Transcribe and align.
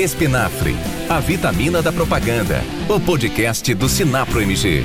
Espinafre, 0.00 0.74
a 1.10 1.20
vitamina 1.20 1.82
da 1.82 1.92
propaganda. 1.92 2.62
O 2.88 2.98
podcast 2.98 3.74
do 3.74 3.86
Sinapro 3.86 4.40
MG. 4.40 4.82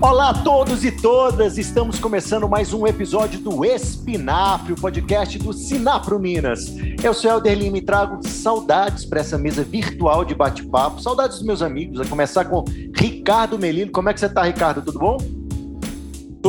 Olá 0.00 0.30
a 0.30 0.34
todos 0.34 0.84
e 0.84 0.90
todas, 0.90 1.58
estamos 1.58 2.00
começando 2.00 2.48
mais 2.48 2.72
um 2.74 2.88
episódio 2.88 3.38
do 3.38 3.64
Espinafre, 3.64 4.72
o 4.72 4.76
podcast 4.76 5.38
do 5.38 5.52
Sinapro 5.52 6.18
Minas. 6.18 6.74
Eu 7.04 7.14
sou 7.14 7.30
Helder 7.30 7.56
Lima 7.56 7.78
e 7.78 7.82
trago 7.82 8.18
saudades 8.26 9.04
para 9.04 9.20
essa 9.20 9.38
mesa 9.38 9.62
virtual 9.62 10.24
de 10.24 10.34
bate-papo, 10.34 11.00
saudades 11.00 11.36
dos 11.36 11.46
meus 11.46 11.62
amigos, 11.62 12.00
a 12.00 12.04
começar 12.04 12.46
com 12.46 12.64
Ricardo 12.96 13.56
Melino. 13.56 13.92
Como 13.92 14.08
é 14.08 14.12
que 14.12 14.18
você 14.18 14.26
está, 14.26 14.42
Ricardo? 14.42 14.82
Tudo 14.82 14.98
bom? 14.98 15.37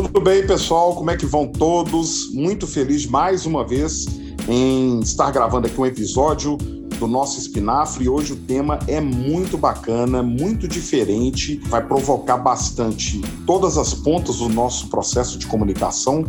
Tudo 0.02 0.22
bem, 0.22 0.48
pessoal? 0.48 0.96
Como 0.96 1.12
é 1.12 1.18
que 1.18 1.26
vão 1.26 1.46
todos? 1.46 2.34
Muito 2.34 2.66
feliz 2.66 3.06
mais 3.06 3.46
uma 3.46 3.68
vez 3.68 4.06
em 4.48 5.02
estar 5.02 5.30
gravando 5.30 5.68
aqui 5.68 5.78
um 5.78 5.86
episódio 5.86 6.56
do 6.56 7.06
nosso 7.06 7.38
espinafre. 7.38 8.08
Hoje 8.08 8.32
o 8.32 8.38
tema 8.38 8.80
é 8.88 9.02
muito 9.02 9.58
bacana, 9.58 10.24
muito 10.24 10.70
diferente, 10.70 11.58
vai 11.66 11.86
provocar 11.86 12.38
bastante 12.38 13.20
todas 13.46 13.78
as 13.78 13.94
pontas 13.94 14.38
do 14.38 14.48
nosso 14.48 14.88
processo 14.88 15.38
de 15.38 15.46
comunicação. 15.46 16.24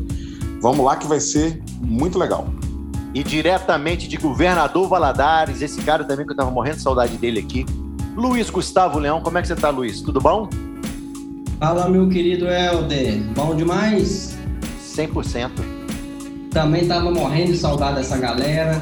Vamos 0.61 0.85
lá 0.85 0.97
que 0.97 1.07
vai 1.07 1.21
ser 1.21 1.63
muito 1.81 2.19
legal. 2.19 2.49
E 3.15 3.23
diretamente 3.23 4.09
de 4.09 4.17
Governador 4.17 4.89
Valadares, 4.89 5.63
esse 5.63 5.81
cara 5.83 6.03
também 6.03 6.27
que 6.27 6.33
eu 6.33 6.37
tava 6.37 6.51
morrendo 6.51 6.79
de 6.79 6.83
saudade 6.83 7.17
dele 7.17 7.39
aqui, 7.39 7.65
Luiz 8.17 8.51
Gustavo 8.51 8.99
Leão. 8.99 9.21
Como 9.21 9.39
é 9.39 9.43
que 9.43 9.47
você 9.47 9.55
tá, 9.55 9.71
Luiz? 9.71 10.01
Tudo 10.01 10.21
bom? 10.21 10.49
Fala, 11.61 11.91
meu 11.91 12.09
querido 12.09 12.49
Helder. 12.49 13.21
Bom 13.35 13.55
demais? 13.55 14.35
100%. 14.83 15.51
Também 16.51 16.89
tava 16.89 17.11
morrendo 17.11 17.53
de 17.53 17.59
saudade 17.59 17.97
dessa 17.97 18.17
galera 18.17 18.81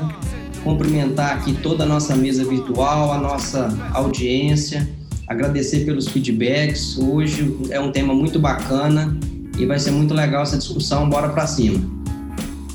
cumprimentar 0.63 1.39
aqui 1.39 1.55
toda 1.55 1.83
a 1.83 1.87
nossa 1.87 2.15
mesa 2.15 2.45
virtual, 2.45 3.13
a 3.13 3.19
nossa 3.19 3.77
audiência, 3.93 4.89
agradecer 5.27 5.85
pelos 5.87 6.07
feedbacks. 6.07 6.97
Hoje 6.97 7.59
é 7.71 7.81
um 7.81 7.91
tema 7.91 8.15
muito 8.15 8.39
bacana 8.39 9.19
e 9.59 9.67
vai 9.67 9.81
ser 9.81 9.91
muito 9.91 10.15
legal 10.15 10.45
essa 10.45 10.57
discussão. 10.57 11.09
Bora 11.09 11.31
para 11.31 11.49
cima. 11.49 11.81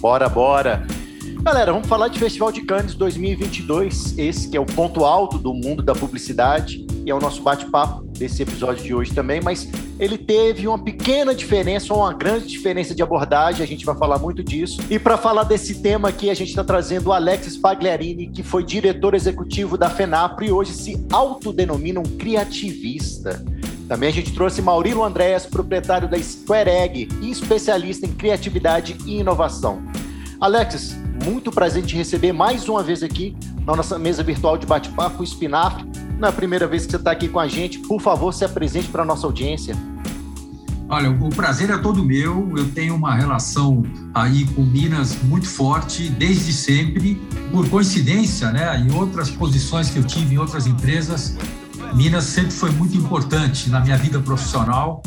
Bora, 0.02 0.28
bora. 0.28 0.86
Galera, 1.44 1.72
vamos 1.72 1.88
falar 1.88 2.10
de 2.10 2.20
Festival 2.20 2.52
de 2.52 2.62
Cannes 2.64 2.94
2022, 2.94 4.18
esse 4.18 4.50
que 4.50 4.58
é 4.58 4.60
o 4.60 4.66
ponto 4.66 5.06
alto 5.06 5.38
do 5.38 5.54
mundo 5.54 5.82
da 5.82 5.96
publicidade 5.96 6.86
e 7.06 7.10
é 7.12 7.16
o 7.16 7.20
nosso 7.20 7.42
bate-papo 7.42 8.04
desse 8.18 8.42
episódio 8.42 8.84
de 8.84 8.94
hoje 8.94 9.14
também, 9.14 9.42
mas 9.42 9.70
ele 10.00 10.18
teve 10.18 10.68
uma 10.68 10.80
pequena 10.80 11.36
diferença, 11.36 11.94
ou 11.94 12.00
uma 12.00 12.14
grande 12.14 12.48
diferença 12.48 12.96
de 12.96 13.04
abordagem, 13.04 13.64
a 13.64 13.68
gente 13.68 13.86
vai 13.86 13.96
falar 13.96 14.18
muito 14.18 14.44
disso. 14.44 14.82
E 14.90 14.98
para 14.98 15.18
falar 15.18 15.44
desse 15.44 15.82
tema 15.82 16.10
aqui, 16.10 16.30
a 16.30 16.34
gente 16.34 16.50
está 16.50 16.64
trazendo 16.64 17.08
o 17.08 17.14
Alex 17.14 17.58
Pagliarini, 17.58 18.28
que 18.28 18.44
foi 18.44 18.64
diretor 18.64 19.14
executivo 19.14 19.78
da 19.78 19.90
FENAPRO 19.90 20.46
e 20.46 20.52
hoje 20.52 20.74
se 20.74 21.06
autodenomina 21.12 22.00
um 22.00 22.18
criativista. 22.18 23.44
Também 23.88 24.10
a 24.10 24.14
gente 24.14 24.34
trouxe 24.34 24.62
Maurilo 24.62 25.04
Andréas, 25.04 25.46
proprietário 25.46 26.10
da 26.10 26.18
Square 26.18 26.70
Egg 26.70 27.10
e 27.22 27.30
especialista 27.30 28.06
em 28.06 28.14
criatividade 28.14 28.98
e 29.06 29.20
inovação. 29.20 29.84
Alexis, 30.40 30.96
muito 31.24 31.52
prazer 31.52 31.84
te 31.84 31.96
receber 31.96 32.34
mais 32.34 32.68
uma 32.68 32.82
vez 32.82 33.04
aqui 33.04 33.36
na 33.66 33.76
nossa 33.76 33.98
mesa 33.98 34.24
virtual 34.24 34.58
de 34.58 34.66
bate-papo 34.66 35.24
Espinafre. 35.24 35.86
É 36.24 36.30
a 36.30 36.32
primeira 36.32 36.66
vez 36.66 36.86
que 36.86 36.92
você 36.92 36.96
está 36.96 37.12
aqui 37.12 37.28
com 37.28 37.38
a 37.38 37.50
gente. 37.50 37.80
Por 37.80 38.02
favor, 38.02 38.34
se 38.34 38.46
apresente 38.46 38.88
para 38.88 39.04
a 39.04 39.06
nossa 39.06 39.28
audiência. 39.28 39.76
Olha, 40.88 41.12
o 41.12 41.30
prazer 41.30 41.70
é 41.70 41.78
todo 41.78 42.02
meu. 42.02 42.50
Eu 42.56 42.70
tenho 42.72 42.96
uma 42.96 43.14
relação 43.14 43.84
aí 44.14 44.46
com 44.56 44.62
Minas 44.62 45.18
muito 45.24 45.46
forte 45.46 46.08
desde 46.08 46.54
sempre. 46.54 47.16
Por 47.52 47.68
coincidência, 47.68 48.52
né, 48.52 48.80
em 48.80 48.94
outras 48.94 49.30
posições 49.30 49.90
que 49.90 50.00
eu 50.00 50.04
tive 50.06 50.36
em 50.36 50.38
outras 50.38 50.66
empresas, 50.66 51.38
Minas 51.94 52.24
sempre 52.24 52.52
foi 52.52 52.72
muito 52.72 52.96
importante 52.96 53.70
na 53.70 53.82
minha 53.82 53.98
vida 53.98 54.18
profissional. 54.22 55.04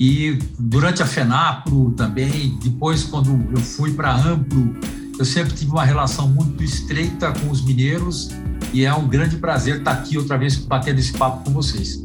E 0.00 0.38
durante 0.58 1.02
a 1.02 1.06
FENAPRO 1.06 1.90
também, 1.92 2.58
depois 2.62 3.04
quando 3.04 3.30
eu 3.52 3.60
fui 3.60 3.92
para 3.92 4.12
a 4.12 4.16
Ampro, 4.16 4.74
eu 5.18 5.26
sempre 5.26 5.52
tive 5.52 5.72
uma 5.72 5.84
relação 5.84 6.26
muito 6.26 6.64
estreita 6.64 7.32
com 7.32 7.50
os 7.50 7.62
mineiros 7.62 8.30
e 8.74 8.84
é 8.84 8.92
um 8.92 9.06
grande 9.06 9.36
prazer 9.36 9.78
estar 9.78 9.92
aqui 9.92 10.18
outra 10.18 10.36
vez 10.36 10.56
batendo 10.56 10.98
esse 10.98 11.12
papo 11.12 11.44
com 11.44 11.52
vocês. 11.52 12.04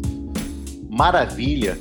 Maravilha! 0.88 1.80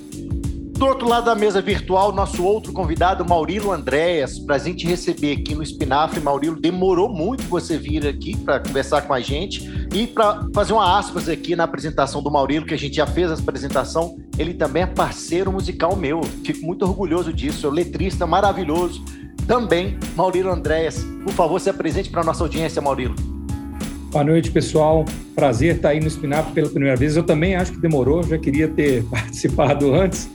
Do 0.78 0.86
outro 0.86 1.08
lado 1.08 1.24
da 1.24 1.34
mesa 1.34 1.60
virtual, 1.60 2.12
nosso 2.12 2.42
outro 2.42 2.72
convidado, 2.72 3.22
Maurilo 3.24 3.70
Andréas. 3.70 4.38
Prazer 4.38 4.72
em 4.72 4.76
te 4.76 4.86
receber 4.86 5.32
aqui 5.32 5.54
no 5.54 5.62
Espinafre. 5.62 6.20
Maurilo, 6.20 6.58
demorou 6.58 7.12
muito 7.12 7.42
você 7.44 7.76
vir 7.76 8.06
aqui 8.06 8.36
para 8.36 8.60
conversar 8.60 9.02
com 9.02 9.12
a 9.12 9.20
gente. 9.20 9.68
E 9.92 10.06
para 10.06 10.46
fazer 10.54 10.72
uma 10.72 10.96
aspas 10.98 11.28
aqui 11.28 11.54
na 11.54 11.64
apresentação 11.64 12.22
do 12.22 12.30
Maurilo, 12.30 12.64
que 12.64 12.74
a 12.74 12.78
gente 12.78 12.94
já 12.94 13.06
fez 13.06 13.30
a 13.30 13.34
apresentação, 13.34 14.16
ele 14.38 14.54
também 14.54 14.84
é 14.84 14.86
parceiro 14.86 15.52
musical 15.52 15.96
meu. 15.96 16.22
Fico 16.44 16.64
muito 16.64 16.86
orgulhoso 16.86 17.32
disso. 17.32 17.66
É 17.66 17.70
um 17.70 17.72
letrista 17.72 18.24
maravilhoso. 18.24 19.04
Também, 19.48 19.98
Maurilo 20.14 20.50
Andréas. 20.50 21.04
Por 21.24 21.32
favor, 21.32 21.60
se 21.60 21.68
apresente 21.68 22.08
para 22.08 22.20
a 22.20 22.24
nossa 22.24 22.44
audiência, 22.44 22.80
Maurilo. 22.80 23.37
Boa 24.10 24.24
noite, 24.24 24.50
pessoal. 24.50 25.04
Prazer 25.34 25.76
estar 25.76 25.90
aí 25.90 26.00
no 26.00 26.06
Espinafre 26.06 26.52
pela 26.52 26.68
primeira 26.68 26.96
vez. 26.96 27.16
Eu 27.16 27.22
também 27.22 27.54
acho 27.54 27.72
que 27.72 27.78
demorou, 27.78 28.22
já 28.22 28.38
queria 28.38 28.66
ter 28.66 29.04
participado 29.10 29.94
antes 29.94 30.30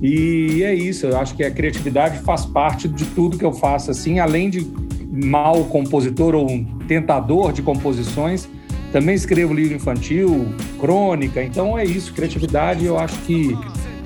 e 0.00 0.62
é 0.62 0.72
isso, 0.72 1.06
eu 1.06 1.18
acho 1.18 1.34
que 1.34 1.42
a 1.42 1.50
criatividade 1.50 2.18
faz 2.20 2.46
parte 2.46 2.86
de 2.86 3.04
tudo 3.06 3.36
que 3.36 3.44
eu 3.44 3.52
faço, 3.52 3.90
assim, 3.90 4.20
além 4.20 4.48
de 4.48 4.64
mal 5.10 5.64
compositor 5.64 6.36
ou 6.36 6.48
um 6.48 6.64
tentador 6.86 7.52
de 7.52 7.62
composições, 7.62 8.48
também 8.92 9.16
escrevo 9.16 9.52
livro 9.52 9.74
infantil, 9.74 10.46
crônica, 10.78 11.42
então 11.42 11.76
é 11.76 11.84
isso, 11.84 12.14
criatividade 12.14 12.84
eu 12.84 12.96
acho 12.96 13.18
que 13.22 13.58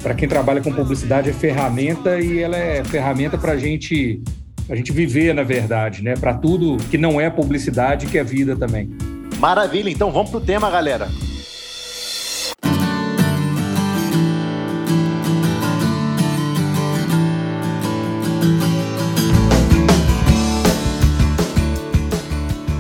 para 0.02 0.14
quem 0.14 0.26
trabalha 0.26 0.62
com 0.62 0.72
publicidade 0.72 1.28
é 1.28 1.32
ferramenta 1.32 2.18
e 2.18 2.38
ela 2.38 2.56
é 2.56 2.82
ferramenta 2.84 3.36
para 3.36 3.56
gente, 3.58 4.22
a 4.68 4.74
gente 4.74 4.92
viver, 4.92 5.34
na 5.34 5.42
verdade, 5.42 6.02
né? 6.02 6.14
Para 6.14 6.34
tudo 6.34 6.76
que 6.90 6.98
não 6.98 7.20
é 7.20 7.28
publicidade, 7.28 8.06
que 8.06 8.18
é 8.18 8.24
vida 8.24 8.56
também. 8.56 8.90
Maravilha, 9.38 9.90
então 9.90 10.10
vamos 10.10 10.30
pro 10.30 10.40
tema, 10.40 10.70
galera. 10.70 11.08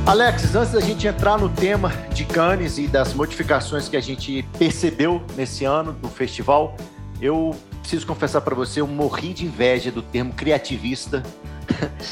Alex, 0.04 0.54
antes 0.54 0.72
da 0.72 0.80
gente 0.80 1.06
entrar 1.06 1.38
no 1.38 1.48
tema 1.48 1.90
de 2.12 2.24
Cannes 2.24 2.76
e 2.76 2.86
das 2.86 3.14
modificações 3.14 3.88
que 3.88 3.96
a 3.96 4.00
gente 4.00 4.44
percebeu 4.58 5.22
nesse 5.36 5.64
ano 5.64 5.92
do 5.92 6.08
festival, 6.08 6.76
eu 7.20 7.56
preciso 7.80 8.06
confessar 8.06 8.40
para 8.40 8.54
você, 8.54 8.80
eu 8.80 8.86
morri 8.86 9.32
de 9.32 9.46
inveja 9.46 9.90
do 9.90 10.02
termo 10.02 10.32
criativista. 10.34 11.22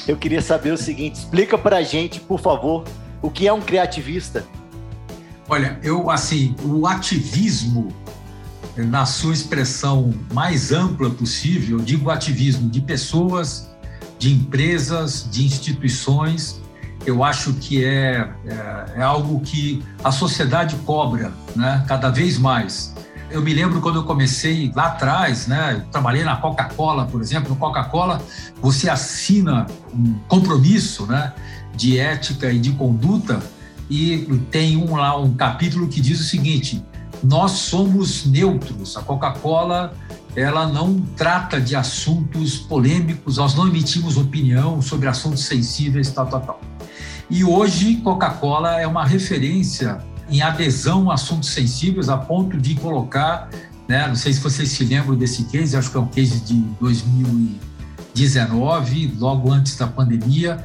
Eu 0.06 0.16
queria 0.16 0.42
saber 0.42 0.72
o 0.72 0.76
seguinte, 0.76 1.16
explica 1.16 1.56
para 1.56 1.78
a 1.78 1.82
gente, 1.82 2.20
por 2.20 2.40
favor, 2.40 2.84
o 3.22 3.30
que 3.30 3.46
é 3.46 3.52
um 3.52 3.60
criativista? 3.60 4.44
Olha, 5.48 5.78
eu 5.82 6.10
assim, 6.10 6.54
o 6.62 6.86
ativismo 6.86 7.88
na 8.76 9.04
sua 9.04 9.34
expressão 9.34 10.14
mais 10.32 10.72
ampla 10.72 11.10
possível, 11.10 11.78
eu 11.78 11.84
digo 11.84 12.10
ativismo 12.10 12.70
de 12.70 12.80
pessoas, 12.80 13.68
de 14.18 14.32
empresas, 14.32 15.28
de 15.30 15.44
instituições, 15.44 16.60
eu 17.06 17.24
acho 17.24 17.54
que 17.54 17.84
é, 17.84 18.28
é, 18.46 18.84
é, 18.96 19.02
algo 19.02 19.40
que 19.40 19.82
a 20.04 20.12
sociedade 20.12 20.76
cobra 20.84 21.32
né, 21.56 21.84
cada 21.88 22.10
vez 22.10 22.38
mais. 22.38 22.94
Eu 23.30 23.42
me 23.42 23.54
lembro 23.54 23.80
quando 23.80 23.96
eu 23.96 24.04
comecei 24.04 24.72
lá 24.74 24.86
atrás, 24.86 25.46
né, 25.46 25.74
eu 25.74 25.90
trabalhei 25.92 26.24
na 26.24 26.36
Coca-Cola, 26.36 27.06
por 27.06 27.20
exemplo. 27.20 27.50
No 27.50 27.56
Coca-Cola, 27.56 28.20
você 28.60 28.90
assina 28.90 29.66
um 29.94 30.14
compromisso 30.26 31.06
né, 31.06 31.32
de 31.74 31.98
ética 31.98 32.50
e 32.50 32.58
de 32.58 32.72
conduta, 32.72 33.40
e 33.88 34.18
tem 34.50 34.76
um, 34.76 34.96
lá 34.96 35.16
um 35.16 35.34
capítulo 35.34 35.88
que 35.88 36.00
diz 36.00 36.20
o 36.20 36.24
seguinte: 36.24 36.84
nós 37.22 37.52
somos 37.52 38.26
neutros. 38.26 38.96
A 38.96 39.02
Coca-Cola 39.02 39.94
ela 40.34 40.66
não 40.66 41.00
trata 41.16 41.60
de 41.60 41.74
assuntos 41.74 42.56
polêmicos, 42.56 43.36
nós 43.36 43.54
não 43.54 43.66
emitimos 43.66 44.16
opinião 44.16 44.80
sobre 44.80 45.08
assuntos 45.08 45.44
sensíveis, 45.44 46.10
tal, 46.10 46.26
tal, 46.26 46.40
tal. 46.40 46.60
E 47.28 47.44
hoje, 47.44 47.96
Coca-Cola 47.96 48.80
é 48.80 48.86
uma 48.86 49.04
referência 49.04 49.98
em 50.30 50.42
adesão 50.42 51.10
a 51.10 51.14
assuntos 51.14 51.50
sensíveis, 51.50 52.08
a 52.08 52.16
ponto 52.16 52.56
de 52.56 52.76
colocar, 52.76 53.50
né, 53.88 54.06
não 54.06 54.14
sei 54.14 54.32
se 54.32 54.40
vocês 54.40 54.70
se 54.70 54.84
lembram 54.84 55.16
desse 55.16 55.44
case, 55.44 55.76
acho 55.76 55.90
que 55.90 55.96
é 55.96 56.00
um 56.00 56.06
case 56.06 56.40
de 56.40 56.54
2019, 56.80 59.16
logo 59.18 59.50
antes 59.50 59.76
da 59.76 59.86
pandemia, 59.86 60.64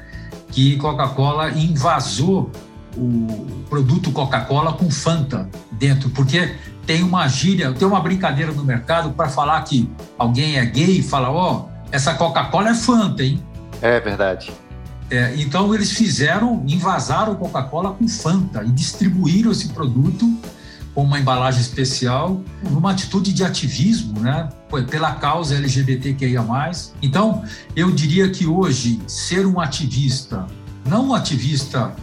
que 0.51 0.77
Coca-Cola 0.77 1.51
invasou 1.51 2.51
o 2.95 3.45
produto 3.69 4.11
Coca-Cola 4.11 4.73
com 4.73 4.89
Fanta 4.89 5.49
dentro, 5.71 6.09
porque 6.11 6.55
tem 6.85 7.03
uma 7.03 7.27
gíria, 7.27 7.73
tem 7.73 7.87
uma 7.87 7.99
brincadeira 7.99 8.51
no 8.51 8.63
mercado 8.63 9.11
para 9.11 9.27
falar 9.27 9.61
que 9.63 9.89
alguém 10.17 10.57
é 10.57 10.65
gay 10.65 10.99
e 10.99 11.03
fala, 11.03 11.31
ó, 11.31 11.53
oh, 11.53 11.75
Essa 11.91 12.13
Coca-Cola 12.13 12.69
é 12.69 12.73
Fanta, 12.73 13.23
hein? 13.23 13.43
É 13.81 13.99
verdade. 13.99 14.51
É, 15.09 15.35
então 15.37 15.73
eles 15.73 15.91
fizeram, 15.91 16.63
invasaram 16.67 17.35
Coca-Cola 17.35 17.93
com 17.93 18.07
Fanta 18.07 18.63
e 18.63 18.71
distribuíram 18.71 19.51
esse 19.51 19.69
produto 19.69 20.35
com 20.95 21.03
uma 21.03 21.19
embalagem 21.19 21.59
especial, 21.59 22.41
numa 22.71 22.91
atitude 22.91 23.33
de 23.33 23.43
ativismo, 23.43 24.17
né, 24.21 24.47
pela 24.89 25.13
causa 25.15 25.55
LGBTQIA+. 25.55 26.41
Então, 27.01 27.43
eu 27.75 27.91
diria 27.91 28.29
que 28.29 28.47
hoje 28.47 29.01
ser 29.05 29.45
um 29.45 29.59
ativista, 29.59 30.47
não 30.87 31.09
um 31.09 31.13
ativista 31.13 31.93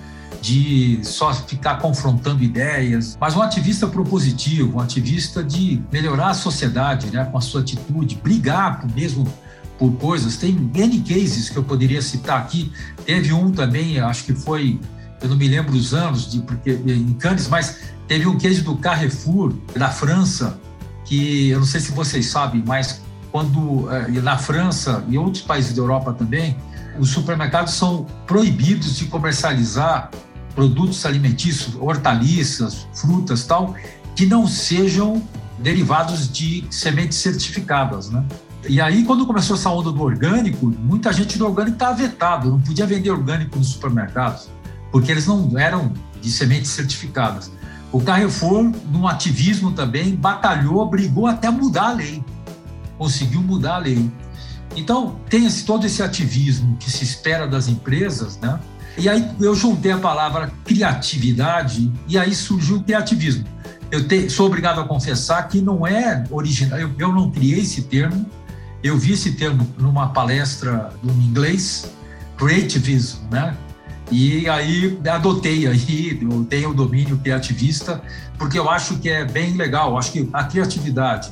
de 0.42 1.00
só 1.04 1.32
ficar 1.32 1.78
confrontando 1.78 2.42
ideias, 2.42 3.16
mas 3.18 3.34
um 3.34 3.40
ativista 3.40 3.86
propositivo, 3.86 4.76
um 4.76 4.80
ativista 4.80 5.42
de 5.42 5.80
melhorar 5.90 6.30
a 6.30 6.34
sociedade, 6.34 7.06
né, 7.10 7.24
com 7.24 7.38
a 7.38 7.40
sua 7.40 7.62
atitude, 7.62 8.16
brigar 8.22 8.86
mesmo 8.94 9.26
por 9.90 9.92
coisas. 9.98 10.36
Tem 10.36 10.70
N 10.74 11.00
cases 11.00 11.48
que 11.48 11.56
eu 11.56 11.64
poderia 11.64 12.00
citar 12.00 12.38
aqui. 12.38 12.70
Teve 13.04 13.32
um 13.32 13.50
também, 13.50 13.98
acho 13.98 14.24
que 14.24 14.32
foi, 14.32 14.78
eu 15.20 15.28
não 15.28 15.36
me 15.36 15.48
lembro 15.48 15.74
os 15.74 15.92
anos, 15.92 16.30
de, 16.30 16.40
porque 16.40 16.70
em 16.70 17.12
Cannes, 17.14 17.48
mas 17.48 17.78
Teve 18.12 18.26
um 18.26 18.36
case 18.36 18.60
do 18.60 18.76
Carrefour, 18.76 19.54
da 19.74 19.88
França, 19.88 20.60
que 21.04 21.48
eu 21.48 21.60
não 21.60 21.66
sei 21.66 21.80
se 21.80 21.92
vocês 21.92 22.26
sabem, 22.26 22.62
mas 22.66 23.00
quando 23.30 23.90
eh, 23.90 24.20
na 24.20 24.36
França 24.36 25.02
e 25.08 25.16
outros 25.16 25.42
países 25.42 25.72
da 25.72 25.80
Europa 25.80 26.12
também, 26.12 26.54
os 26.98 27.08
supermercados 27.08 27.72
são 27.72 28.04
proibidos 28.26 28.96
de 28.98 29.06
comercializar 29.06 30.10
produtos 30.54 31.06
alimentícios, 31.06 31.74
hortaliças, 31.80 32.86
frutas, 32.92 33.46
tal, 33.46 33.74
que 34.14 34.26
não 34.26 34.46
sejam 34.46 35.22
derivados 35.58 36.30
de 36.30 36.66
sementes 36.70 37.16
certificadas, 37.16 38.10
né? 38.10 38.22
E 38.68 38.80
aí, 38.80 39.04
quando 39.04 39.26
começou 39.26 39.56
essa 39.56 39.70
onda 39.70 39.90
do 39.90 40.00
orgânico, 40.02 40.66
muita 40.78 41.12
gente 41.12 41.36
do 41.36 41.44
orgânico 41.44 41.74
estava 41.74 41.94
vetado, 41.94 42.50
não 42.50 42.60
podia 42.60 42.86
vender 42.86 43.10
orgânico 43.10 43.58
nos 43.58 43.68
supermercados, 43.68 44.48
porque 44.90 45.10
eles 45.10 45.26
não 45.26 45.58
eram 45.58 45.92
de 46.20 46.30
sementes 46.30 46.70
certificadas. 46.70 47.50
O 47.90 48.00
Carrefour, 48.00 48.72
num 48.90 49.06
ativismo 49.06 49.72
também, 49.72 50.14
batalhou, 50.14 50.88
brigou 50.88 51.26
até 51.26 51.50
mudar 51.50 51.88
a 51.88 51.92
lei. 51.92 52.24
Conseguiu 52.96 53.42
mudar 53.42 53.74
a 53.74 53.78
lei. 53.78 54.10
Então, 54.76 55.16
tem 55.28 55.44
esse, 55.44 55.64
todo 55.64 55.84
esse 55.84 56.02
ativismo 56.02 56.76
que 56.78 56.90
se 56.90 57.04
espera 57.04 57.46
das 57.46 57.68
empresas, 57.68 58.38
né? 58.38 58.58
E 58.96 59.08
aí 59.08 59.30
eu 59.40 59.54
juntei 59.54 59.90
a 59.90 59.98
palavra 59.98 60.52
criatividade 60.64 61.90
e 62.06 62.18
aí 62.18 62.34
surgiu 62.34 62.76
o 62.76 62.82
criativismo. 62.82 63.44
Eu 63.90 64.06
te, 64.06 64.30
sou 64.30 64.46
obrigado 64.46 64.80
a 64.80 64.84
confessar 64.84 65.48
que 65.48 65.60
não 65.60 65.86
é 65.86 66.24
original, 66.30 66.78
eu, 66.78 66.90
eu 66.98 67.12
não 67.12 67.30
criei 67.30 67.60
esse 67.60 67.82
termo, 67.82 68.26
eu 68.82 68.98
vi 68.98 69.12
esse 69.12 69.32
termo 69.32 69.66
numa 69.78 70.08
palestra 70.08 70.90
em 71.04 71.08
inglês, 71.08 71.92
creativism, 72.36 73.18
né? 73.30 73.56
E 74.10 74.48
aí 74.48 74.98
adotei 75.10 75.66
aí, 75.66 76.18
eu 76.20 76.44
tenho 76.44 76.70
o 76.70 76.74
domínio 76.74 77.16
criativista, 77.18 78.02
porque 78.36 78.58
eu 78.58 78.68
acho 78.68 78.98
que 78.98 79.08
é 79.08 79.24
bem 79.24 79.54
legal, 79.54 79.92
eu 79.92 79.98
acho 79.98 80.12
que 80.12 80.28
a 80.32 80.44
criatividade, 80.44 81.30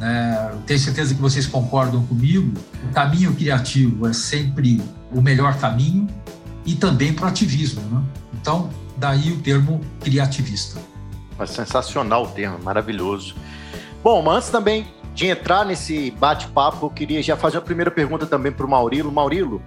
né, 0.00 0.50
tenho 0.66 0.80
certeza 0.80 1.14
que 1.14 1.20
vocês 1.20 1.46
concordam 1.46 2.04
comigo, 2.06 2.52
o 2.90 2.92
caminho 2.92 3.32
criativo 3.34 4.08
é 4.08 4.12
sempre 4.12 4.82
o 5.12 5.20
melhor 5.20 5.58
caminho 5.58 6.08
e 6.64 6.74
também 6.74 7.12
para 7.12 7.26
o 7.26 7.28
ativismo. 7.28 7.82
Né? 7.82 8.02
Então, 8.40 8.68
daí 8.96 9.30
o 9.30 9.38
termo 9.38 9.80
criativista. 10.00 10.80
É 11.38 11.46
sensacional 11.46 12.24
o 12.24 12.28
termo, 12.28 12.58
maravilhoso. 12.64 13.36
Bom, 14.02 14.22
mas 14.22 14.36
antes 14.38 14.48
também 14.48 14.86
de 15.18 15.26
entrar 15.26 15.66
nesse 15.66 16.12
bate-papo, 16.12 16.86
eu 16.86 16.90
queria 16.90 17.20
já 17.20 17.36
fazer 17.36 17.58
a 17.58 17.60
primeira 17.60 17.90
pergunta 17.90 18.24
também 18.24 18.52
para 18.52 18.64
o 18.64 18.70
Maurilo. 18.70 19.10
Maurilo, 19.10 19.60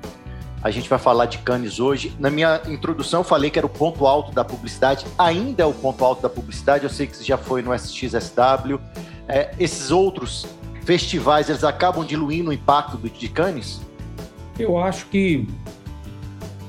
a 0.64 0.72
gente 0.72 0.88
vai 0.88 0.98
falar 0.98 1.26
de 1.26 1.40
Cannes 1.40 1.78
hoje. 1.78 2.16
Na 2.18 2.30
minha 2.30 2.62
introdução, 2.68 3.20
eu 3.20 3.24
falei 3.26 3.50
que 3.50 3.60
era 3.60 3.66
o 3.66 3.70
ponto 3.70 4.08
alto 4.08 4.32
da 4.32 4.46
publicidade. 4.46 5.06
Ainda 5.18 5.64
é 5.64 5.66
o 5.66 5.74
ponto 5.74 6.06
alto 6.06 6.22
da 6.22 6.30
publicidade. 6.30 6.86
Eu 6.86 6.90
sei 6.90 7.06
que 7.06 7.18
você 7.18 7.26
já 7.26 7.38
foi 7.38 7.62
no 7.62 7.76
SXSW. 7.76 8.80
É, 9.28 9.54
esses 9.60 9.92
outros 9.92 10.48
festivais, 10.86 11.50
eles 11.50 11.66
acabam 11.66 12.06
diluindo 12.06 12.52
o 12.52 12.54
impacto 12.54 12.98
de 12.98 13.28
Cannes? 13.28 13.82
Eu 14.58 14.78
acho 14.78 15.08
que 15.08 15.46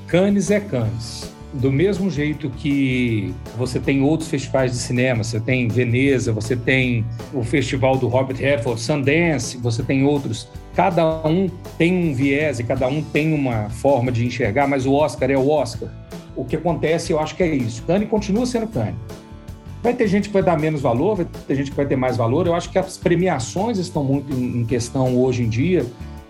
Cannes 0.07 0.51
é 0.51 0.59
Cannes 0.59 1.31
do 1.53 1.71
mesmo 1.71 2.09
jeito 2.09 2.49
que 2.49 3.33
você 3.57 3.79
tem 3.79 4.01
outros 4.01 4.29
festivais 4.29 4.71
de 4.71 4.77
cinema, 4.77 5.23
você 5.23 5.39
tem 5.39 5.67
Veneza, 5.67 6.33
você 6.33 6.55
tem 6.55 7.05
o 7.33 7.43
festival 7.43 7.97
do 7.97 8.07
Robert 8.07 8.37
Redford, 8.37 8.81
Sundance, 8.81 9.57
você 9.57 9.83
tem 9.83 10.03
outros. 10.03 10.47
Cada 10.75 11.27
um 11.27 11.47
tem 11.77 11.95
um 11.95 12.13
viés 12.13 12.59
e 12.59 12.63
cada 12.63 12.87
um 12.87 13.03
tem 13.03 13.33
uma 13.33 13.69
forma 13.69 14.11
de 14.11 14.25
enxergar, 14.25 14.67
mas 14.67 14.85
o 14.85 14.93
Oscar 14.93 15.29
é 15.29 15.37
o 15.37 15.47
Oscar. 15.49 15.89
O 16.35 16.43
que 16.43 16.55
acontece, 16.55 17.13
eu 17.13 17.19
acho 17.19 17.35
que 17.35 17.43
é 17.43 17.55
isso. 17.55 17.83
Cannes 17.83 18.09
continua 18.09 18.45
sendo 18.45 18.67
Cannes. 18.67 18.95
Vai 19.83 19.93
ter 19.93 20.07
gente 20.07 20.29
que 20.29 20.33
vai 20.33 20.41
dar 20.41 20.57
menos 20.57 20.81
valor, 20.81 21.17
vai 21.17 21.27
ter 21.47 21.55
gente 21.55 21.69
que 21.69 21.77
vai 21.77 21.85
ter 21.85 21.95
mais 21.95 22.17
valor. 22.17 22.47
Eu 22.47 22.55
acho 22.55 22.71
que 22.71 22.79
as 22.79 22.97
premiações 22.97 23.77
estão 23.77 24.03
muito 24.03 24.33
em 24.33 24.65
questão 24.65 25.15
hoje 25.17 25.43
em 25.43 25.49
dia 25.49 25.85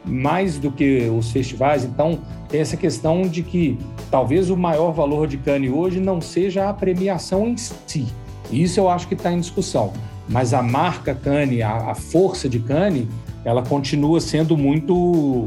mais 0.06 0.58
do 0.60 0.72
que 0.72 1.10
os 1.10 1.32
festivais. 1.32 1.84
Então, 1.84 2.20
tem 2.54 2.62
essa 2.62 2.78
questão 2.78 3.24
de 3.24 3.42
que 3.42 3.80
talvez 4.12 4.52
o 4.52 4.56
maior 4.56 4.92
valor 4.92 5.28
de 5.28 5.38
Cannes 5.38 5.72
hoje 5.72 6.00
não 6.00 6.22
seja 6.22 6.70
a 6.70 6.74
premiação 6.74 7.48
em 7.48 7.58
si. 7.58 8.06
Isso 8.52 8.80
eu 8.80 8.88
acho 8.88 9.08
que 9.08 9.16
está 9.16 9.34
em 9.34 9.40
discussão. 9.40 9.92
Mas 10.30 10.54
a 10.54 10.62
marca 10.62 11.16
Cannes, 11.16 11.64
a, 11.64 11.90
a 11.90 11.96
força 11.96 12.48
de 12.48 12.60
Cannes, 12.60 13.08
ela 13.44 13.64
continua 13.64 14.22
sendo 14.22 14.56
muito 14.56 14.94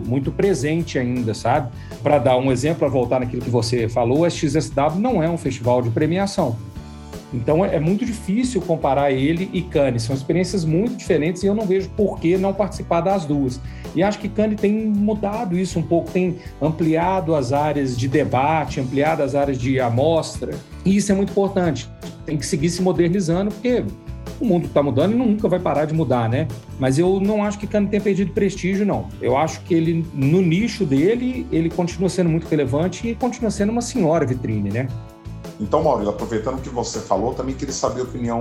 muito 0.04 0.32
presente 0.32 0.98
ainda, 0.98 1.32
sabe? 1.32 1.70
Para 2.02 2.18
dar 2.18 2.38
um 2.38 2.50
exemplo, 2.50 2.84
a 2.84 2.90
voltar 2.90 3.20
naquilo 3.20 3.40
que 3.40 3.50
você 3.50 3.88
falou, 3.88 4.24
a 4.24 4.28
XSW 4.28 4.98
não 4.98 5.22
é 5.22 5.30
um 5.30 5.38
festival 5.38 5.82
de 5.82 5.90
premiação. 5.90 6.56
Então 7.32 7.64
é, 7.64 7.76
é 7.76 7.80
muito 7.80 8.04
difícil 8.04 8.60
comparar 8.60 9.10
ele 9.10 9.50
e 9.52 9.62
Cannes. 9.62 10.02
São 10.02 10.14
experiências 10.14 10.64
muito 10.64 10.96
diferentes 10.96 11.42
e 11.42 11.46
eu 11.46 11.54
não 11.54 11.66
vejo 11.66 11.88
por 11.90 12.18
que 12.18 12.36
não 12.36 12.52
participar 12.52 13.00
das 13.00 13.24
duas. 13.24 13.60
E 13.94 14.02
acho 14.02 14.18
que 14.18 14.28
Cannes 14.28 14.60
tem 14.60 14.72
mudado 14.72 15.58
isso 15.58 15.78
um 15.78 15.82
pouco, 15.82 16.10
tem 16.10 16.36
ampliado 16.60 17.34
as 17.34 17.52
áreas 17.52 17.96
de 17.96 18.08
debate, 18.08 18.80
ampliado 18.80 19.22
as 19.22 19.34
áreas 19.34 19.58
de 19.58 19.80
amostra. 19.80 20.54
E 20.84 20.96
isso 20.96 21.10
é 21.10 21.14
muito 21.14 21.30
importante. 21.30 21.88
Tem 22.24 22.36
que 22.36 22.46
seguir 22.46 22.68
se 22.68 22.82
modernizando, 22.82 23.50
porque 23.50 23.84
o 24.40 24.44
mundo 24.44 24.66
está 24.66 24.82
mudando 24.82 25.12
e 25.12 25.16
nunca 25.16 25.48
vai 25.48 25.58
parar 25.58 25.86
de 25.86 25.94
mudar, 25.94 26.28
né? 26.28 26.46
Mas 26.78 26.98
eu 26.98 27.20
não 27.20 27.42
acho 27.42 27.58
que 27.58 27.66
Cannes 27.66 27.90
tenha 27.90 28.02
perdido 28.02 28.32
prestígio, 28.32 28.84
não. 28.84 29.08
Eu 29.20 29.36
acho 29.36 29.60
que 29.62 29.74
ele, 29.74 30.04
no 30.12 30.42
nicho 30.42 30.84
dele, 30.84 31.46
ele 31.50 31.70
continua 31.70 32.08
sendo 32.08 32.28
muito 32.28 32.46
relevante 32.46 33.08
e 33.08 33.14
continua 33.14 33.50
sendo 33.50 33.72
uma 33.72 33.82
senhora 33.82 34.26
vitrine, 34.26 34.70
né? 34.70 34.88
Então, 35.58 35.82
Maurício, 35.82 36.10
aproveitando 36.10 36.58
o 36.58 36.60
que 36.60 36.68
você 36.68 37.00
falou, 37.00 37.34
também 37.34 37.54
queria 37.54 37.74
saber 37.74 38.00
a 38.00 38.04
opinião 38.04 38.40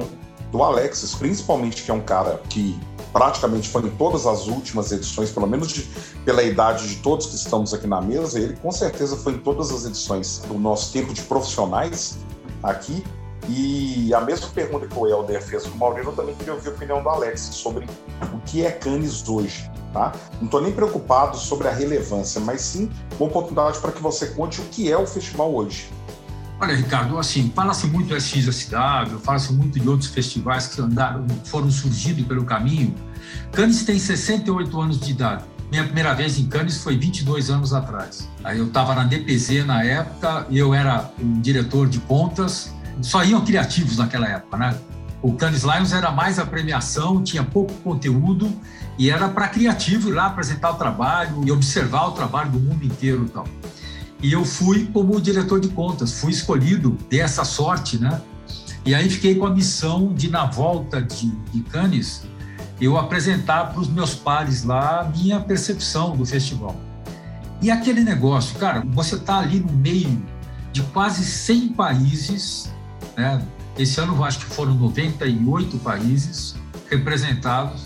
do 0.51 0.63
Alexis, 0.63 1.15
principalmente 1.15 1.83
que 1.83 1.91
é 1.91 1.93
um 1.93 2.01
cara 2.01 2.41
que 2.49 2.79
praticamente 3.11 3.69
foi 3.69 3.83
em 3.83 3.89
todas 3.91 4.27
as 4.27 4.47
últimas 4.47 4.91
edições, 4.91 5.31
pelo 5.31 5.47
menos 5.47 5.69
de, 5.69 5.83
pela 6.25 6.43
idade 6.43 6.87
de 6.87 6.97
todos 6.97 7.27
que 7.27 7.35
estamos 7.35 7.73
aqui 7.73 7.87
na 7.87 8.01
mesa, 8.01 8.39
ele 8.39 8.55
com 8.57 8.71
certeza 8.71 9.15
foi 9.15 9.33
em 9.33 9.37
todas 9.37 9.71
as 9.71 9.85
edições 9.85 10.39
do 10.47 10.55
nosso 10.55 10.91
tempo 10.91 11.13
de 11.13 11.21
profissionais 11.21 12.17
aqui. 12.61 13.03
E 13.47 14.11
a 14.13 14.21
mesma 14.21 14.47
pergunta 14.49 14.87
que 14.87 14.97
o 14.97 15.07
Helder 15.07 15.41
fez 15.41 15.65
com 15.67 15.75
o 15.75 15.77
Maurício, 15.77 16.09
eu 16.09 16.15
também 16.15 16.33
queria 16.35 16.53
ouvir 16.53 16.69
a 16.69 16.71
opinião 16.71 17.03
do 17.03 17.07
Alexis 17.07 17.55
sobre 17.55 17.85
o 18.33 18.39
que 18.45 18.65
é 18.65 18.71
Cannes 18.71 19.27
hoje. 19.29 19.69
Tá? 19.93 20.11
Não 20.39 20.45
estou 20.45 20.61
nem 20.61 20.73
preocupado 20.73 21.37
sobre 21.37 21.67
a 21.67 21.71
relevância, 21.71 22.41
mas 22.41 22.59
sim 22.61 22.91
uma 23.17 23.29
oportunidade 23.29 23.79
para 23.79 23.91
que 23.91 24.01
você 24.01 24.27
conte 24.27 24.59
o 24.59 24.63
que 24.65 24.91
é 24.91 24.97
o 24.97 25.05
festival 25.05 25.53
hoje. 25.53 25.89
Olha, 26.59 26.73
Ricardo, 26.73 27.17
assim, 27.19 27.51
fala-se 27.53 27.85
muito 27.87 28.09
do 28.09 28.15
SXSW, 28.15 29.19
fala-se 29.23 29.51
muito 29.51 29.77
de 29.77 29.87
outros 29.89 30.09
festivais 30.09 30.67
que 30.67 30.79
andaram, 30.79 31.25
foram 31.43 31.69
surgindo 31.69 32.25
pelo 32.25 32.45
caminho. 32.45 32.95
Cannes 33.51 33.83
tem 33.83 33.99
68 33.99 34.79
anos 34.79 34.99
de 34.99 35.11
idade. 35.11 35.43
Minha 35.69 35.83
primeira 35.83 36.13
vez 36.13 36.39
em 36.39 36.47
Cannes 36.47 36.81
foi 36.81 36.97
22 36.97 37.49
anos 37.49 37.73
atrás. 37.73 38.29
Aí 38.43 38.59
eu 38.59 38.67
estava 38.67 38.95
na 38.95 39.03
DPZ 39.03 39.65
na 39.65 39.83
época, 39.83 40.47
eu 40.49 40.73
era 40.73 41.11
um 41.19 41.41
diretor 41.41 41.89
de 41.89 41.99
contas, 41.99 42.73
só 43.01 43.23
iam 43.23 43.43
criativos 43.43 43.97
naquela 43.97 44.27
época, 44.27 44.55
né? 44.55 44.77
O 45.21 45.33
Cannes 45.33 45.63
Lions 45.63 45.91
era 45.91 46.11
mais 46.11 46.39
a 46.39 46.45
premiação, 46.45 47.21
tinha 47.21 47.43
pouco 47.43 47.73
conteúdo 47.83 48.53
e 48.97 49.09
era 49.09 49.27
para 49.27 49.47
criativo 49.47 50.09
ir 50.09 50.13
lá 50.13 50.27
apresentar 50.27 50.71
o 50.71 50.75
trabalho 50.75 51.41
e 51.45 51.51
observar 51.51 52.05
o 52.07 52.11
trabalho 52.11 52.51
do 52.51 52.59
mundo 52.59 52.85
inteiro 52.85 53.25
e 53.25 53.29
tal. 53.29 53.45
E 54.25 54.33
eu 54.33 54.43
fui 54.43 54.87
como 54.91 55.21
diretor 55.21 55.59
de 55.59 55.67
contas, 55.67 56.19
fui 56.19 56.31
escolhido, 56.31 56.97
dei 57.11 57.21
essa 57.21 57.45
sorte, 57.45 57.99
né? 57.99 58.19
E 58.83 58.95
aí 58.95 59.07
fiquei 59.07 59.35
com 59.35 59.45
a 59.45 59.53
missão 59.53 60.15
de, 60.15 60.31
na 60.31 60.47
volta 60.47 60.99
de, 60.99 61.29
de 61.53 61.61
Cannes, 61.61 62.23
eu 62.81 62.97
apresentar 62.97 63.65
para 63.65 63.79
os 63.79 63.87
meus 63.87 64.15
pares 64.15 64.63
lá 64.63 65.01
a 65.01 65.03
minha 65.03 65.39
percepção 65.39 66.17
do 66.17 66.25
festival. 66.25 66.75
E 67.61 67.69
aquele 67.69 68.01
negócio, 68.01 68.57
cara, 68.57 68.83
você 68.87 69.13
está 69.13 69.37
ali 69.37 69.59
no 69.59 69.71
meio 69.71 70.19
de 70.71 70.81
quase 70.81 71.23
100 71.23 71.73
países, 71.73 72.73
né? 73.15 73.39
Esse 73.77 73.99
ano 74.01 74.23
acho 74.23 74.39
que 74.39 74.45
foram 74.45 74.73
98 74.73 75.77
países 75.77 76.55
representados. 76.89 77.83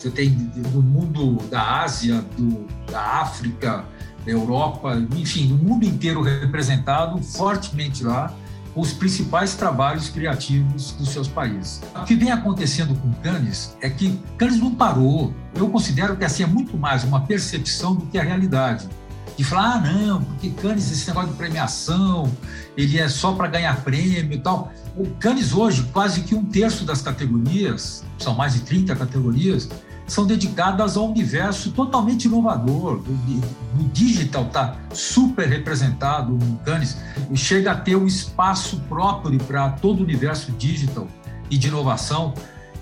Você 0.00 0.08
tem 0.08 0.30
no 0.72 0.80
mundo 0.80 1.36
da 1.50 1.82
Ásia, 1.82 2.24
do, 2.34 2.66
da 2.90 3.20
África, 3.20 3.84
Europa, 4.26 4.96
enfim, 5.16 5.48
no 5.48 5.56
mundo 5.56 5.84
inteiro 5.84 6.22
representado 6.22 7.22
fortemente 7.22 8.04
lá 8.04 8.34
os 8.74 8.92
principais 8.92 9.54
trabalhos 9.54 10.08
criativos 10.08 10.92
dos 10.92 11.10
seus 11.10 11.28
países. 11.28 11.80
O 11.94 12.04
que 12.04 12.14
vem 12.14 12.30
acontecendo 12.30 12.94
com 12.94 13.12
Cannes 13.22 13.76
é 13.80 13.90
que 13.90 14.18
Cannes 14.38 14.58
não 14.58 14.74
parou. 14.74 15.34
Eu 15.54 15.68
considero 15.68 16.16
que 16.16 16.24
assim 16.24 16.42
é 16.42 16.46
muito 16.46 16.76
mais 16.76 17.04
uma 17.04 17.20
percepção 17.20 17.94
do 17.94 18.06
que 18.06 18.18
a 18.18 18.22
realidade. 18.22 18.88
De 19.36 19.44
falar, 19.44 19.76
ah, 19.76 19.80
não, 19.80 20.22
porque 20.22 20.50
Cannes, 20.50 20.90
esse 20.90 21.06
negócio 21.08 21.30
de 21.30 21.36
premiação, 21.36 22.30
ele 22.76 22.98
é 22.98 23.08
só 23.08 23.32
para 23.32 23.48
ganhar 23.48 23.82
prêmio 23.82 24.34
e 24.34 24.38
tal. 24.38 24.72
O 24.96 25.06
Cannes 25.18 25.52
hoje, 25.52 25.88
quase 25.92 26.22
que 26.22 26.34
um 26.34 26.44
terço 26.44 26.84
das 26.84 27.02
categorias, 27.02 28.04
são 28.18 28.34
mais 28.34 28.54
de 28.54 28.60
30 28.60 28.94
categorias, 28.94 29.68
são 30.12 30.26
dedicadas 30.26 30.98
ao 30.98 31.08
universo 31.08 31.72
totalmente 31.72 32.26
inovador. 32.26 33.00
O, 33.00 33.82
digital 33.94 34.44
está 34.44 34.76
super 34.92 35.48
representado 35.48 36.32
no 36.32 36.58
Cannes 36.58 36.98
e 37.30 37.36
chega 37.36 37.72
a 37.72 37.74
ter 37.74 37.96
um 37.96 38.06
espaço 38.06 38.78
próprio 38.90 39.38
para 39.38 39.70
todo 39.70 40.00
o 40.00 40.02
universo 40.02 40.52
digital 40.52 41.08
e 41.50 41.56
de 41.56 41.68
inovação. 41.68 42.34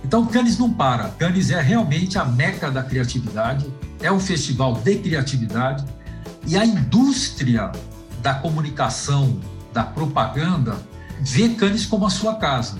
Então, 0.05 0.27
Cannes 0.27 0.59
não 0.59 0.73
para. 0.73 1.11
Cannes 1.11 1.51
é 1.51 1.61
realmente 1.61 2.19
a 2.19 2.25
meca 2.25 2.69
da 2.69 2.83
criatividade, 2.83 3.73
é 4.03 4.11
um 4.11 4.19
festival 4.19 4.75
de 4.75 4.97
criatividade 4.97 5.85
e 6.49 6.57
a 6.57 6.67
indústria 6.67 7.71
da 8.21 8.35
comunicação, 8.35 9.39
da 9.73 9.85
propaganda, 9.85 10.77
vê 11.21 11.51
Cannes 11.51 11.87
como 11.87 12.07
a 12.07 12.11
sua 12.11 12.35
casa. 12.35 12.77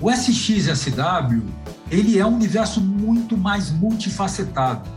O 0.00 0.10
SXSW 0.10 1.42
ele 1.90 2.18
é 2.18 2.26
um 2.26 2.34
universo 2.34 2.80
muito 2.80 3.36
mais 3.36 3.70
multifacetado. 3.70 4.88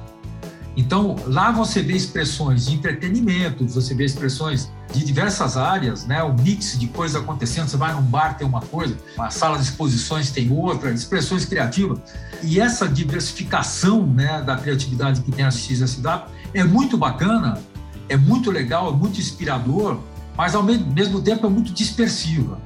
Então, 0.76 1.18
lá 1.26 1.52
você 1.52 1.82
vê 1.82 1.94
expressões 1.94 2.66
de 2.66 2.76
entretenimento, 2.76 3.68
você 3.68 3.94
vê 3.94 4.06
expressões 4.06 4.72
de 4.94 5.04
diversas 5.04 5.58
áreas, 5.58 6.06
né? 6.06 6.24
O 6.24 6.34
mix 6.34 6.80
de 6.80 6.88
coisas 6.88 7.22
acontecendo. 7.22 7.68
Você 7.68 7.78
vai 7.78 7.94
num 7.94 8.02
bar, 8.02 8.38
tem 8.38 8.48
uma 8.48 8.62
coisa, 8.62 8.98
uma 9.16 9.30
sala 9.30 9.58
de 9.58 9.64
exposições 9.64 10.32
tem 10.32 10.52
outra, 10.52 10.92
expressões 10.92 11.46
criativas. 11.46 12.00
E 12.42 12.60
essa 12.60 12.88
diversificação 12.88 14.06
né, 14.06 14.42
da 14.42 14.56
criatividade 14.56 15.22
que 15.22 15.32
tem 15.32 15.44
a 15.44 15.52
XSW 15.52 16.24
é 16.54 16.64
muito 16.64 16.98
bacana, 16.98 17.60
é 18.08 18.16
muito 18.16 18.50
legal, 18.50 18.94
é 18.94 18.96
muito 18.96 19.20
inspirador, 19.20 20.00
mas 20.38 20.56
ao 20.56 20.64
mesmo 20.64 21.22
tempo 21.22 21.46
é 21.46 21.50
muito 21.50 21.74
dispersiva. 21.74 22.60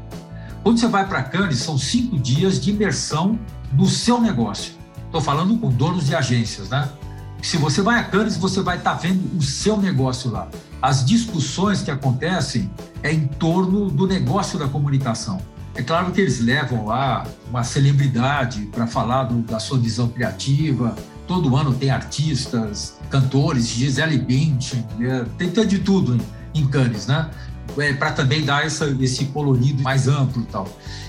Quando 0.64 0.80
você 0.80 0.88
vai 0.88 1.08
para 1.08 1.22
Cannes, 1.24 1.60
são 1.60 1.78
cinco 1.78 2.18
dias 2.18 2.60
de 2.60 2.72
imersão 2.72 3.40
no 3.76 3.88
seu 3.88 4.20
negócio. 4.20 4.74
Estou 5.06 5.22
falando 5.22 5.58
com 5.58 5.70
donos 5.70 6.08
de 6.08 6.16
agências, 6.16 6.70
né? 6.70 6.90
Se 7.42 7.58
você 7.58 7.82
vai 7.82 8.00
a 8.00 8.04
Cannes, 8.04 8.38
você 8.38 8.62
vai 8.62 8.78
estar 8.78 8.96
tá 8.96 8.98
vendo 8.98 9.38
o 9.38 9.42
seu 9.42 9.78
negócio 9.78 10.32
lá. 10.32 10.48
As 10.82 11.06
discussões 11.06 11.82
que 11.82 11.92
acontecem 11.92 12.72
é 13.04 13.14
em 13.14 13.28
torno 13.28 13.90
do 13.90 14.08
negócio 14.08 14.58
da 14.58 14.68
comunicação. 14.68 15.40
É 15.76 15.84
claro 15.84 16.12
que 16.12 16.22
eles 16.22 16.40
levam 16.40 16.86
lá 16.86 17.26
uma 17.50 17.64
celebridade 17.64 18.62
para 18.72 18.88
falar 18.88 19.26
do, 19.26 19.42
da 19.42 19.60
sua 19.60 19.78
visão 19.78 20.08
criativa. 20.08 20.96
Todo 21.28 21.56
ano 21.56 21.74
tem 21.74 21.90
artistas, 21.90 22.98
cantores, 23.10 23.68
Gisele 23.68 24.18
Bündchen, 24.18 24.86
né? 24.98 25.26
tem 25.38 25.50
de 25.68 25.80
tudo 25.80 26.16
em, 26.16 26.62
em 26.62 26.68
Cannes, 26.68 27.08
né? 27.08 27.30
É, 27.78 27.94
para 27.94 28.12
também 28.12 28.46
dar 28.46 28.66
essa, 28.66 28.88
esse 29.02 29.26
colorido 29.26 29.84
mais 29.84 30.08
amplo 30.08 30.44
e 30.44 30.46
tal. 30.46 30.68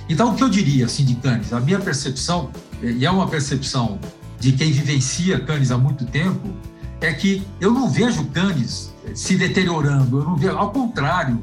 Então, 0.08 0.32
o 0.32 0.36
que 0.36 0.42
eu 0.42 0.48
diria 0.48 0.86
assim, 0.86 1.04
de 1.04 1.14
Cannes? 1.16 1.52
A 1.52 1.60
minha 1.60 1.78
percepção, 1.78 2.50
e 2.82 3.04
é 3.04 3.10
uma 3.10 3.26
percepção 3.26 3.98
de 4.38 4.52
quem 4.52 4.70
vivencia 4.70 5.40
Cannes 5.40 5.70
há 5.70 5.78
muito 5.78 6.04
tempo, 6.04 6.54
é 7.00 7.12
que 7.12 7.42
eu 7.60 7.72
não 7.72 7.88
vejo 7.88 8.24
Cannes 8.26 8.92
se 9.14 9.36
deteriorando, 9.36 10.18
eu 10.18 10.24
não 10.24 10.36
vejo, 10.36 10.56
ao 10.56 10.70
contrário, 10.70 11.42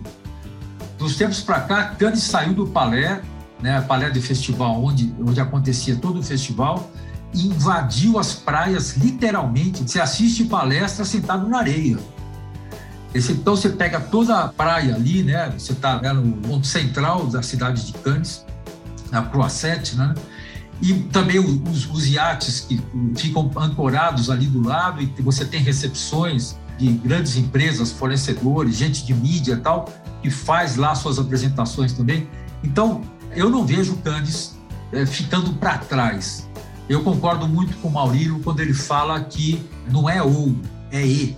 dos 0.97 1.15
tempos 1.15 1.41
para 1.41 1.61
cá, 1.61 1.85
Cannes 1.95 2.23
saiu 2.23 2.53
do 2.53 2.67
palé, 2.67 3.21
né, 3.61 3.81
palé 3.81 4.09
de 4.09 4.21
festival, 4.21 4.83
onde, 4.83 5.13
onde 5.19 5.39
acontecia 5.39 5.95
todo 5.95 6.19
o 6.19 6.23
festival, 6.23 6.89
e 7.33 7.47
invadiu 7.47 8.19
as 8.19 8.33
praias 8.33 8.95
literalmente. 8.95 9.81
Você 9.83 9.99
assiste 9.99 10.45
palestra 10.45 11.03
sentado 11.03 11.47
na 11.47 11.59
areia. 11.59 11.97
Esse, 13.13 13.33
então 13.33 13.55
você 13.55 13.69
pega 13.69 13.99
toda 13.99 14.39
a 14.39 14.47
praia 14.47 14.95
ali, 14.95 15.23
né? 15.23 15.53
Você 15.57 15.73
está 15.73 15.99
né, 16.01 16.11
no 16.13 16.33
ponto 16.37 16.65
central 16.65 17.27
da 17.27 17.41
cidade 17.43 17.85
de 17.85 17.93
Cannes, 17.93 18.45
na 19.13 19.21
Croisette, 19.21 19.95
né? 19.95 20.13
E 20.81 20.93
também 20.93 21.39
os, 21.39 21.89
os 21.89 22.07
iates 22.07 22.61
que 22.61 22.81
ficam 23.15 23.49
ancorados 23.55 24.29
ali 24.29 24.47
do 24.47 24.67
lado 24.67 25.01
e 25.01 25.21
você 25.21 25.45
tem 25.45 25.61
recepções 25.61 26.57
de 26.77 26.87
grandes 26.91 27.37
empresas, 27.37 27.91
fornecedores, 27.91 28.75
gente 28.75 29.05
de 29.05 29.13
mídia 29.13 29.53
e 29.53 29.57
tal, 29.57 29.87
que 30.21 30.29
faz 30.29 30.75
lá 30.75 30.95
suas 30.95 31.19
apresentações 31.19 31.93
também. 31.93 32.27
Então, 32.63 33.03
eu 33.35 33.49
não 33.49 33.65
vejo 33.65 33.95
Cannes 33.97 34.57
é, 34.91 35.05
ficando 35.05 35.53
para 35.53 35.77
trás. 35.77 36.49
Eu 36.89 37.03
concordo 37.03 37.47
muito 37.47 37.77
com 37.77 37.87
o 37.87 37.91
Maurílio 37.91 38.39
quando 38.39 38.59
ele 38.59 38.73
fala 38.73 39.21
que 39.21 39.63
não 39.89 40.09
é 40.09 40.21
ou, 40.21 40.55
é 40.91 41.05
e. 41.05 41.37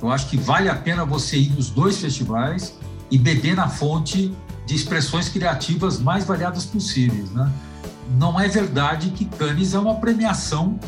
Eu 0.00 0.10
acho 0.10 0.28
que 0.28 0.36
vale 0.36 0.68
a 0.68 0.74
pena 0.74 1.04
você 1.04 1.38
ir 1.38 1.50
nos 1.50 1.70
dois 1.70 1.98
festivais 1.98 2.78
e 3.10 3.18
beber 3.18 3.56
na 3.56 3.68
fonte 3.68 4.32
de 4.70 4.76
expressões 4.76 5.28
criativas 5.28 5.98
mais 5.98 6.24
variadas 6.24 6.64
possíveis. 6.64 7.28
Né? 7.32 7.50
Não 8.16 8.38
é 8.38 8.46
verdade 8.46 9.10
que 9.10 9.24
Cannes 9.24 9.74
é 9.74 9.78
uma 9.80 9.96
premiação 9.96 10.78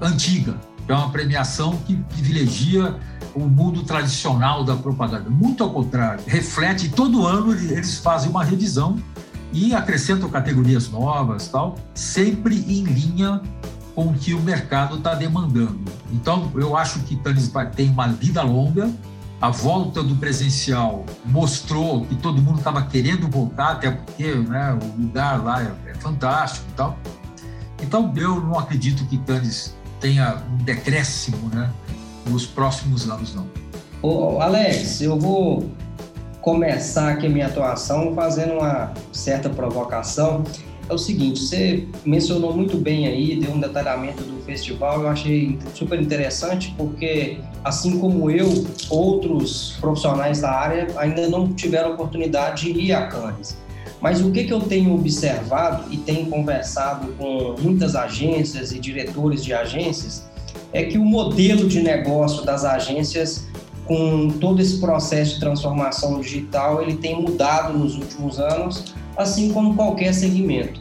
antiga, 0.00 0.56
é 0.88 0.94
uma 0.94 1.10
premiação 1.10 1.76
que 1.86 1.96
privilegia 1.96 2.96
o 3.34 3.40
mundo 3.40 3.82
tradicional 3.82 4.64
da 4.64 4.74
propaganda. 4.74 5.28
Muito 5.28 5.62
ao 5.62 5.70
contrário, 5.70 6.24
reflete, 6.26 6.88
todo 6.88 7.26
ano 7.26 7.52
eles 7.52 7.98
fazem 7.98 8.30
uma 8.30 8.42
revisão 8.42 8.96
e 9.52 9.74
acrescentam 9.74 10.30
categorias 10.30 10.88
novas, 10.88 11.48
tal, 11.48 11.76
sempre 11.94 12.56
em 12.56 12.84
linha 12.84 13.42
com 13.94 14.06
o 14.06 14.14
que 14.14 14.32
o 14.32 14.40
mercado 14.40 14.96
está 14.96 15.14
demandando. 15.14 15.84
Então, 16.10 16.50
eu 16.54 16.74
acho 16.74 17.00
que 17.00 17.16
Cannes 17.16 17.52
tem 17.74 17.90
uma 17.90 18.08
vida 18.08 18.42
longa, 18.42 18.90
a 19.40 19.50
volta 19.50 20.02
do 20.02 20.16
presencial 20.16 21.04
mostrou 21.24 22.06
que 22.06 22.14
todo 22.16 22.40
mundo 22.40 22.58
estava 22.58 22.82
querendo 22.82 23.28
voltar, 23.28 23.72
até 23.72 23.90
porque 23.90 24.34
né, 24.34 24.78
o 24.82 25.00
lugar 25.00 25.44
lá 25.44 25.62
é, 25.62 25.90
é, 25.90 25.94
fantástico 25.94 26.66
e 26.70 26.74
tal. 26.74 26.98
Então, 27.82 28.12
eu 28.16 28.40
não 28.40 28.58
acredito 28.58 29.04
que 29.06 29.18
Cannes 29.18 29.76
tenha 30.00 30.42
um 30.50 30.56
decréscimo 30.64 31.50
né, 31.54 31.70
nos 32.26 32.46
próximos 32.46 33.08
anos, 33.08 33.34
não. 33.34 33.46
Ô, 34.00 34.40
Alex, 34.40 35.02
eu 35.02 35.18
vou 35.18 35.70
começar 36.40 37.10
aqui 37.10 37.26
a 37.26 37.28
minha 37.28 37.46
atuação 37.46 38.14
fazendo 38.14 38.54
uma 38.54 38.92
certa 39.12 39.50
provocação 39.50 40.44
é 40.88 40.94
o 40.94 40.98
seguinte, 40.98 41.40
você 41.40 41.86
mencionou 42.04 42.54
muito 42.54 42.76
bem 42.76 43.06
aí, 43.06 43.40
deu 43.40 43.52
um 43.52 43.60
detalhamento 43.60 44.22
do 44.22 44.40
festival, 44.44 45.02
eu 45.02 45.08
achei 45.08 45.58
super 45.74 46.00
interessante 46.00 46.72
porque, 46.76 47.38
assim 47.64 47.98
como 47.98 48.30
eu, 48.30 48.48
outros 48.88 49.76
profissionais 49.80 50.40
da 50.40 50.50
área 50.50 50.86
ainda 50.96 51.28
não 51.28 51.52
tiveram 51.52 51.94
oportunidade 51.94 52.72
de 52.72 52.80
ir 52.80 52.92
a 52.92 53.08
Cannes. 53.08 53.56
Mas 54.00 54.20
o 54.20 54.30
que, 54.30 54.44
que 54.44 54.52
eu 54.52 54.60
tenho 54.60 54.94
observado 54.94 55.92
e 55.92 55.96
tenho 55.96 56.26
conversado 56.26 57.12
com 57.18 57.56
muitas 57.60 57.96
agências 57.96 58.70
e 58.70 58.78
diretores 58.78 59.42
de 59.42 59.52
agências 59.52 60.28
é 60.72 60.84
que 60.84 60.98
o 60.98 61.04
modelo 61.04 61.66
de 61.66 61.82
negócio 61.82 62.44
das 62.44 62.64
agências 62.64 63.48
com 63.86 64.28
todo 64.28 64.60
esse 64.60 64.78
processo 64.78 65.34
de 65.34 65.40
transformação 65.40 66.20
digital, 66.20 66.82
ele 66.82 66.96
tem 66.96 67.20
mudado 67.20 67.76
nos 67.76 67.96
últimos 67.96 68.38
anos 68.38 68.94
assim 69.16 69.52
como 69.52 69.74
qualquer 69.74 70.12
segmento. 70.12 70.80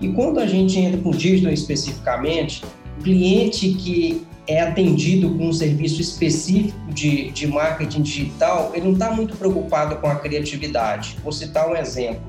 E 0.00 0.08
quando 0.08 0.40
a 0.40 0.46
gente 0.46 0.78
entra 0.78 1.00
com 1.00 1.10
digital 1.10 1.52
especificamente, 1.52 2.64
o 2.98 3.02
cliente 3.02 3.74
que 3.74 4.26
é 4.46 4.62
atendido 4.62 5.30
com 5.36 5.48
um 5.48 5.52
serviço 5.52 6.00
específico 6.00 6.76
de, 6.92 7.30
de 7.30 7.46
marketing 7.46 8.02
digital, 8.02 8.72
ele 8.74 8.86
não 8.86 8.92
está 8.94 9.12
muito 9.12 9.36
preocupado 9.36 9.96
com 9.96 10.08
a 10.08 10.16
criatividade. 10.16 11.16
Vou 11.22 11.32
citar 11.32 11.68
um 11.68 11.76
exemplo. 11.76 12.22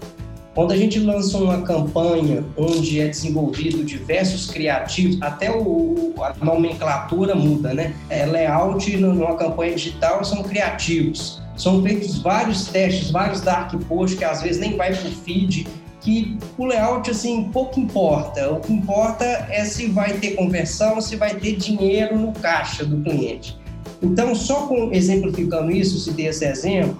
Quando 0.53 0.73
a 0.73 0.77
gente 0.77 0.99
lança 0.99 1.37
uma 1.37 1.61
campanha 1.61 2.43
onde 2.57 2.99
é 2.99 3.07
desenvolvido 3.07 3.85
diversos 3.85 4.51
criativos, 4.51 5.17
até 5.21 5.49
o, 5.49 6.13
a 6.19 6.45
nomenclatura 6.45 7.33
muda, 7.33 7.73
né? 7.73 7.95
É, 8.09 8.25
layout 8.25 8.97
numa 8.97 9.35
campanha 9.37 9.75
digital 9.75 10.23
são 10.25 10.43
criativos. 10.43 11.40
São 11.55 11.81
feitos 11.83 12.19
vários 12.19 12.65
testes, 12.65 13.11
vários 13.11 13.41
dark 13.41 13.73
posts 13.87 14.17
que 14.17 14.23
às 14.25 14.41
vezes 14.41 14.59
nem 14.59 14.77
vai 14.77 14.95
para 14.95 15.07
o 15.07 15.11
feed, 15.11 15.67
que 15.99 16.37
o 16.57 16.65
layout 16.65 17.09
assim 17.09 17.49
pouco 17.51 17.79
importa. 17.79 18.51
O 18.51 18.59
que 18.59 18.73
importa 18.73 19.23
é 19.23 19.63
se 19.63 19.87
vai 19.87 20.13
ter 20.13 20.31
conversão, 20.31 20.99
se 20.99 21.15
vai 21.15 21.35
ter 21.35 21.55
dinheiro 21.55 22.17
no 22.17 22.31
caixa 22.33 22.83
do 22.83 23.01
cliente. 23.01 23.59
Então, 24.01 24.33
só 24.33 24.67
com 24.67 24.91
exemplificando 24.91 25.71
isso, 25.71 25.99
se 25.99 26.11
dê 26.11 26.23
esse 26.23 26.43
exemplo, 26.45 26.97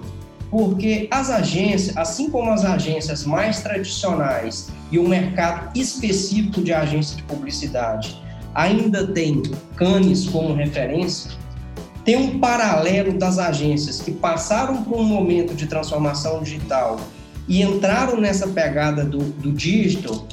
porque 0.50 1.08
as 1.10 1.30
agências, 1.30 1.96
assim 1.96 2.30
como 2.30 2.50
as 2.50 2.64
agências 2.64 3.24
mais 3.24 3.60
tradicionais 3.60 4.68
e 4.90 4.98
o 4.98 5.08
mercado 5.08 5.76
específico 5.76 6.62
de 6.62 6.72
agência 6.72 7.16
de 7.16 7.22
publicidade, 7.24 8.22
ainda 8.54 9.06
tem 9.06 9.42
Cannes 9.74 10.28
como 10.28 10.54
referência, 10.54 11.30
tem 12.04 12.16
um 12.16 12.38
paralelo 12.38 13.12
das 13.12 13.38
agências 13.38 14.00
que 14.00 14.10
passaram 14.10 14.82
por 14.82 14.98
um 14.98 15.04
momento 15.04 15.54
de 15.54 15.66
transformação 15.66 16.42
digital 16.42 17.00
e 17.46 17.62
entraram 17.62 18.20
nessa 18.20 18.48
pegada 18.48 19.04
do, 19.04 19.18
do 19.18 19.52
digital, 19.52 20.26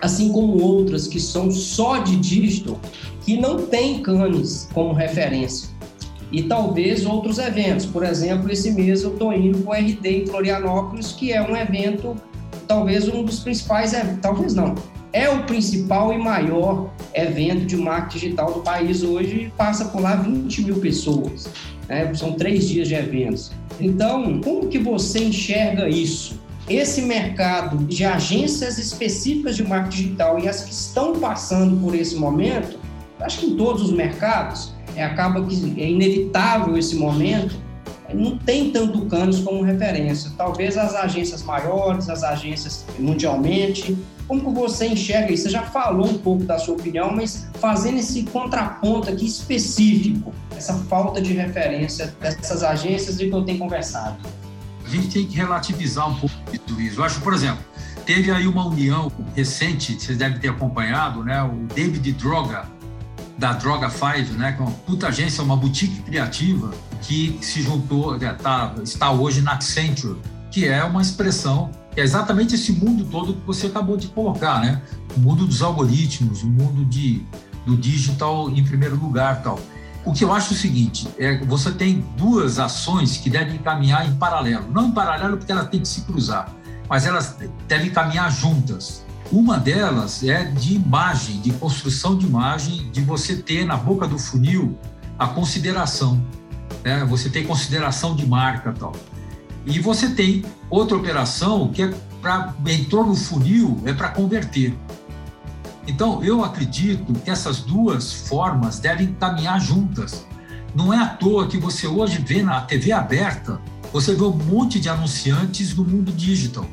assim 0.00 0.32
como 0.32 0.62
outras 0.62 1.06
que 1.06 1.18
são 1.18 1.50
só 1.50 1.98
de 1.98 2.16
digital, 2.16 2.78
que 3.24 3.36
não 3.36 3.66
tem 3.66 4.00
Cannes 4.02 4.68
como 4.72 4.92
referência. 4.92 5.68
E 6.30 6.42
talvez 6.42 7.06
outros 7.06 7.38
eventos, 7.38 7.86
por 7.86 8.04
exemplo, 8.04 8.50
esse 8.52 8.70
mês 8.70 9.02
eu 9.02 9.12
estou 9.12 9.32
indo 9.32 9.58
para 9.58 9.70
o 9.70 9.74
RD 9.74 10.22
em 10.22 10.26
Florianópolis, 10.26 11.12
que 11.12 11.32
é 11.32 11.42
um 11.42 11.56
evento, 11.56 12.14
talvez 12.66 13.08
um 13.08 13.24
dos 13.24 13.40
principais, 13.40 13.92
talvez 14.20 14.54
não, 14.54 14.74
é 15.12 15.28
o 15.28 15.44
principal 15.44 16.12
e 16.12 16.18
maior 16.18 16.90
evento 17.14 17.64
de 17.64 17.76
marketing 17.76 18.18
digital 18.18 18.52
do 18.52 18.60
país 18.60 19.02
hoje, 19.02 19.52
passa 19.56 19.86
por 19.86 20.00
lá 20.00 20.16
20 20.16 20.62
mil 20.62 20.80
pessoas. 20.80 21.48
Né? 21.88 22.12
São 22.14 22.32
três 22.32 22.68
dias 22.68 22.88
de 22.88 22.94
eventos. 22.94 23.50
Então, 23.80 24.40
como 24.40 24.68
que 24.68 24.78
você 24.78 25.24
enxerga 25.24 25.88
isso? 25.88 26.38
Esse 26.68 27.02
mercado 27.02 27.78
de 27.84 28.04
agências 28.04 28.78
específicas 28.78 29.56
de 29.56 29.64
marketing 29.64 30.02
digital 30.02 30.38
e 30.38 30.48
as 30.48 30.64
que 30.64 30.72
estão 30.72 31.18
passando 31.18 31.80
por 31.80 31.94
esse 31.94 32.16
momento, 32.16 32.78
acho 33.20 33.40
que 33.40 33.46
em 33.46 33.56
todos 33.56 33.82
os 33.82 33.92
mercados, 33.92 34.74
é, 34.94 35.02
acaba 35.02 35.42
que 35.44 35.80
é 35.80 35.88
inevitável 35.88 36.76
esse 36.76 36.96
momento, 36.96 37.56
não 38.12 38.38
tem 38.38 38.70
tanto 38.70 39.06
Cannes 39.06 39.40
como 39.40 39.62
referência. 39.62 40.30
Talvez 40.36 40.76
as 40.76 40.94
agências 40.94 41.42
maiores, 41.42 42.08
as 42.08 42.22
agências 42.22 42.84
mundialmente, 42.98 43.96
como 44.28 44.52
você 44.52 44.86
enxerga 44.86 45.32
isso? 45.32 45.44
Você 45.44 45.50
já 45.50 45.62
falou 45.62 46.06
um 46.06 46.18
pouco 46.18 46.44
da 46.44 46.58
sua 46.58 46.74
opinião, 46.74 47.10
mas 47.16 47.48
fazendo 47.54 47.98
esse 47.98 48.24
contraponto 48.24 49.08
aqui 49.08 49.26
específico, 49.26 50.34
essa 50.54 50.74
falta 50.74 51.20
de 51.20 51.32
referência 51.32 52.14
dessas 52.20 52.62
agências 52.62 53.16
de 53.16 53.28
que 53.28 53.34
eu 53.34 53.42
tenho 53.42 53.58
conversado. 53.58 54.18
A 54.84 54.88
gente 54.88 55.08
tem 55.08 55.26
que 55.26 55.34
relativizar 55.34 56.08
um 56.08 56.14
pouco 56.14 56.34
isso. 56.78 57.00
Eu 57.00 57.04
acho, 57.04 57.20
por 57.20 57.32
exemplo, 57.32 57.64
teve 58.04 58.30
aí 58.30 58.46
uma 58.46 58.66
união 58.66 59.10
recente, 59.34 59.98
vocês 59.98 60.18
devem 60.18 60.38
ter 60.38 60.48
acompanhado, 60.48 61.24
né? 61.24 61.42
O 61.42 61.66
David 61.74 62.12
Droga, 62.12 62.66
da 63.38 63.52
Droga 63.52 63.88
5, 63.88 64.34
né? 64.34 64.52
Que 64.52 64.60
é 64.60 64.64
uma 64.64 64.72
puta 64.72 65.08
agência, 65.08 65.42
uma 65.42 65.56
boutique 65.56 66.02
criativa 66.02 66.70
que 67.02 67.38
se 67.40 67.62
juntou, 67.62 68.16
é, 68.16 68.32
tá, 68.34 68.74
está 68.82 69.10
hoje 69.10 69.40
na 69.40 69.52
Accenture, 69.52 70.18
que 70.50 70.66
é 70.66 70.82
uma 70.84 71.00
expressão 71.00 71.70
é 72.00 72.04
exatamente 72.04 72.54
esse 72.54 72.72
mundo 72.72 73.04
todo 73.04 73.34
que 73.34 73.46
você 73.46 73.66
acabou 73.66 73.96
de 73.96 74.08
colocar, 74.08 74.60
né? 74.60 74.82
O 75.16 75.20
mundo 75.20 75.46
dos 75.46 75.62
algoritmos, 75.62 76.42
o 76.42 76.46
mundo 76.46 76.84
de, 76.84 77.22
do 77.66 77.76
digital 77.76 78.50
em 78.50 78.64
primeiro 78.64 78.96
lugar, 78.96 79.42
tal. 79.42 79.58
O 80.04 80.12
que 80.12 80.24
eu 80.24 80.32
acho 80.32 80.54
é 80.54 80.56
o 80.56 80.58
seguinte, 80.58 81.08
é 81.18 81.38
você 81.44 81.70
tem 81.70 82.04
duas 82.16 82.58
ações 82.58 83.16
que 83.16 83.28
devem 83.28 83.58
caminhar 83.58 84.08
em 84.08 84.14
paralelo. 84.14 84.70
Não 84.70 84.88
em 84.88 84.90
paralelo 84.92 85.36
porque 85.36 85.52
elas 85.52 85.68
têm 85.68 85.80
que 85.80 85.88
se 85.88 86.02
cruzar, 86.02 86.52
mas 86.88 87.04
elas 87.04 87.36
devem 87.66 87.90
caminhar 87.90 88.30
juntas. 88.30 89.04
Uma 89.30 89.58
delas 89.58 90.24
é 90.24 90.44
de 90.44 90.74
imagem, 90.74 91.40
de 91.40 91.50
construção 91.52 92.16
de 92.16 92.26
imagem, 92.26 92.90
de 92.90 93.02
você 93.02 93.36
ter 93.36 93.66
na 93.66 93.76
boca 93.76 94.06
do 94.06 94.18
funil 94.18 94.78
a 95.18 95.26
consideração. 95.26 96.24
Né? 96.82 97.04
Você 97.04 97.28
tem 97.28 97.44
consideração 97.44 98.16
de 98.16 98.26
marca 98.26 98.72
tal. 98.72 98.94
E 99.66 99.78
você 99.80 100.08
tem 100.10 100.44
outra 100.70 100.96
operação 100.96 101.70
que 101.72 101.82
é 101.82 101.94
para 102.20 102.54
entrou 102.66 103.06
no 103.06 103.14
funil 103.14 103.80
é 103.84 103.92
para 103.92 104.08
converter. 104.08 104.76
Então 105.86 106.22
eu 106.22 106.44
acredito 106.44 107.12
que 107.12 107.30
essas 107.30 107.60
duas 107.60 108.12
formas 108.12 108.78
devem 108.78 109.14
caminhar 109.14 109.60
juntas. 109.60 110.26
Não 110.74 110.92
é 110.92 110.98
à 110.98 111.06
toa 111.06 111.46
que 111.48 111.56
você 111.56 111.86
hoje 111.86 112.18
vê 112.18 112.42
na 112.42 112.60
TV 112.60 112.92
aberta, 112.92 113.60
você 113.92 114.14
vê 114.14 114.22
um 114.22 114.36
monte 114.36 114.78
de 114.78 114.88
anunciantes 114.88 115.72
do 115.72 115.84
mundo 115.84 116.12
digital. 116.12 116.66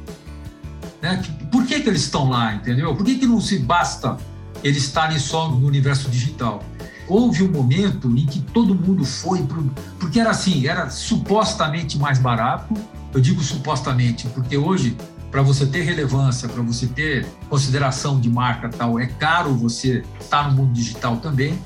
Né? 1.02 1.22
Por 1.52 1.66
que, 1.66 1.80
que 1.80 1.88
eles 1.88 2.02
estão 2.02 2.30
lá, 2.30 2.56
entendeu? 2.56 2.94
Por 2.96 3.06
que, 3.06 3.16
que 3.16 3.26
não 3.26 3.40
se 3.40 3.60
basta 3.60 4.18
eles 4.64 4.84
estarem 4.84 5.18
só 5.18 5.50
no 5.50 5.66
universo 5.66 6.10
digital? 6.10 6.62
Houve 7.08 7.44
um 7.44 7.52
momento 7.52 8.10
em 8.18 8.26
que 8.26 8.40
todo 8.40 8.76
mundo 8.76 9.06
foi 9.06 9.44
pro, 9.44 9.64
porque 10.00 10.20
era 10.20 10.32
assim, 10.32 10.68
era 10.68 10.90
supostamente 10.90 11.98
mais 11.98 12.20
barato. 12.20 12.74
Eu 13.14 13.22
digo 13.22 13.42
supostamente 13.42 14.28
porque 14.30 14.58
hoje 14.58 14.98
para 15.36 15.42
você 15.42 15.66
ter 15.66 15.82
relevância, 15.82 16.48
para 16.48 16.62
você 16.62 16.88
ter 16.88 17.26
consideração 17.50 18.22
de 18.22 18.30
marca 18.30 18.70
tal, 18.70 18.98
é 18.98 19.06
caro 19.06 19.54
você 19.54 20.02
estar 20.18 20.44
tá 20.44 20.50
no 20.50 20.56
mundo 20.56 20.72
digital 20.72 21.18
também. 21.18 21.60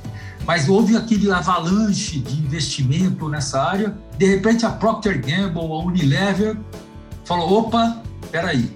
Mas 0.43 0.67
houve 0.67 0.97
aquele 0.97 1.32
avalanche 1.32 2.19
de 2.19 2.39
investimento 2.39 3.30
nessa 3.30 3.62
área. 3.62 3.95
De 4.17 4.25
repente 4.25 4.65
a 4.65 4.71
Procter 4.71 5.21
Gamble, 5.23 5.62
a 5.62 5.86
Unilever 5.86 6.58
falou: 7.23 7.60
opa, 7.60 8.02
peraí, 8.32 8.75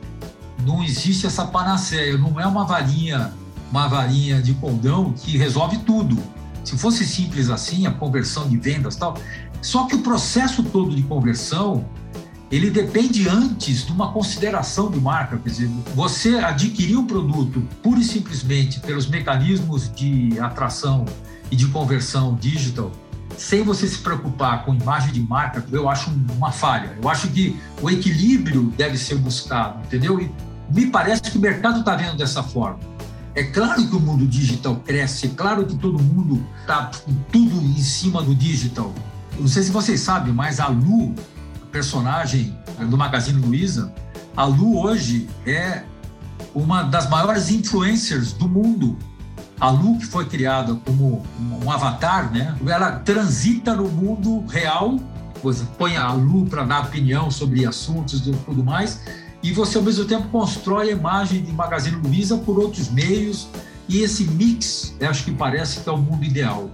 não 0.64 0.84
existe 0.84 1.26
essa 1.26 1.46
panaceia, 1.46 2.16
não 2.16 2.40
é 2.40 2.46
uma 2.46 2.64
varinha, 2.64 3.34
uma 3.72 3.88
varinha 3.88 4.44
de 4.44 4.54
condão 4.54 5.12
que 5.12 5.36
resolve 5.36 5.80
tudo. 5.80 6.16
Se 6.64 6.78
fosse 6.78 7.06
simples 7.06 7.50
assim, 7.50 7.86
a 7.86 7.92
conversão 7.92 8.48
de 8.48 8.58
vendas 8.58 8.96
tal, 8.96 9.18
só 9.62 9.86
que 9.86 9.96
o 9.96 10.00
processo 10.00 10.64
todo 10.64 10.96
de 10.96 11.04
conversão 11.04 11.86
ele 12.52 12.70
depende 12.70 13.28
antes 13.28 13.84
de 13.84 13.92
uma 13.92 14.12
consideração 14.12 14.92
de 14.92 15.00
marca. 15.00 15.38
Quer 15.38 15.50
dizer, 15.50 15.70
você 15.96 16.36
adquirir 16.36 16.98
um 16.98 17.08
produto 17.08 17.68
pura 17.82 18.00
e 18.00 18.04
simplesmente 18.04 18.80
pelos 18.80 19.08
mecanismos 19.08 19.92
de 19.92 20.40
atração 20.40 21.04
e 21.50 21.56
de 21.56 21.66
conversão 21.68 22.36
digital, 22.36 22.92
sem 23.38 23.64
você 23.64 23.88
se 23.88 23.98
preocupar 23.98 24.66
com 24.66 24.76
imagem 24.76 25.12
de 25.12 25.22
marca, 25.22 25.66
eu 25.72 25.90
acho 25.90 26.12
uma 26.38 26.52
falha. 26.52 26.96
Eu 27.02 27.10
acho 27.10 27.28
que 27.30 27.60
o 27.82 27.90
equilíbrio 27.90 28.72
deve 28.78 29.00
ser 29.00 29.16
buscado, 29.16 29.80
entendeu? 29.86 30.20
E 30.20 30.32
me 30.72 30.88
parece 30.88 31.24
que 31.24 31.38
o 31.38 31.42
mercado 31.42 31.80
está 31.80 31.96
vendo 31.96 32.18
dessa 32.18 32.44
forma. 32.44 32.93
É 33.36 33.44
claro 33.44 33.88
que 33.88 33.96
o 33.96 34.00
mundo 34.00 34.28
digital 34.28 34.76
cresce, 34.76 35.26
é 35.26 35.30
claro 35.30 35.66
que 35.66 35.76
todo 35.76 36.02
mundo 36.02 36.46
está 36.62 36.92
tudo 37.32 37.56
em 37.62 37.82
cima 37.82 38.22
do 38.22 38.36
digital. 38.36 38.94
Não 39.40 39.48
sei 39.48 39.64
se 39.64 39.72
vocês 39.72 40.02
sabem, 40.02 40.32
mas 40.32 40.60
a 40.60 40.68
Lu, 40.68 41.16
a 41.62 41.66
personagem 41.72 42.56
do 42.90 42.96
Magazine 42.96 43.42
Luiza, 43.44 43.92
a 44.38 44.46
Lu 44.46 44.80
hoje 44.80 45.28
é 45.48 45.84
uma 46.54 46.84
das 46.84 47.10
maiores 47.10 47.50
influencers 47.50 48.34
do 48.34 48.48
mundo. 48.48 48.98
A 49.60 49.70
Lu, 49.72 49.98
que 49.98 50.06
foi 50.06 50.26
criada 50.26 50.76
como 50.86 51.24
um 51.40 51.72
avatar, 51.72 52.32
né? 52.32 52.56
ela 52.68 53.00
transita 53.00 53.74
no 53.74 53.90
mundo 53.90 54.46
real, 54.46 55.00
põe 55.78 55.98
a 55.98 56.12
Lu 56.12 56.46
para 56.46 56.64
dar 56.66 56.84
opinião 56.84 57.32
sobre 57.32 57.66
assuntos 57.66 58.28
e 58.28 58.32
tudo 58.32 58.64
mais, 58.64 59.02
e 59.44 59.52
você 59.52 59.78
ao 59.78 59.84
mesmo 59.84 60.06
tempo 60.06 60.30
constrói 60.30 60.90
a 60.90 60.92
imagem 60.94 61.44
de 61.44 61.52
Magazine 61.52 61.98
Luiza 61.98 62.38
por 62.38 62.58
outros 62.58 62.90
meios 62.90 63.50
e 63.90 64.02
esse 64.02 64.24
mix, 64.24 64.96
acho 65.02 65.26
que 65.26 65.32
parece 65.32 65.82
que 65.82 65.90
é 65.90 65.92
o 65.92 65.98
mundo 65.98 66.24
ideal, 66.24 66.72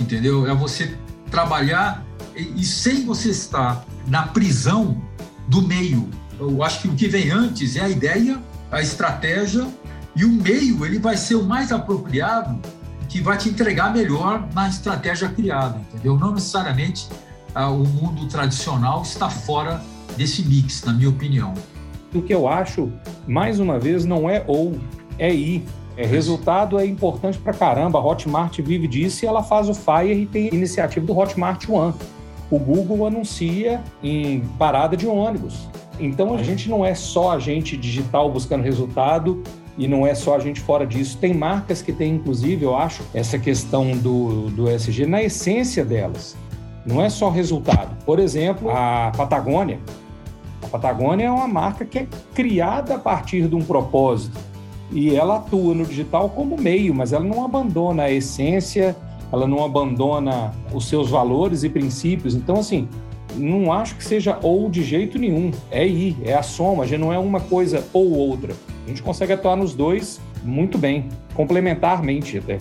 entendeu? 0.00 0.48
É 0.48 0.54
você 0.54 0.96
trabalhar 1.28 2.04
e, 2.36 2.60
e 2.60 2.64
sem 2.64 3.04
você 3.04 3.30
estar 3.30 3.84
na 4.06 4.28
prisão 4.28 5.02
do 5.48 5.60
meio. 5.60 6.08
Eu 6.38 6.62
acho 6.62 6.82
que 6.82 6.88
o 6.88 6.94
que 6.94 7.08
vem 7.08 7.32
antes 7.32 7.74
é 7.74 7.80
a 7.80 7.88
ideia, 7.88 8.40
a 8.70 8.80
estratégia 8.80 9.66
e 10.14 10.24
o 10.24 10.30
meio 10.30 10.86
ele 10.86 11.00
vai 11.00 11.16
ser 11.16 11.34
o 11.34 11.42
mais 11.42 11.72
apropriado 11.72 12.60
que 13.08 13.20
vai 13.20 13.36
te 13.36 13.48
entregar 13.48 13.92
melhor 13.92 14.48
na 14.54 14.68
estratégia 14.68 15.28
criada, 15.28 15.80
entendeu? 15.88 16.16
Não 16.16 16.32
necessariamente 16.32 17.08
ah, 17.52 17.70
o 17.70 17.84
mundo 17.84 18.26
tradicional 18.28 19.02
está 19.02 19.28
fora 19.28 19.82
desse 20.16 20.42
mix, 20.42 20.84
na 20.84 20.92
minha 20.92 21.08
opinião 21.08 21.54
o 22.18 22.22
que 22.22 22.34
eu 22.34 22.48
acho, 22.48 22.90
mais 23.26 23.58
uma 23.60 23.78
vez, 23.78 24.04
não 24.04 24.28
é 24.28 24.44
ou, 24.46 24.74
é 25.18 25.32
ir. 25.32 25.64
É, 25.96 26.04
resultado 26.04 26.78
é 26.78 26.84
importante 26.84 27.38
pra 27.38 27.52
caramba. 27.52 27.98
A 27.98 28.04
Hotmart 28.04 28.58
vive 28.60 28.88
disso 28.88 29.24
e 29.24 29.28
ela 29.28 29.42
faz 29.42 29.68
o 29.68 29.74
Fire 29.74 30.12
e 30.12 30.26
tem 30.26 30.48
a 30.50 30.54
iniciativa 30.54 31.06
do 31.06 31.16
Hotmart 31.16 31.68
One. 31.68 31.94
O 32.50 32.58
Google 32.58 33.06
anuncia 33.06 33.80
em 34.02 34.40
parada 34.58 34.96
de 34.96 35.06
ônibus. 35.06 35.68
Então 35.98 36.34
a 36.34 36.42
gente 36.42 36.68
não 36.68 36.84
é 36.84 36.94
só 36.94 37.30
a 37.30 37.38
gente 37.38 37.76
digital 37.76 38.30
buscando 38.30 38.62
resultado 38.62 39.42
e 39.78 39.86
não 39.86 40.06
é 40.06 40.14
só 40.14 40.36
a 40.36 40.38
gente 40.38 40.60
fora 40.60 40.86
disso. 40.86 41.18
Tem 41.18 41.32
marcas 41.32 41.80
que 41.80 41.92
têm, 41.92 42.14
inclusive, 42.14 42.64
eu 42.64 42.76
acho, 42.76 43.02
essa 43.12 43.38
questão 43.38 43.92
do, 43.92 44.48
do 44.50 44.68
SG 44.68 45.06
na 45.06 45.22
essência 45.22 45.84
delas. 45.84 46.36
Não 46.84 47.02
é 47.02 47.08
só 47.08 47.30
resultado. 47.30 47.96
Por 48.04 48.18
exemplo, 48.18 48.70
a 48.70 49.10
Patagônia 49.16 49.78
a 50.64 50.68
Patagônia 50.68 51.26
é 51.26 51.30
uma 51.30 51.48
marca 51.48 51.84
que 51.84 51.98
é 51.98 52.06
criada 52.34 52.96
a 52.96 52.98
partir 52.98 53.48
de 53.48 53.54
um 53.54 53.62
propósito 53.62 54.38
e 54.90 55.14
ela 55.14 55.36
atua 55.36 55.74
no 55.74 55.84
digital 55.84 56.30
como 56.30 56.56
meio, 56.56 56.94
mas 56.94 57.12
ela 57.12 57.24
não 57.24 57.44
abandona 57.44 58.04
a 58.04 58.10
essência, 58.12 58.96
ela 59.32 59.46
não 59.46 59.64
abandona 59.64 60.52
os 60.72 60.88
seus 60.88 61.10
valores 61.10 61.64
e 61.64 61.68
princípios. 61.68 62.34
Então, 62.34 62.56
assim, 62.56 62.88
não 63.36 63.72
acho 63.72 63.96
que 63.96 64.04
seja 64.04 64.38
ou 64.42 64.70
de 64.70 64.84
jeito 64.84 65.18
nenhum. 65.18 65.50
É 65.70 65.86
ir, 65.86 66.16
é 66.24 66.34
a 66.34 66.42
soma, 66.42 66.86
já 66.86 66.96
não 66.96 67.12
é 67.12 67.18
uma 67.18 67.40
coisa 67.40 67.84
ou 67.92 68.12
outra. 68.12 68.54
A 68.84 68.88
gente 68.88 69.02
consegue 69.02 69.32
atuar 69.32 69.56
nos 69.56 69.74
dois 69.74 70.20
muito 70.44 70.78
bem, 70.78 71.08
complementarmente 71.34 72.38
até. 72.38 72.58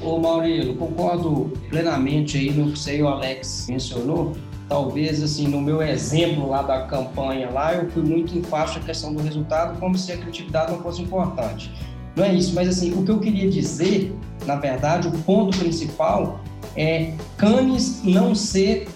Ô 0.00 0.18
Maurílio, 0.18 0.74
concordo 0.74 1.52
plenamente 1.70 2.36
aí 2.36 2.50
no 2.50 2.72
que 2.72 2.78
você 2.78 2.98
e 2.98 3.02
o 3.02 3.08
Alex 3.08 3.66
mencionou. 3.68 4.32
Talvez, 4.68 5.22
assim, 5.22 5.46
no 5.46 5.60
meu 5.60 5.80
exemplo 5.80 6.48
lá 6.48 6.62
da 6.62 6.82
campanha 6.82 7.48
lá, 7.50 7.74
eu 7.74 7.88
fui 7.90 8.02
muito 8.02 8.36
enfático 8.36 8.80
a 8.80 8.82
questão 8.82 9.14
do 9.14 9.22
resultado, 9.22 9.78
como 9.78 9.96
se 9.96 10.10
a 10.12 10.16
criatividade 10.16 10.72
não 10.72 10.80
fosse 10.80 11.02
importante. 11.02 11.70
Não 12.16 12.24
é 12.24 12.34
isso, 12.34 12.54
mas 12.54 12.68
assim, 12.68 12.92
o 12.92 13.04
que 13.04 13.10
eu 13.10 13.20
queria 13.20 13.48
dizer, 13.48 14.12
na 14.44 14.56
verdade, 14.56 15.06
o 15.06 15.12
ponto 15.12 15.56
principal 15.56 16.40
é 16.76 17.12
Cannes 17.36 18.00
não 18.02 18.34
ser 18.34 18.88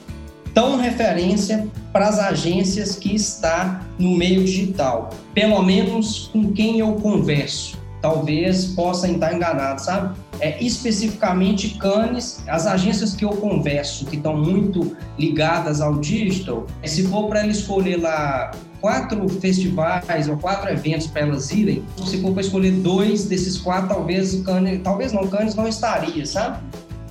tão 0.53 0.77
referência 0.77 1.69
para 1.93 2.09
as 2.09 2.19
agências 2.19 2.97
que 2.97 3.15
está 3.15 3.87
no 3.99 4.17
meio 4.17 4.45
digital, 4.45 5.11
pelo 5.35 5.63
menos 5.63 6.31
com 6.33 6.53
quem 6.53 6.81
eu 6.81 6.95
converso. 6.95 7.79
Talvez 8.01 8.67
possa 8.67 9.09
estar 9.09 9.35
enganado, 9.35 9.81
sabe? 9.81 10.19
É, 10.41 10.63
especificamente 10.63 11.77
Cannes, 11.79 12.43
as 12.49 12.67
agências 12.67 13.15
que 13.15 13.25
eu 13.25 13.31
converso, 13.31 14.07
que 14.07 14.17
estão 14.17 14.37
muito 14.37 14.97
ligadas 15.19 15.81
ao 15.81 15.99
digital, 15.99 16.67
se 16.85 17.07
for 17.07 17.29
para 17.29 17.41
ela 17.41 17.51
escolher 17.51 17.97
lá 17.97 18.51
quatro 18.81 19.29
festivais 19.29 20.29
ou 20.29 20.39
quatro 20.39 20.71
eventos 20.71 21.07
para 21.07 21.23
elas 21.23 21.51
irem, 21.51 21.85
se 22.05 22.21
for 22.23 22.33
para 22.33 22.41
escolher 22.41 22.73
dois 22.73 23.27
desses 23.27 23.59
quatro, 23.59 23.89
talvez 23.89 24.35
Cannes, 24.43 24.81
talvez 24.83 25.13
não, 25.13 25.27
Cannes 25.27 25.55
não 25.55 25.69
estaria, 25.69 26.25
sabe? 26.25 26.59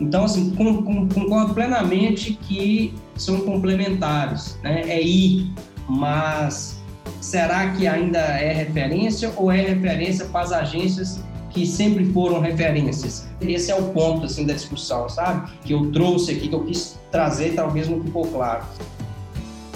Então, 0.02 0.24
assim, 0.24 0.52
concordo 0.52 1.54
plenamente 1.54 2.34
que 2.34 2.94
são 3.18 3.42
complementares, 3.42 4.58
né? 4.64 4.84
É 4.88 5.02
ir, 5.02 5.54
mas 5.88 6.80
será 7.20 7.72
que 7.72 7.86
ainda 7.86 8.20
é 8.20 8.54
referência 8.54 9.32
ou 9.36 9.52
é 9.52 9.62
referência 9.62 10.26
para 10.26 10.42
as 10.42 10.52
agências 10.52 11.22
que 11.50 11.66
sempre 11.66 12.06
foram 12.12 12.40
referências? 12.40 13.28
Esse 13.42 13.72
é 13.72 13.76
o 13.76 13.84
ponto, 13.92 14.26
assim, 14.26 14.46
da 14.46 14.54
discussão, 14.54 15.10
sabe? 15.10 15.52
Que 15.64 15.74
eu 15.74 15.92
trouxe 15.92 16.32
aqui, 16.32 16.48
que 16.48 16.56
eu 16.56 16.64
quis 16.64 17.00
trazer, 17.12 17.54
talvez 17.56 17.88
não 17.88 18.02
ficou 18.04 18.26
claro. 18.28 18.64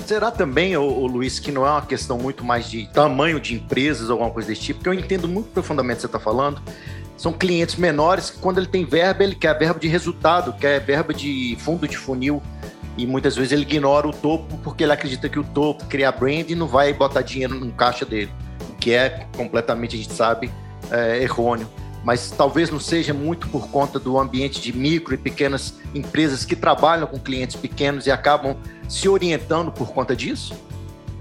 Será 0.06 0.32
também, 0.32 0.76
ô, 0.76 0.84
ô, 0.84 1.08
Luiz, 1.08 1.40
que 1.40 1.52
não 1.52 1.66
é 1.66 1.72
uma 1.72 1.82
questão 1.82 2.18
muito 2.18 2.44
mais 2.44 2.70
de 2.70 2.88
tamanho 2.92 3.40
de 3.40 3.56
empresas 3.56 4.10
ou 4.10 4.14
alguma 4.14 4.32
coisa 4.32 4.50
desse 4.50 4.62
tipo? 4.62 4.80
Porque 4.80 4.90
eu 4.90 4.94
entendo 4.94 5.28
muito 5.28 5.50
profundamente 5.50 5.94
o 5.94 5.98
que 5.98 6.02
você 6.02 6.08
está 6.08 6.20
falando, 6.20 6.62
são 7.16 7.32
clientes 7.32 7.76
menores 7.78 8.30
que 8.30 8.40
quando 8.40 8.58
ele 8.58 8.68
tem 8.68 8.84
verba, 8.84 9.24
ele 9.24 9.36
quer 9.36 9.58
verba 9.58 9.80
de 9.80 9.88
resultado, 9.88 10.52
quer 10.54 10.80
verba 10.82 11.14
de 11.14 11.56
fundo 11.60 11.88
de 11.88 11.98
funil. 11.98 12.42
E 12.98 13.08
muitas 13.08 13.36
vezes 13.36 13.54
ele 13.54 13.64
ignora 13.64 14.08
o 14.08 14.12
topo 14.12 14.58
porque 14.58 14.84
ele 14.84 14.92
acredita 14.92 15.30
que 15.30 15.40
o 15.40 15.44
topo 15.44 15.86
cria 15.86 16.12
brand 16.12 16.50
e 16.50 16.54
não 16.54 16.68
vai 16.68 16.94
botar 16.94 17.22
dinheiro 17.22 17.56
no 17.56 17.72
caixa 17.72 18.06
dele. 18.06 18.30
O 18.70 18.76
que 18.76 18.92
é 18.92 19.26
completamente, 19.38 19.96
a 19.96 20.00
gente 20.00 20.14
sabe, 20.14 20.52
é, 20.94 21.22
errôneo. 21.22 21.68
Mas 22.04 22.32
talvez 22.32 22.70
não 22.70 22.80
seja 22.80 23.14
muito 23.14 23.48
por 23.48 23.70
conta 23.70 23.98
do 24.00 24.20
ambiente 24.20 24.62
de 24.62 24.72
micro 24.76 25.14
e 25.14 25.18
pequenas 25.18 25.80
empresas 25.96 26.46
que 26.46 26.56
trabalham 26.56 27.08
com 27.08 27.18
clientes 27.18 27.56
pequenos 27.56 28.08
e 28.08 28.12
acabam 28.12 28.56
se 28.88 29.08
orientando 29.08 29.72
por 29.72 29.92
conta 29.92 30.16
disso? 30.16 30.54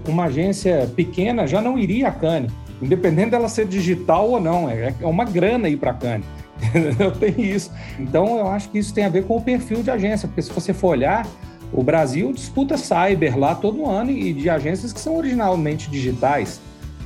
Uma 0.05 0.25
agência 0.25 0.89
pequena 0.93 1.47
já 1.47 1.61
não 1.61 1.77
iria 1.77 2.09
a 2.09 2.11
Cane 2.11 2.49
independente 2.83 3.31
dela 3.31 3.47
ser 3.47 3.65
digital 3.65 4.29
ou 4.29 4.39
não, 4.39 4.69
é, 4.69 4.93
é 4.99 5.05
uma 5.05 5.25
grana 5.25 5.69
ir 5.69 5.77
para 5.77 5.91
a 5.91 5.93
Cane. 5.93 6.23
Tenho 7.19 7.39
isso. 7.39 7.71
Então, 7.99 8.37
eu 8.37 8.47
acho 8.47 8.69
que 8.69 8.79
isso 8.79 8.93
tem 8.93 9.05
a 9.05 9.09
ver 9.09 9.25
com 9.25 9.37
o 9.37 9.41
perfil 9.41 9.81
de 9.81 9.91
agência, 9.91 10.27
porque 10.27 10.41
se 10.41 10.51
você 10.51 10.73
for 10.73 10.89
olhar, 10.89 11.25
o 11.71 11.83
Brasil 11.83 12.31
disputa 12.31 12.77
cyber 12.77 13.37
lá 13.37 13.55
todo 13.55 13.89
ano 13.89 14.11
e 14.11 14.33
de 14.33 14.49
agências 14.49 14.93
que 14.93 14.99
são 14.99 15.17
originalmente 15.17 15.89
digitais. 15.89 16.61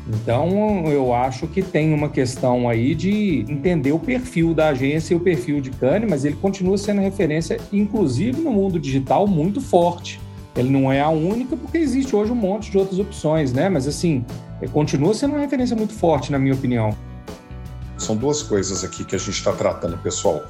Então, 0.09 0.85
eu 0.87 1.13
acho 1.13 1.47
que 1.47 1.61
tem 1.61 1.93
uma 1.93 2.07
questão 2.07 2.69
aí 2.69 2.95
de 2.95 3.45
entender 3.49 3.91
o 3.91 3.99
perfil 3.99 4.53
da 4.53 4.69
agência 4.69 5.13
e 5.13 5.17
o 5.17 5.19
perfil 5.19 5.59
de 5.59 5.69
Cane, 5.69 6.05
mas 6.09 6.23
ele 6.23 6.35
continua 6.37 6.77
sendo 6.77 7.01
referência, 7.01 7.59
inclusive 7.73 8.39
no 8.39 8.51
mundo 8.51 8.79
digital, 8.79 9.27
muito 9.27 9.59
forte. 9.59 10.19
Ele 10.55 10.69
não 10.69 10.91
é 10.91 11.01
a 11.01 11.09
única, 11.09 11.57
porque 11.57 11.77
existe 11.77 12.15
hoje 12.15 12.31
um 12.31 12.35
monte 12.35 12.71
de 12.71 12.77
outras 12.77 12.99
opções, 12.99 13.51
né? 13.51 13.67
Mas 13.67 13.85
assim, 13.85 14.25
continua 14.71 15.13
sendo 15.13 15.31
uma 15.31 15.41
referência 15.41 15.75
muito 15.75 15.93
forte, 15.93 16.31
na 16.31 16.39
minha 16.39 16.53
opinião. 16.53 16.95
São 17.97 18.15
duas 18.15 18.41
coisas 18.41 18.83
aqui 18.83 19.03
que 19.03 19.15
a 19.15 19.19
gente 19.19 19.31
está 19.31 19.51
tratando, 19.51 19.97
pessoal, 19.97 20.41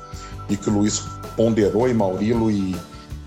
e 0.50 0.56
que 0.56 0.70
o 0.70 0.74
Luiz 0.74 1.00
ponderou, 1.36 1.90
e 1.90 1.94
Maurilo 1.94 2.52
e, 2.52 2.76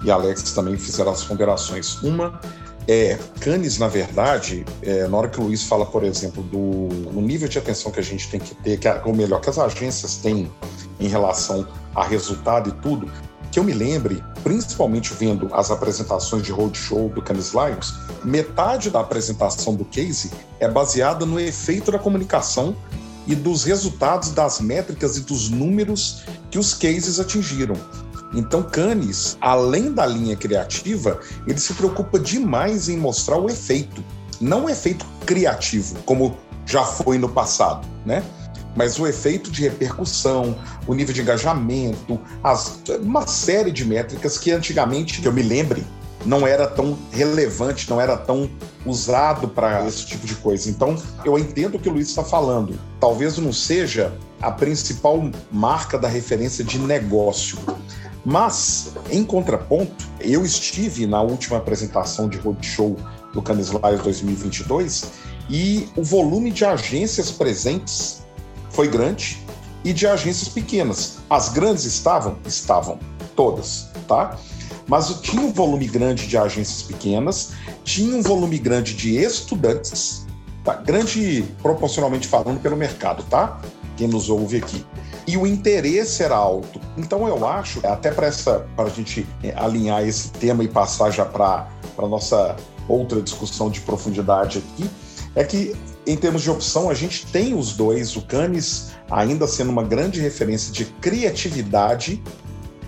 e 0.04 0.10
Alex 0.10 0.52
também 0.52 0.76
fizeram 0.76 1.10
as 1.10 1.24
ponderações. 1.24 2.00
Uma 2.02 2.40
é, 2.88 3.18
Cannes, 3.40 3.78
na 3.78 3.88
verdade, 3.88 4.64
é, 4.82 5.06
na 5.06 5.16
hora 5.16 5.28
que 5.28 5.40
o 5.40 5.44
Luiz 5.44 5.64
fala, 5.64 5.86
por 5.86 6.02
exemplo, 6.04 6.42
do 6.42 6.88
no 7.12 7.20
nível 7.20 7.48
de 7.48 7.58
atenção 7.58 7.92
que 7.92 8.00
a 8.00 8.02
gente 8.02 8.28
tem 8.28 8.40
que 8.40 8.54
ter, 8.56 8.78
que, 8.78 8.88
ou 9.04 9.14
melhor, 9.14 9.40
que 9.40 9.50
as 9.50 9.58
agências 9.58 10.16
têm 10.16 10.50
em 10.98 11.08
relação 11.08 11.66
a 11.94 12.04
resultado 12.04 12.68
e 12.70 12.72
tudo, 12.82 13.10
que 13.50 13.58
eu 13.58 13.64
me 13.64 13.72
lembre, 13.72 14.22
principalmente 14.42 15.12
vendo 15.12 15.48
as 15.52 15.70
apresentações 15.70 16.42
de 16.42 16.52
roadshow 16.52 17.08
do 17.08 17.20
Cannes 17.20 17.52
Lions, 17.52 17.94
metade 18.24 18.90
da 18.90 19.00
apresentação 19.00 19.74
do 19.74 19.84
case 19.84 20.30
é 20.60 20.68
baseada 20.68 21.26
no 21.26 21.38
efeito 21.40 21.90
da 21.90 21.98
comunicação 21.98 22.76
e 23.26 23.34
dos 23.34 23.64
resultados 23.64 24.30
das 24.30 24.60
métricas 24.60 25.16
e 25.16 25.20
dos 25.20 25.50
números 25.50 26.22
que 26.50 26.58
os 26.58 26.74
cases 26.74 27.18
atingiram. 27.18 27.74
Então, 28.32 28.62
Cannes, 28.62 29.36
além 29.40 29.92
da 29.92 30.06
linha 30.06 30.36
criativa, 30.36 31.18
ele 31.46 31.58
se 31.58 31.74
preocupa 31.74 32.18
demais 32.18 32.88
em 32.88 32.96
mostrar 32.96 33.38
o 33.38 33.48
efeito, 33.48 34.04
não 34.40 34.66
o 34.66 34.70
efeito 34.70 35.04
criativo, 35.26 35.96
como 36.04 36.36
já 36.64 36.84
foi 36.84 37.18
no 37.18 37.28
passado, 37.28 37.86
né? 38.06 38.22
mas 38.76 38.98
o 38.98 39.06
efeito 39.06 39.50
de 39.50 39.62
repercussão, 39.62 40.56
o 40.86 40.94
nível 40.94 41.14
de 41.14 41.20
engajamento, 41.20 42.20
as, 42.42 42.80
uma 43.02 43.26
série 43.26 43.70
de 43.70 43.84
métricas 43.84 44.38
que 44.38 44.50
antigamente, 44.52 45.20
que 45.20 45.26
eu 45.28 45.32
me 45.32 45.42
lembre, 45.42 45.84
não 46.24 46.46
era 46.46 46.66
tão 46.66 46.98
relevante, 47.10 47.88
não 47.88 48.00
era 48.00 48.16
tão 48.16 48.48
usado 48.84 49.48
para 49.48 49.86
esse 49.86 50.06
tipo 50.06 50.26
de 50.26 50.34
coisa. 50.36 50.68
Então, 50.68 50.96
eu 51.24 51.38
entendo 51.38 51.76
o 51.76 51.78
que 51.78 51.88
o 51.88 51.92
Luiz 51.92 52.08
está 52.08 52.22
falando. 52.22 52.78
Talvez 53.00 53.38
não 53.38 53.52
seja 53.52 54.12
a 54.40 54.50
principal 54.50 55.30
marca 55.50 55.98
da 55.98 56.08
referência 56.08 56.62
de 56.62 56.78
negócio. 56.78 57.58
Mas, 58.24 58.92
em 59.10 59.24
contraponto, 59.24 60.06
eu 60.20 60.44
estive 60.44 61.06
na 61.06 61.22
última 61.22 61.56
apresentação 61.56 62.28
de 62.28 62.38
roadshow 62.38 62.96
do 63.32 63.40
Cannes 63.40 63.70
Live 63.70 64.02
2022 64.02 65.10
e 65.48 65.88
o 65.96 66.02
volume 66.02 66.50
de 66.50 66.64
agências 66.64 67.30
presentes 67.30 68.22
foi 68.70 68.88
grande 68.88 69.38
e 69.84 69.92
de 69.92 70.06
agências 70.06 70.48
pequenas. 70.48 71.18
As 71.28 71.48
grandes 71.48 71.84
estavam? 71.84 72.38
Estavam, 72.46 72.98
todas, 73.34 73.88
tá? 74.06 74.36
Mas 74.86 75.08
tinha 75.20 75.42
um 75.42 75.52
volume 75.52 75.86
grande 75.86 76.26
de 76.26 76.36
agências 76.36 76.82
pequenas, 76.82 77.52
tinha 77.84 78.14
um 78.16 78.22
volume 78.22 78.58
grande 78.58 78.94
de 78.94 79.16
estudantes, 79.16 80.26
tá? 80.64 80.74
grande 80.74 81.44
proporcionalmente 81.62 82.26
falando 82.28 82.60
pelo 82.60 82.76
mercado, 82.76 83.22
tá? 83.24 83.60
Quem 84.00 84.08
nos 84.08 84.30
ouve 84.30 84.56
aqui. 84.56 84.82
E 85.26 85.36
o 85.36 85.46
interesse 85.46 86.22
era 86.22 86.34
alto. 86.34 86.80
Então 86.96 87.28
eu 87.28 87.46
acho, 87.46 87.86
até 87.86 88.10
para 88.10 88.28
a 88.28 88.88
gente 88.88 89.26
é, 89.42 89.52
alinhar 89.54 90.02
esse 90.08 90.30
tema 90.30 90.64
e 90.64 90.68
passar 90.68 91.10
já 91.10 91.26
para 91.26 91.68
a 91.98 92.06
nossa 92.06 92.56
outra 92.88 93.20
discussão 93.20 93.68
de 93.68 93.82
profundidade 93.82 94.56
aqui, 94.56 94.88
é 95.34 95.44
que 95.44 95.76
em 96.06 96.16
termos 96.16 96.40
de 96.40 96.50
opção, 96.50 96.88
a 96.88 96.94
gente 96.94 97.26
tem 97.26 97.54
os 97.54 97.74
dois, 97.74 98.16
o 98.16 98.22
Cannes 98.22 98.92
ainda 99.10 99.46
sendo 99.46 99.70
uma 99.70 99.82
grande 99.82 100.18
referência 100.18 100.72
de 100.72 100.86
criatividade, 100.86 102.22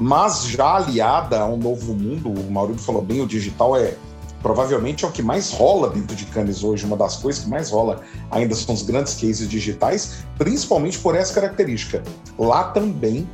mas 0.01 0.47
já 0.47 0.77
aliada 0.77 1.41
a 1.41 1.47
um 1.47 1.59
novo 1.59 1.93
mundo. 1.93 2.31
O 2.31 2.51
Maurício 2.51 2.85
falou 2.85 3.03
bem, 3.03 3.21
o 3.21 3.27
digital 3.27 3.77
é 3.77 3.97
provavelmente 4.43 5.05
é 5.05 5.09
o 5.09 5.13
que 5.13 5.23
mais 5.23 5.53
rola 5.53 5.89
dentro 5.89 6.17
de 6.17 6.27
Cannes 6.27 6.65
hoje. 6.65 6.85
Uma 6.85 6.97
das 6.97 7.17
coisas 7.17 7.45
que 7.45 7.49
mais 7.49 7.71
rola 7.71 8.01
ainda 8.31 8.55
são 8.55 8.75
os 8.75 8.83
grandes 8.83 9.15
cases 9.15 9.49
digitais, 9.49 10.25
principalmente 10.37 10.99
por 10.99 11.15
essa 11.15 11.33
característica. 11.33 12.03
Lá 12.39 12.65
também 12.65 13.29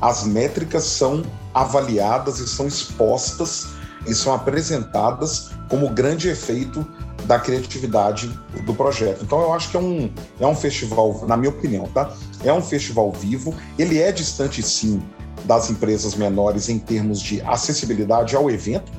as 0.00 0.24
métricas 0.24 0.84
são 0.84 1.22
avaliadas 1.54 2.38
e 2.38 2.48
são 2.48 2.66
expostas 2.66 3.66
e 4.06 4.14
são 4.14 4.34
apresentadas 4.34 5.50
como 5.68 5.88
grande 5.88 6.28
efeito 6.28 6.86
da 7.24 7.38
criatividade 7.38 8.28
do 8.66 8.74
projeto. 8.74 9.22
Então 9.22 9.40
eu 9.40 9.52
acho 9.52 9.70
que 9.70 9.76
é 9.76 9.80
um, 9.80 10.10
é 10.40 10.46
um 10.46 10.56
festival, 10.56 11.24
na 11.26 11.36
minha 11.36 11.50
opinião, 11.50 11.86
tá? 11.86 12.12
É 12.44 12.52
um 12.52 12.62
festival 12.62 13.12
vivo, 13.12 13.54
ele 13.78 14.00
é 14.00 14.10
distante 14.10 14.62
sim 14.62 15.00
das 15.44 15.70
empresas 15.70 16.14
menores 16.14 16.68
em 16.68 16.78
termos 16.78 17.20
de 17.20 17.40
acessibilidade 17.42 18.34
ao 18.34 18.50
evento, 18.50 18.90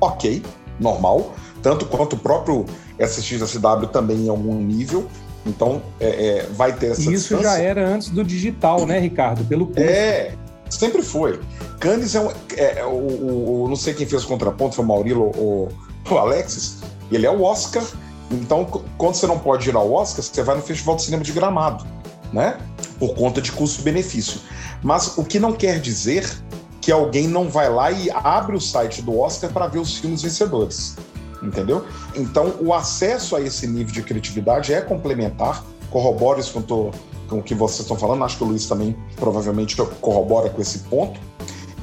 ok, 0.00 0.42
normal, 0.80 1.34
tanto 1.62 1.86
quanto 1.86 2.14
o 2.14 2.18
próprio 2.18 2.64
SXSW 2.98 3.86
também 3.92 4.26
em 4.26 4.28
algum 4.28 4.54
nível, 4.54 5.06
então 5.46 5.82
é, 5.98 6.08
é, 6.08 6.46
vai 6.52 6.72
ter 6.72 6.92
essa 6.92 7.02
Isso 7.02 7.10
distância. 7.10 7.44
já 7.44 7.58
era 7.58 7.86
antes 7.86 8.08
do 8.08 8.24
digital, 8.24 8.86
né, 8.86 8.98
Ricardo? 8.98 9.44
Pelo 9.44 9.66
custo. 9.66 9.80
É, 9.80 10.34
sempre 10.68 11.02
foi. 11.02 11.40
Cannes 11.78 12.14
é, 12.14 12.20
um, 12.20 12.30
é, 12.56 12.80
é 12.80 12.84
o, 12.84 12.90
o, 12.90 13.62
o, 13.64 13.68
não 13.68 13.76
sei 13.76 13.94
quem 13.94 14.06
fez 14.06 14.24
o 14.24 14.26
contraponto, 14.26 14.74
foi 14.74 14.84
o 14.84 14.88
Maurilo 14.88 15.32
ou 15.36 15.68
o 16.10 16.18
Alexis, 16.18 16.78
ele 17.10 17.26
é 17.26 17.30
o 17.30 17.42
Oscar. 17.42 17.84
Então, 18.30 18.64
quando 18.96 19.14
você 19.14 19.26
não 19.26 19.38
pode 19.38 19.68
ir 19.68 19.74
ao 19.74 19.92
Oscar, 19.92 20.22
você 20.22 20.42
vai 20.42 20.56
no 20.56 20.62
Festival 20.62 20.96
de 20.96 21.02
Cinema 21.02 21.22
de 21.22 21.32
Gramado, 21.32 21.84
né? 22.32 22.58
por 23.00 23.14
conta 23.14 23.40
de 23.40 23.50
custo-benefício. 23.50 24.40
Mas 24.82 25.16
o 25.16 25.24
que 25.24 25.40
não 25.40 25.52
quer 25.52 25.80
dizer 25.80 26.30
que 26.80 26.90
alguém 26.90 27.28
não 27.28 27.48
vai 27.48 27.68
lá 27.68 27.90
e 27.90 28.10
abre 28.10 28.56
o 28.56 28.60
site 28.60 29.02
do 29.02 29.18
Oscar 29.18 29.52
para 29.52 29.66
ver 29.66 29.78
os 29.78 29.98
filmes 29.98 30.22
vencedores. 30.22 30.96
Entendeu? 31.42 31.84
Então, 32.14 32.54
o 32.60 32.74
acesso 32.74 33.34
a 33.34 33.40
esse 33.40 33.66
nível 33.66 33.92
de 33.92 34.02
criatividade 34.02 34.72
é 34.72 34.80
complementar. 34.80 35.64
Corroboro 35.90 36.38
isso 36.38 36.52
com, 36.52 36.62
tô, 36.62 36.90
com 37.28 37.38
o 37.38 37.42
que 37.42 37.54
vocês 37.54 37.80
estão 37.80 37.96
falando. 37.96 38.24
Acho 38.24 38.36
que 38.36 38.44
o 38.44 38.46
Luiz 38.46 38.66
também 38.66 38.96
provavelmente 39.16 39.76
corrobora 40.00 40.50
com 40.50 40.60
esse 40.60 40.80
ponto. 40.80 41.18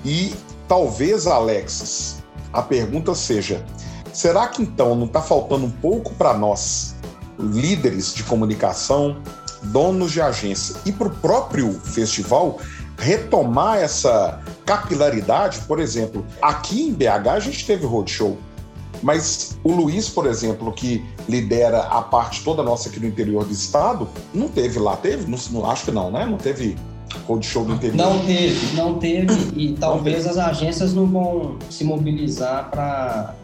E 0.05 0.33
talvez, 0.67 1.25
Alexis, 1.25 2.17
a 2.53 2.61
pergunta 2.61 3.15
seja: 3.15 3.65
será 4.13 4.47
que 4.47 4.61
então 4.61 4.95
não 4.95 5.07
está 5.07 5.21
faltando 5.21 5.65
um 5.65 5.71
pouco 5.71 6.13
para 6.13 6.35
nós, 6.35 6.95
líderes 7.39 8.13
de 8.13 8.23
comunicação, 8.23 9.17
donos 9.63 10.11
de 10.11 10.21
agência 10.21 10.75
e 10.85 10.91
para 10.91 11.07
o 11.07 11.11
próprio 11.11 11.71
festival, 11.73 12.59
retomar 12.97 13.77
essa 13.77 14.41
capilaridade? 14.67 15.61
Por 15.61 15.79
exemplo, 15.79 16.25
aqui 16.41 16.83
em 16.83 16.93
BH 16.93 17.29
a 17.31 17.39
gente 17.39 17.65
teve 17.65 17.85
roadshow. 17.85 18.37
Mas 19.01 19.57
o 19.63 19.71
Luiz, 19.71 20.09
por 20.09 20.25
exemplo, 20.25 20.71
que 20.73 21.05
lidera 21.29 21.83
a 21.83 22.01
parte 22.01 22.43
toda 22.43 22.61
nossa 22.61 22.89
aqui 22.89 22.99
no 22.99 23.07
interior 23.07 23.45
do 23.45 23.53
estado, 23.53 24.09
não 24.33 24.49
teve 24.49 24.77
lá, 24.77 24.97
teve? 24.97 25.25
Não, 25.51 25.69
acho 25.69 25.85
que 25.85 25.91
não, 25.91 26.11
né? 26.11 26.25
Não 26.25 26.37
teve 26.37 26.75
roadshow 27.27 27.63
do 27.63 27.73
interior? 27.73 27.95
Não 27.95 28.25
teve, 28.25 28.75
não 28.75 28.99
teve. 28.99 29.33
E 29.55 29.73
talvez 29.73 30.25
teve. 30.25 30.29
as 30.29 30.37
agências 30.37 30.93
não 30.93 31.05
vão 31.05 31.57
se 31.69 31.83
mobilizar 31.83 32.69
para 32.69 33.35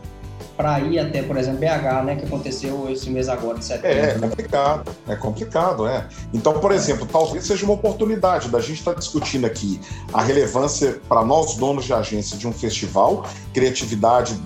para 0.56 0.80
ir 0.80 1.00
até, 1.00 1.24
por 1.24 1.38
exemplo, 1.38 1.60
BH, 1.60 2.06
né, 2.06 2.16
que 2.16 2.26
aconteceu 2.26 2.90
esse 2.90 3.10
mês 3.10 3.28
agora 3.28 3.58
de 3.58 3.66
setembro. 3.66 3.98
É, 3.98 4.12
é 4.12 4.20
complicado, 4.20 4.92
é 5.08 5.16
complicado, 5.16 5.88
é. 5.88 6.08
Então, 6.34 6.54
por 6.60 6.72
exemplo, 6.72 7.08
talvez 7.12 7.46
seja 7.46 7.66
uma 7.66 7.74
oportunidade 7.74 8.50
da 8.50 8.60
gente 8.60 8.80
estar 8.80 8.94
tá 8.94 9.00
discutindo 9.00 9.46
aqui 9.46 9.80
a 10.14 10.22
relevância 10.22 11.00
para 11.08 11.24
nós 11.24 11.56
donos 11.56 11.86
de 11.86 11.94
agência 11.94 12.38
de 12.38 12.48
um 12.48 12.54
festival, 12.54 13.26
criatividade 13.54 14.40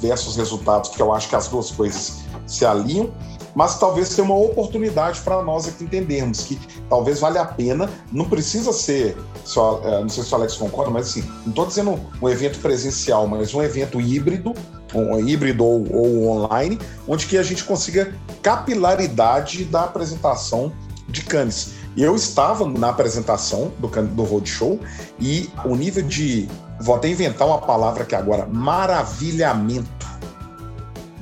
versus 0.00 0.36
resultados, 0.36 0.90
que 0.90 1.00
eu 1.00 1.12
acho 1.12 1.28
que 1.28 1.36
as 1.36 1.48
duas 1.48 1.70
coisas 1.70 2.24
se 2.46 2.66
alinham, 2.66 3.10
mas 3.54 3.78
talvez 3.78 4.08
seja 4.08 4.22
uma 4.22 4.36
oportunidade 4.36 5.20
para 5.20 5.42
nós 5.42 5.68
aqui 5.68 5.84
entendermos 5.84 6.42
que 6.42 6.58
talvez 6.88 7.20
valha 7.20 7.42
a 7.42 7.44
pena, 7.46 7.88
não 8.12 8.24
precisa 8.24 8.72
ser, 8.72 9.16
só, 9.44 9.80
é, 9.84 10.00
não 10.00 10.08
sei 10.08 10.24
se 10.24 10.32
o 10.32 10.36
Alex 10.36 10.56
concorda, 10.56 10.90
mas 10.90 11.08
assim, 11.08 11.22
não 11.42 11.50
estou 11.50 11.66
dizendo 11.66 12.00
um 12.20 12.28
evento 12.28 12.58
presencial, 12.58 13.26
mas 13.26 13.54
um 13.54 13.62
evento 13.62 14.00
híbrido, 14.00 14.52
um 14.94 15.18
híbrido 15.26 15.64
ou, 15.64 15.84
ou 15.92 16.28
online, 16.28 16.78
onde 17.06 17.26
que 17.26 17.36
a 17.36 17.42
gente 17.42 17.64
consiga 17.64 18.14
capilaridade 18.42 19.64
da 19.64 19.84
apresentação 19.84 20.72
de 21.08 21.22
Cannes. 21.22 21.74
E 21.96 22.02
eu 22.02 22.16
estava 22.16 22.66
na 22.68 22.88
apresentação 22.88 23.72
do, 23.78 23.88
do 23.88 24.24
Roadshow 24.24 24.80
e 25.20 25.48
o 25.64 25.76
nível 25.76 26.02
de, 26.02 26.48
vou 26.80 26.96
até 26.96 27.08
inventar 27.08 27.46
uma 27.46 27.58
palavra 27.58 28.02
aqui 28.02 28.14
agora, 28.14 28.46
maravilhamento 28.46 29.88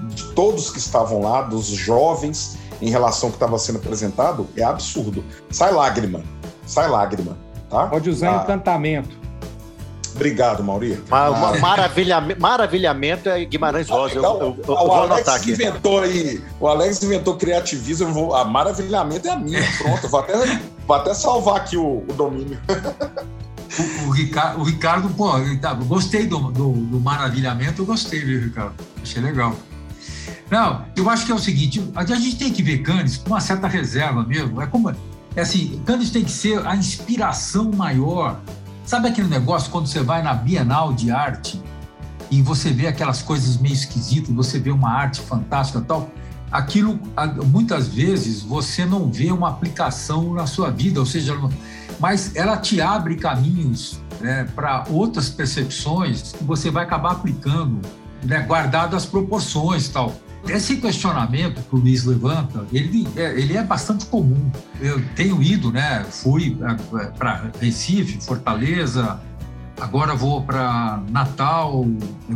de 0.08 0.24
todos 0.34 0.70
que 0.70 0.78
estavam 0.78 1.20
lá, 1.20 1.42
dos 1.42 1.66
jovens, 1.66 2.58
em 2.80 2.90
relação 2.90 3.28
ao 3.28 3.32
que 3.32 3.36
estava 3.36 3.58
sendo 3.58 3.78
apresentado, 3.78 4.46
é 4.56 4.62
absurdo. 4.62 5.24
Sai 5.50 5.72
lágrima, 5.72 6.22
sai 6.66 6.88
lágrima, 6.88 7.36
tá? 7.68 7.86
Pode 7.86 8.10
usar 8.10 8.40
ah. 8.40 8.42
encantamento. 8.42 9.21
Obrigado, 10.14 10.62
Mauri. 10.62 11.02
Ma 11.08 11.56
maravilhamento, 11.58 12.40
maravilhamento 12.40 13.28
é 13.28 13.44
Guimarães 13.44 13.88
Rosa. 13.88 14.14
Eu, 14.14 14.22
eu, 14.22 14.40
eu, 14.40 14.64
eu 14.66 14.74
o 14.74 14.92
Alex 14.92 15.28
aqui. 15.28 15.52
inventou 15.52 16.00
aí. 16.00 16.42
O 16.60 16.68
Alex 16.68 17.02
inventou 17.02 17.36
criativismo. 17.36 18.12
Vou, 18.12 18.34
a 18.34 18.44
maravilhamento 18.44 19.26
é 19.28 19.30
a 19.30 19.36
minha. 19.36 19.60
Pronto, 19.78 20.08
vou 20.08 20.20
até, 20.20 20.34
vou 20.86 20.96
até 20.96 21.14
salvar 21.14 21.56
aqui 21.56 21.76
o, 21.76 22.04
o 22.06 22.12
domínio. 22.12 22.58
O, 23.78 24.08
o, 24.08 24.10
Ricardo, 24.10 24.60
o 24.60 24.64
Ricardo, 24.64 25.08
pô, 25.10 25.32
gostei 25.86 26.26
do, 26.26 26.38
do, 26.52 26.72
do 26.72 27.00
maravilhamento, 27.00 27.80
eu 27.80 27.86
gostei, 27.86 28.20
viu, 28.20 28.40
Ricardo? 28.40 28.74
Achei 29.02 29.22
legal. 29.22 29.56
Não, 30.52 30.84
eu 30.94 31.08
acho 31.08 31.24
que 31.24 31.32
é 31.32 31.34
o 31.34 31.38
seguinte: 31.38 31.82
a 31.94 32.04
gente 32.04 32.36
tem 32.36 32.52
que 32.52 32.62
ver 32.62 32.78
Cannes 32.82 33.16
com 33.16 33.28
uma 33.30 33.40
certa 33.40 33.66
reserva 33.66 34.22
mesmo. 34.22 34.60
É 34.60 34.66
como. 34.66 34.94
É 35.34 35.40
assim, 35.40 35.82
Cannes 35.86 36.10
tem 36.10 36.22
que 36.22 36.30
ser 36.30 36.64
a 36.66 36.76
inspiração 36.76 37.70
maior. 37.72 38.38
Sabe 38.84 39.08
aquele 39.08 39.28
negócio 39.28 39.70
quando 39.70 39.86
você 39.86 40.02
vai 40.02 40.22
na 40.22 40.34
Bienal 40.34 40.92
de 40.92 41.10
Arte 41.10 41.62
e 42.30 42.42
você 42.42 42.70
vê 42.70 42.86
aquelas 42.86 43.22
coisas 43.22 43.56
meio 43.56 43.74
esquisitas, 43.74 44.34
você 44.34 44.58
vê 44.58 44.70
uma 44.70 44.90
arte 44.90 45.20
fantástica 45.20 45.80
tal? 45.80 46.10
Aquilo, 46.50 46.98
muitas 47.46 47.88
vezes, 47.88 48.42
você 48.42 48.84
não 48.84 49.10
vê 49.10 49.32
uma 49.32 49.48
aplicação 49.48 50.34
na 50.34 50.46
sua 50.46 50.70
vida, 50.70 51.00
ou 51.00 51.06
seja, 51.06 51.34
mas 51.98 52.36
ela 52.36 52.58
te 52.58 52.80
abre 52.80 53.16
caminhos 53.16 54.00
né, 54.20 54.46
para 54.54 54.84
outras 54.90 55.30
percepções 55.30 56.32
que 56.32 56.44
você 56.44 56.70
vai 56.70 56.84
acabar 56.84 57.12
aplicando, 57.12 57.80
né, 58.22 58.40
guardado 58.40 58.94
as 58.94 59.06
proporções 59.06 59.88
tal. 59.88 60.12
Esse 60.48 60.76
questionamento 60.76 61.62
que 61.62 61.74
o 61.74 61.78
Luiz 61.78 62.04
levanta, 62.04 62.66
ele 62.72 63.06
é, 63.16 63.38
ele 63.38 63.56
é 63.56 63.62
bastante 63.62 64.06
comum. 64.06 64.50
Eu 64.80 65.02
tenho 65.14 65.42
ido, 65.42 65.70
né? 65.70 66.04
Fui 66.10 66.58
é, 67.00 67.04
para 67.06 67.50
Recife, 67.60 68.20
Fortaleza, 68.20 69.20
agora 69.80 70.14
vou 70.14 70.42
para 70.42 71.00
Natal, 71.10 71.86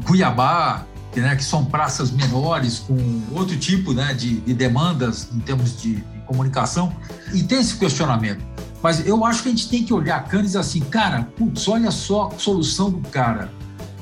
Cuiabá, 0.04 0.84
que, 1.12 1.20
né, 1.20 1.34
que 1.34 1.44
são 1.44 1.64
praças 1.64 2.10
menores 2.10 2.80
com 2.80 2.96
outro 3.32 3.56
tipo 3.56 3.92
né, 3.92 4.12
de, 4.12 4.40
de 4.40 4.52
demandas 4.52 5.28
em 5.34 5.40
termos 5.40 5.80
de, 5.80 5.96
de, 5.96 6.20
comunicação. 6.26 6.94
E 7.32 7.42
tem 7.42 7.58
esse 7.58 7.76
questionamento. 7.76 8.44
Mas 8.82 9.06
eu 9.06 9.24
acho 9.24 9.42
que 9.42 9.48
a 9.48 9.50
gente 9.50 9.68
tem 9.68 9.82
que 9.82 9.94
olhar 9.94 10.22
Cannes 10.24 10.54
assim, 10.54 10.80
cara, 10.80 11.26
putz, 11.36 11.66
olha 11.68 11.90
só 11.90 12.28
a 12.28 12.38
solução 12.38 12.90
do 12.90 13.00
cara. 13.08 13.50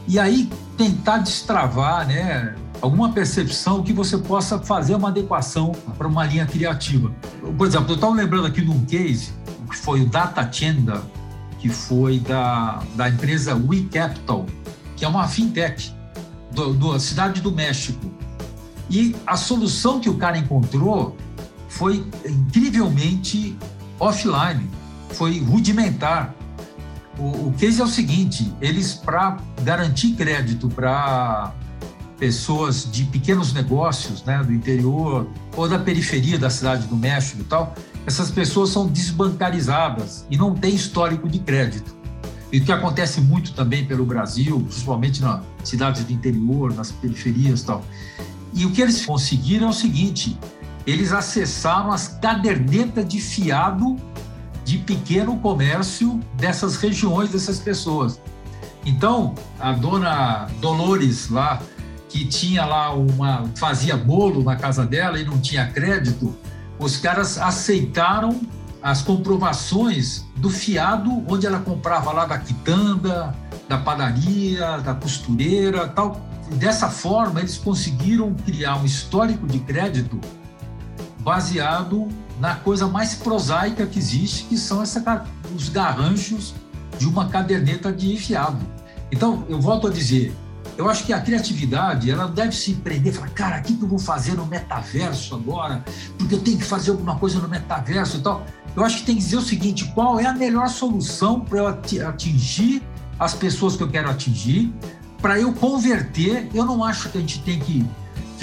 E 0.08 0.18
aí 0.18 0.50
tentar 0.76 1.18
destravar, 1.18 2.06
né? 2.06 2.54
Alguma 2.80 3.12
percepção 3.12 3.82
que 3.82 3.92
você 3.92 4.18
possa 4.18 4.58
fazer 4.58 4.94
uma 4.94 5.08
adequação 5.08 5.72
para 5.96 6.06
uma 6.06 6.24
linha 6.24 6.46
criativa. 6.46 7.12
Por 7.56 7.66
exemplo, 7.66 7.90
eu 7.90 7.94
estava 7.94 8.14
lembrando 8.14 8.46
aqui 8.46 8.60
de 8.60 8.70
um 8.70 8.84
case 8.84 9.32
que 9.70 9.76
foi 9.76 10.02
o 10.02 10.06
Data 10.06 10.48
Chenda, 10.52 11.02
que 11.58 11.68
foi 11.68 12.18
da, 12.18 12.82
da 12.94 13.08
empresa 13.08 13.54
WeCapital, 13.54 14.46
que 14.96 15.04
é 15.04 15.08
uma 15.08 15.26
fintech 15.26 15.94
da 16.52 17.00
cidade 17.00 17.40
do 17.40 17.50
México. 17.50 18.10
E 18.90 19.16
a 19.26 19.36
solução 19.36 19.98
que 19.98 20.08
o 20.08 20.16
cara 20.16 20.36
encontrou 20.36 21.16
foi 21.68 22.04
incrivelmente 22.24 23.56
offline, 23.98 24.68
foi 25.10 25.40
rudimentar. 25.40 26.34
O, 27.18 27.48
o 27.48 27.54
case 27.58 27.80
é 27.80 27.84
o 27.84 27.88
seguinte: 27.88 28.52
eles, 28.60 28.94
para 28.94 29.38
garantir 29.62 30.12
crédito 30.12 30.68
para 30.68 31.52
pessoas 32.24 32.90
de 32.90 33.04
pequenos 33.04 33.52
negócios, 33.52 34.24
né, 34.24 34.42
do 34.42 34.50
interior 34.50 35.28
ou 35.54 35.68
da 35.68 35.78
periferia 35.78 36.38
da 36.38 36.48
cidade 36.48 36.86
do 36.86 36.96
México 36.96 37.42
e 37.42 37.44
tal, 37.44 37.74
essas 38.06 38.30
pessoas 38.30 38.70
são 38.70 38.86
desbancarizadas 38.86 40.26
e 40.30 40.38
não 40.38 40.54
têm 40.54 40.74
histórico 40.74 41.28
de 41.28 41.38
crédito. 41.38 41.94
E 42.50 42.60
o 42.60 42.64
que 42.64 42.72
acontece 42.72 43.20
muito 43.20 43.52
também 43.52 43.84
pelo 43.84 44.06
Brasil, 44.06 44.58
principalmente 44.58 45.20
nas 45.20 45.42
cidades 45.64 46.02
do 46.02 46.14
interior, 46.14 46.72
nas 46.72 46.90
periferias 46.90 47.60
e 47.60 47.66
tal. 47.66 47.84
E 48.54 48.64
o 48.64 48.70
que 48.70 48.80
eles 48.80 49.04
conseguiram 49.04 49.66
é 49.66 49.70
o 49.70 49.74
seguinte: 49.74 50.38
eles 50.86 51.12
acessaram 51.12 51.92
as 51.92 52.08
cadernetas 52.08 53.06
de 53.06 53.20
fiado 53.20 53.98
de 54.64 54.78
pequeno 54.78 55.36
comércio 55.40 56.18
dessas 56.38 56.76
regiões, 56.76 57.28
dessas 57.28 57.58
pessoas. 57.58 58.18
Então, 58.86 59.34
a 59.60 59.72
dona 59.72 60.46
Dolores 60.62 61.28
lá, 61.28 61.60
que 62.14 62.24
tinha 62.24 62.64
lá 62.64 62.94
uma 62.94 63.44
fazia 63.56 63.96
bolo 63.96 64.44
na 64.44 64.54
casa 64.54 64.86
dela 64.86 65.18
e 65.18 65.24
não 65.24 65.40
tinha 65.40 65.66
crédito, 65.66 66.32
os 66.78 66.96
caras 66.96 67.38
aceitaram 67.38 68.40
as 68.80 69.02
comprovações 69.02 70.24
do 70.36 70.48
fiado 70.48 71.10
onde 71.26 71.44
ela 71.44 71.58
comprava 71.58 72.12
lá 72.12 72.24
da 72.24 72.38
quitanda, 72.38 73.34
da 73.68 73.78
padaria, 73.78 74.78
da 74.78 74.94
costureira, 74.94 75.88
tal. 75.88 76.20
Dessa 76.52 76.88
forma, 76.88 77.40
eles 77.40 77.58
conseguiram 77.58 78.32
criar 78.32 78.76
um 78.76 78.84
histórico 78.84 79.44
de 79.48 79.58
crédito 79.58 80.20
baseado 81.18 82.06
na 82.38 82.54
coisa 82.54 82.86
mais 82.86 83.14
prosaica 83.16 83.86
que 83.86 83.98
existe, 83.98 84.44
que 84.44 84.56
são 84.56 84.80
essa, 84.80 85.24
os 85.52 85.68
garranchos 85.68 86.54
de 86.96 87.08
uma 87.08 87.28
caderneta 87.28 87.92
de 87.92 88.16
fiado. 88.16 88.64
Então, 89.10 89.44
eu 89.48 89.60
volto 89.60 89.88
a 89.88 89.90
dizer, 89.90 90.32
eu 90.76 90.88
acho 90.88 91.04
que 91.04 91.12
a 91.12 91.20
criatividade, 91.20 92.10
ela 92.10 92.26
deve 92.26 92.52
se 92.52 92.74
prender, 92.74 93.12
falar, 93.12 93.30
cara, 93.30 93.60
o 93.60 93.62
que 93.62 93.72
eu 93.80 93.88
vou 93.88 93.98
fazer 93.98 94.34
no 94.34 94.46
metaverso 94.46 95.34
agora? 95.34 95.84
Porque 96.18 96.34
eu 96.34 96.40
tenho 96.40 96.58
que 96.58 96.64
fazer 96.64 96.90
alguma 96.90 97.16
coisa 97.18 97.38
no 97.38 97.48
metaverso 97.48 98.18
e 98.18 98.20
tal. 98.20 98.44
Eu 98.74 98.84
acho 98.84 98.98
que 98.98 99.06
tem 99.06 99.14
que 99.14 99.22
dizer 99.22 99.36
o 99.36 99.42
seguinte, 99.42 99.84
qual 99.94 100.18
é 100.18 100.26
a 100.26 100.32
melhor 100.32 100.68
solução 100.68 101.40
para 101.40 101.58
eu 101.58 101.68
atingir 102.08 102.82
as 103.18 103.34
pessoas 103.34 103.76
que 103.76 103.82
eu 103.82 103.88
quero 103.88 104.10
atingir, 104.10 104.72
para 105.20 105.38
eu 105.38 105.52
converter. 105.52 106.48
Eu 106.54 106.64
não 106.64 106.84
acho 106.84 107.08
que 107.08 107.18
a 107.18 107.20
gente 107.20 107.40
tem 107.42 107.58
que, 107.58 107.86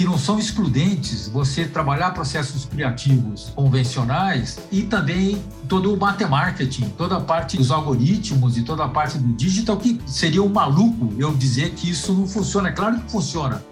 que 0.02 0.04
não 0.04 0.18
são 0.18 0.36
excludentes 0.36 1.28
você 1.28 1.64
trabalhar 1.64 2.10
processos 2.10 2.64
criativos 2.64 3.52
convencionais 3.54 4.58
e 4.72 4.82
também 4.82 5.40
todo 5.68 5.94
o 5.94 6.28
marketing, 6.28 6.88
toda 6.98 7.18
a 7.18 7.20
parte 7.20 7.56
dos 7.56 7.70
algoritmos 7.70 8.58
e 8.58 8.62
toda 8.62 8.84
a 8.84 8.88
parte 8.88 9.16
do 9.16 9.32
digital, 9.34 9.76
que 9.76 10.00
seria 10.04 10.42
um 10.42 10.48
maluco 10.48 11.14
eu 11.18 11.32
dizer 11.32 11.70
que 11.74 11.88
isso 11.88 12.12
não 12.12 12.26
funciona. 12.26 12.70
É 12.70 12.72
claro 12.72 12.98
que 12.98 13.12
funciona. 13.12 13.62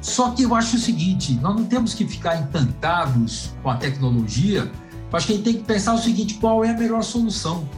Só 0.00 0.30
que 0.30 0.44
eu 0.44 0.54
acho 0.54 0.76
o 0.76 0.78
seguinte: 0.78 1.34
nós 1.42 1.56
não 1.56 1.64
temos 1.64 1.94
que 1.94 2.06
ficar 2.06 2.40
encantados 2.40 3.50
com 3.60 3.68
a 3.68 3.74
tecnologia. 3.74 4.70
Eu 5.10 5.16
acho 5.16 5.26
que 5.26 5.32
a 5.32 5.36
gente 5.36 5.44
tem 5.44 5.54
que 5.54 5.64
pensar 5.64 5.94
o 5.94 5.98
seguinte: 5.98 6.34
qual 6.34 6.64
é 6.64 6.70
a 6.70 6.78
melhor 6.78 7.02
solução? 7.02 7.68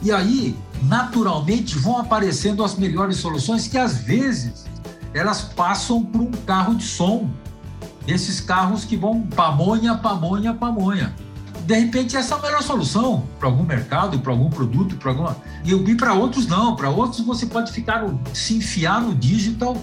E 0.00 0.12
aí, 0.12 0.56
naturalmente, 0.84 1.76
vão 1.78 1.98
aparecendo 1.98 2.62
as 2.62 2.76
melhores 2.76 3.16
soluções 3.16 3.66
que 3.66 3.76
às 3.76 3.96
vezes 3.96 4.67
elas 5.18 5.42
passam 5.42 6.04
por 6.04 6.20
um 6.20 6.30
carro 6.30 6.74
de 6.74 6.84
som. 6.84 7.28
Esses 8.06 8.40
carros 8.40 8.84
que 8.84 8.96
vão 8.96 9.22
pamonha, 9.22 9.96
pamonha, 9.96 10.54
pamonha. 10.54 11.14
De 11.66 11.78
repente, 11.78 12.16
essa 12.16 12.34
é 12.34 12.38
a 12.38 12.40
melhor 12.40 12.62
solução 12.62 13.24
para 13.38 13.48
algum 13.48 13.62
mercado, 13.62 14.18
para 14.20 14.32
algum 14.32 14.48
produto, 14.48 14.96
para 14.96 15.10
alguma. 15.10 15.36
E 15.64 15.94
para 15.94 16.14
outros, 16.14 16.46
não. 16.46 16.74
Para 16.74 16.88
outros, 16.88 17.20
você 17.20 17.44
pode 17.44 17.72
ficar 17.72 18.06
se 18.32 18.54
enfiar 18.54 19.02
no 19.02 19.14
digital 19.14 19.76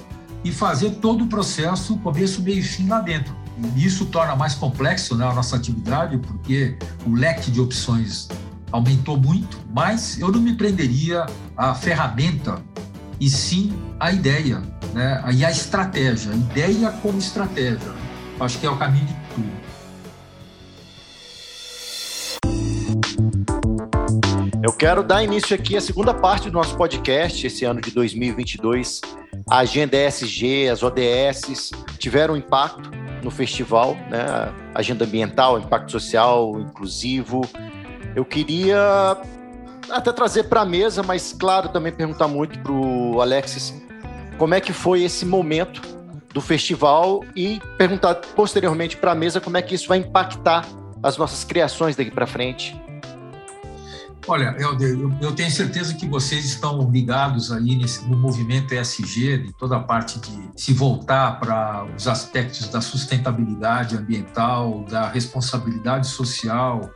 e 0.44 0.52
fazer 0.52 0.92
todo 0.96 1.26
o 1.26 1.28
processo, 1.28 1.98
começo, 1.98 2.42
meio 2.42 2.60
e 2.60 2.64
fim 2.64 2.88
lá 2.88 3.02
dentro. 3.02 3.36
Isso 3.76 4.06
torna 4.06 4.36
mais 4.36 4.56
complexo 4.56 5.16
né, 5.16 5.28
a 5.28 5.34
nossa 5.34 5.56
atividade, 5.56 6.18
porque 6.18 6.78
o 7.06 7.14
leque 7.14 7.52
de 7.52 7.62
opções 7.62 8.28
aumentou 8.72 9.18
muito, 9.18 9.60
mas 9.74 10.20
eu 10.20 10.32
não 10.32 10.40
me 10.40 10.54
prenderia 10.56 11.26
à 11.56 11.74
ferramenta 11.74 12.62
e 13.20 13.30
sim 13.30 13.74
à 14.00 14.12
ideia, 14.12 14.62
né? 14.96 15.22
E 15.34 15.44
a 15.44 15.52
estratégia, 15.52 16.32
a 16.32 16.36
ideia 16.36 16.90
como 17.02 17.20
estratégia. 17.20 17.92
Acho 18.40 18.58
que 18.58 18.66
é 18.66 18.70
o 18.70 18.78
caminho 18.78 19.06
de 19.06 19.16
tudo. 19.36 19.66
Eu 24.64 24.74
quero 24.74 25.04
dar 25.04 25.22
início 25.24 25.54
aqui 25.54 25.78
à 25.78 25.82
segunda 25.82 26.14
parte 26.14 26.50
do 26.50 26.54
nosso 26.54 26.76
podcast, 26.76 27.46
esse 27.46 27.66
ano 27.66 27.82
de 27.82 27.92
2022. 27.92 29.02
A 29.50 29.60
agenda 29.60 29.96
ESG, 29.96 30.70
as 30.70 30.82
ODS 30.82 31.72
tiveram 32.00 32.36
impacto 32.36 32.90
no 33.22 33.30
festival, 33.30 33.96
né? 34.10 34.52
Agenda 34.74 35.06
ambiental, 35.06 35.60
impacto 35.60 35.92
social, 35.92 36.60
inclusivo. 36.60 37.42
Eu 38.16 38.24
queria 38.24 39.18
até 39.90 40.12
trazer 40.12 40.46
para 40.46 40.62
a 40.62 40.66
mesa, 40.66 41.04
mas 41.04 41.34
claro, 41.34 41.70
também 41.70 41.92
perguntar 41.92 42.28
muito 42.28 42.58
para 42.60 42.72
o 42.72 43.22
Alexis 43.22 43.85
como 44.38 44.54
é 44.54 44.62
que 44.62 44.74
foi 44.74 45.04
esse 45.04 45.26
momento 45.26 45.82
do 46.34 46.42
festival 46.42 47.24
e 47.36 47.62
perguntar 47.78 48.16
posteriormente 48.36 48.98
para 48.98 49.12
a 49.12 49.16
mesa 49.16 49.40
como 49.40 49.58
é 49.58 49.62
que 49.62 49.76
isso 49.76 49.88
vai 49.88 50.00
impactar 50.00 50.66
as 51.02 51.18
nossas 51.18 51.44
criações 51.44 51.96
daqui 51.96 52.12
para 52.12 52.28
frente. 52.28 52.80
Olha, 54.28 54.56
eu, 54.58 54.76
eu, 55.22 55.36
tenho 55.36 55.52
certeza 55.52 55.94
que 55.94 56.08
vocês 56.08 56.46
estão 56.46 56.90
ligados 56.90 57.52
aí 57.52 57.76
nesse, 57.76 58.08
no 58.10 58.18
movimento 58.18 58.74
ESG, 58.74 59.38
de 59.38 59.54
toda 59.54 59.78
a 59.78 59.80
parte 59.80 60.20
de 60.20 60.50
se 60.56 60.74
voltar 60.74 61.40
para 61.40 61.86
os 61.96 62.08
aspectos 62.08 62.68
da 62.68 62.82
sustentabilidade 62.82 63.96
ambiental, 63.96 64.84
da 64.90 65.08
responsabilidade 65.08 66.08
social, 66.08 66.90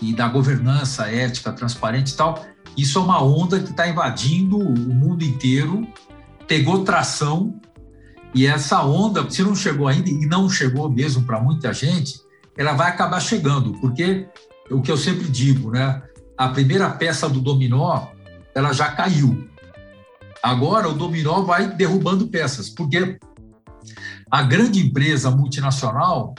e 0.00 0.12
da 0.12 0.28
governança 0.28 1.10
ética, 1.10 1.52
transparente 1.52 2.12
e 2.12 2.16
tal, 2.16 2.44
isso 2.76 2.98
é 2.98 3.02
uma 3.02 3.22
onda 3.22 3.58
que 3.58 3.70
está 3.70 3.88
invadindo 3.88 4.58
o 4.58 4.94
mundo 4.94 5.24
inteiro, 5.24 5.86
pegou 6.48 6.82
tração, 6.82 7.60
e 8.34 8.46
essa 8.46 8.82
onda, 8.82 9.28
se 9.30 9.42
não 9.42 9.54
chegou 9.54 9.86
ainda, 9.86 10.08
e 10.08 10.26
não 10.26 10.48
chegou 10.48 10.90
mesmo 10.90 11.22
para 11.22 11.40
muita 11.40 11.72
gente, 11.72 12.20
ela 12.56 12.72
vai 12.72 12.88
acabar 12.88 13.20
chegando, 13.20 13.72
porque 13.80 14.26
o 14.70 14.82
que 14.82 14.90
eu 14.90 14.96
sempre 14.96 15.28
digo, 15.28 15.70
né? 15.70 16.02
A 16.36 16.48
primeira 16.48 16.90
peça 16.90 17.28
do 17.28 17.40
dominó, 17.40 18.06
ela 18.54 18.72
já 18.72 18.90
caiu. 18.90 19.48
Agora 20.42 20.88
o 20.88 20.94
dominó 20.94 21.42
vai 21.42 21.68
derrubando 21.68 22.28
peças, 22.28 22.70
porque 22.70 23.18
a 24.30 24.42
grande 24.42 24.80
empresa 24.80 25.30
multinacional 25.30 26.34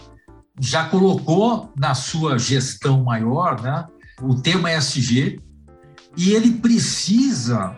já 0.60 0.86
colocou 0.86 1.72
na 1.76 1.94
sua 1.94 2.38
gestão 2.38 3.04
maior 3.04 3.62
né, 3.62 3.88
o 4.22 4.36
tema 4.36 4.72
ESG 4.72 5.40
e 6.18 6.32
ele 6.32 6.52
precisa 6.52 7.78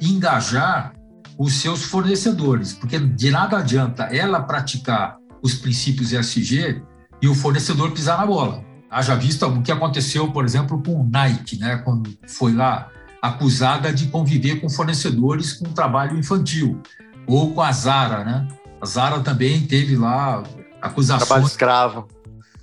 engajar 0.00 0.95
os 1.38 1.54
seus 1.54 1.84
fornecedores, 1.84 2.72
porque 2.72 2.98
de 2.98 3.30
nada 3.30 3.58
adianta 3.58 4.04
ela 4.04 4.40
praticar 4.42 5.16
os 5.42 5.54
princípios 5.54 6.12
ESG 6.12 6.82
e 7.20 7.28
o 7.28 7.34
fornecedor 7.34 7.92
pisar 7.92 8.18
na 8.18 8.26
bola. 8.26 8.64
Haja 8.90 9.14
vista 9.14 9.46
o 9.46 9.62
que 9.62 9.72
aconteceu, 9.72 10.30
por 10.32 10.44
exemplo, 10.44 10.82
com 10.82 11.00
o 11.00 11.08
Nike, 11.08 11.58
né, 11.58 11.76
quando 11.78 12.16
foi 12.26 12.52
lá 12.52 12.88
acusada 13.20 13.92
de 13.92 14.06
conviver 14.06 14.60
com 14.60 14.68
fornecedores 14.68 15.52
com 15.52 15.64
trabalho 15.72 16.18
infantil, 16.18 16.80
ou 17.26 17.52
com 17.52 17.60
a 17.60 17.72
Zara, 17.72 18.24
né? 18.24 18.48
A 18.80 18.86
Zara 18.86 19.20
também 19.20 19.66
teve 19.66 19.96
lá 19.96 20.44
acusações. 20.80 21.26
Trabalho 21.26 21.46
escravo 21.46 22.16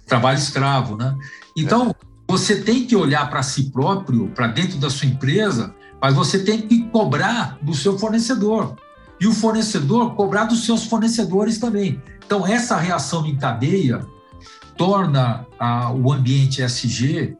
trabalho 0.05 0.37
escravo, 0.37 0.97
né? 0.97 1.15
Então, 1.57 1.89
é. 1.89 1.95
você 2.27 2.61
tem 2.61 2.85
que 2.85 2.95
olhar 2.95 3.29
para 3.29 3.43
si 3.43 3.71
próprio, 3.71 4.29
para 4.29 4.47
dentro 4.47 4.77
da 4.77 4.89
sua 4.89 5.07
empresa, 5.07 5.73
mas 6.03 6.13
você 6.13 6.39
tem 6.39 6.61
que 6.63 6.83
cobrar 6.89 7.57
do 7.61 7.73
seu 7.73 7.97
fornecedor. 7.97 8.75
E 9.21 9.25
o 9.25 9.31
fornecedor 9.31 10.15
cobrar 10.15 10.43
dos 10.43 10.65
seus 10.65 10.83
fornecedores 10.83 11.57
também. 11.57 12.03
Então, 12.25 12.45
essa 12.45 12.75
reação 12.75 13.25
em 13.25 13.37
cadeia 13.37 14.05
torna 14.75 15.47
a, 15.57 15.93
o 15.93 16.11
ambiente 16.11 16.61
SG 16.61 17.37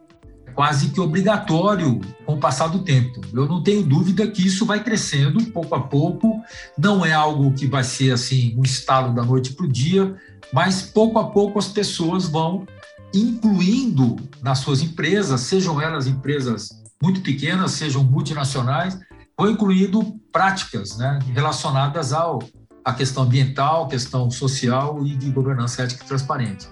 quase 0.54 0.88
que 0.88 1.00
obrigatório 1.00 2.00
com 2.24 2.36
o 2.36 2.40
passar 2.40 2.68
do 2.68 2.78
tempo. 2.78 3.20
Eu 3.34 3.46
não 3.46 3.62
tenho 3.62 3.82
dúvida 3.82 4.26
que 4.28 4.46
isso 4.46 4.64
vai 4.64 4.82
crescendo 4.82 5.44
pouco 5.50 5.74
a 5.74 5.80
pouco, 5.80 6.40
não 6.78 7.04
é 7.04 7.12
algo 7.12 7.52
que 7.52 7.66
vai 7.66 7.84
ser 7.84 8.12
assim 8.12 8.54
um 8.56 8.62
estalo 8.62 9.12
da 9.12 9.22
noite 9.22 9.52
para 9.52 9.66
o 9.66 9.68
dia, 9.68 10.16
mas 10.54 10.80
pouco 10.80 11.18
a 11.18 11.28
pouco 11.28 11.58
as 11.58 11.68
pessoas 11.68 12.26
vão 12.28 12.66
incluindo 13.12 14.16
nas 14.42 14.60
suas 14.60 14.80
empresas, 14.80 15.42
sejam 15.42 15.82
elas 15.82 16.06
empresas 16.06 16.83
muito 17.04 17.20
pequenas, 17.20 17.72
sejam 17.72 18.02
multinacionais, 18.02 18.98
vão 19.38 19.50
incluindo 19.50 20.18
práticas 20.32 20.96
né, 20.96 21.18
relacionadas 21.34 22.14
ao, 22.14 22.42
à 22.82 22.94
questão 22.94 23.24
ambiental, 23.24 23.88
questão 23.88 24.30
social 24.30 25.06
e 25.06 25.14
de 25.14 25.30
governança 25.30 25.82
ética 25.82 26.02
e 26.02 26.08
transparente. 26.08 26.66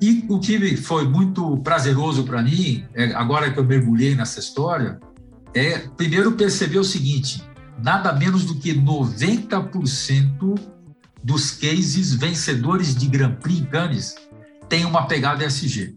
E 0.00 0.24
o 0.30 0.40
que 0.40 0.76
foi 0.78 1.06
muito 1.06 1.58
prazeroso 1.58 2.24
para 2.24 2.40
mim, 2.42 2.86
é, 2.94 3.12
agora 3.12 3.52
que 3.52 3.58
eu 3.58 3.64
mergulhei 3.64 4.14
nessa 4.14 4.40
história, 4.40 4.98
é 5.54 5.78
primeiro 5.94 6.32
perceber 6.32 6.78
o 6.78 6.84
seguinte: 6.84 7.44
nada 7.82 8.14
menos 8.14 8.46
do 8.46 8.54
que 8.54 8.72
90% 8.72 10.58
dos 11.22 11.50
cases 11.50 12.14
vencedores 12.14 12.94
de 12.94 13.06
Grand 13.08 13.34
Prix 13.34 13.58
em 13.58 13.64
Cannes 13.66 14.14
tem 14.70 14.86
uma 14.86 15.06
pegada 15.06 15.44
ESG. 15.44 15.94